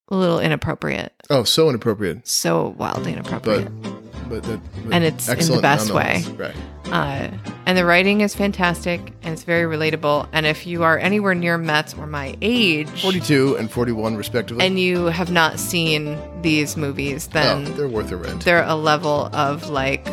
a 0.09 0.15
little 0.15 0.39
inappropriate 0.39 1.13
Oh, 1.29 1.43
so 1.43 1.69
inappropriate, 1.69 2.27
so 2.27 2.69
wildly 2.77 3.13
inappropriate 3.13 3.69
but 3.83 4.00
but, 4.31 4.43
that, 4.43 4.59
but 4.85 4.93
And 4.93 5.03
it's 5.03 5.27
in 5.29 5.55
the 5.55 5.61
best 5.61 5.91
way. 5.93 6.23
Right. 6.37 6.55
Uh, 6.85 7.29
and 7.65 7.77
the 7.77 7.85
writing 7.85 8.21
is 8.21 8.33
fantastic 8.35 8.99
and 9.21 9.33
it's 9.33 9.43
very 9.43 9.63
relatable. 9.77 10.27
And 10.33 10.45
if 10.45 10.65
you 10.65 10.83
are 10.83 10.97
anywhere 10.97 11.35
near 11.35 11.57
Matt's 11.57 11.93
or 11.93 12.07
my 12.07 12.35
age 12.41 12.89
Forty-two 13.01 13.55
and 13.57 13.69
forty-one, 13.71 14.15
respectively. 14.17 14.65
and 14.65 14.79
you 14.79 15.05
have 15.05 15.31
not 15.31 15.59
seen 15.59 16.17
these 16.41 16.75
movies, 16.75 17.29
oh, 17.29 17.33
then 17.33 17.63
they're 17.75 17.87
worth 17.87 18.11
a 18.11 18.17
rent. 18.17 18.43
they're 18.43 18.63
a 18.67 18.75
level 18.75 19.29
of 19.33 19.69
like 19.69 20.05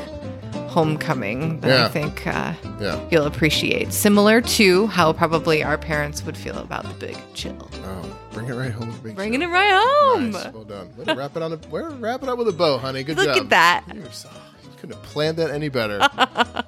homecoming 0.69 1.61
that 1.61 1.69
Yeah. 1.69 1.87
I 1.87 1.89
think 1.89 2.27
uh, 2.27 2.53
Yeah. 2.81 3.01
you'll 3.11 3.27
appreciate. 3.27 3.93
Similar 3.93 4.41
to 4.43 4.87
how 4.89 5.13
probably 5.13 5.63
our 5.65 5.79
parents 5.79 6.23
would 6.25 6.37
feel 6.37 6.59
about 6.59 6.85
the 6.85 6.95
big 7.07 7.17
chill. 7.35 7.69
Oh, 7.85 8.19
bring 8.39 8.51
it 8.51 8.61
right 8.61 8.73
home. 8.73 9.01
Big 9.03 9.17
Bringing 9.17 9.41
Show. 9.41 9.49
it 9.49 9.51
right 9.51 9.73
home. 9.73 10.31
Nice. 10.31 10.53
Well 10.53 10.65
done. 10.65 10.97
Way 10.97 11.05
to 11.07 11.15
wrap 11.15 11.37
it 11.37 11.43
on 11.43 11.53
a 11.53 11.57
way 11.69 11.83
to 11.83 11.89
wrap 11.91 12.23
it 12.23 12.29
up 12.29 12.39
with 12.39 12.49
a 12.49 12.53
bow, 12.53 12.79
honey. 12.79 13.03
Good 13.05 13.17
Look 13.17 13.27
job. 13.27 13.35
Look 13.37 13.45
at 13.45 13.51
that. 13.51 13.85
You, 13.95 14.03
were 14.03 14.11
so- 14.11 14.31
you 14.65 14.71
couldn't 14.79 14.97
have 14.97 15.05
planned 15.05 15.37
that 15.39 15.51
any 15.51 15.69
better. 15.69 16.07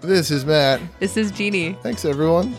This 0.00 0.30
is 0.30 0.44
Matt. 0.44 0.80
This 1.00 1.16
is 1.16 1.32
Jeannie. 1.32 1.76
Thanks, 1.82 2.04
everyone. 2.04 2.54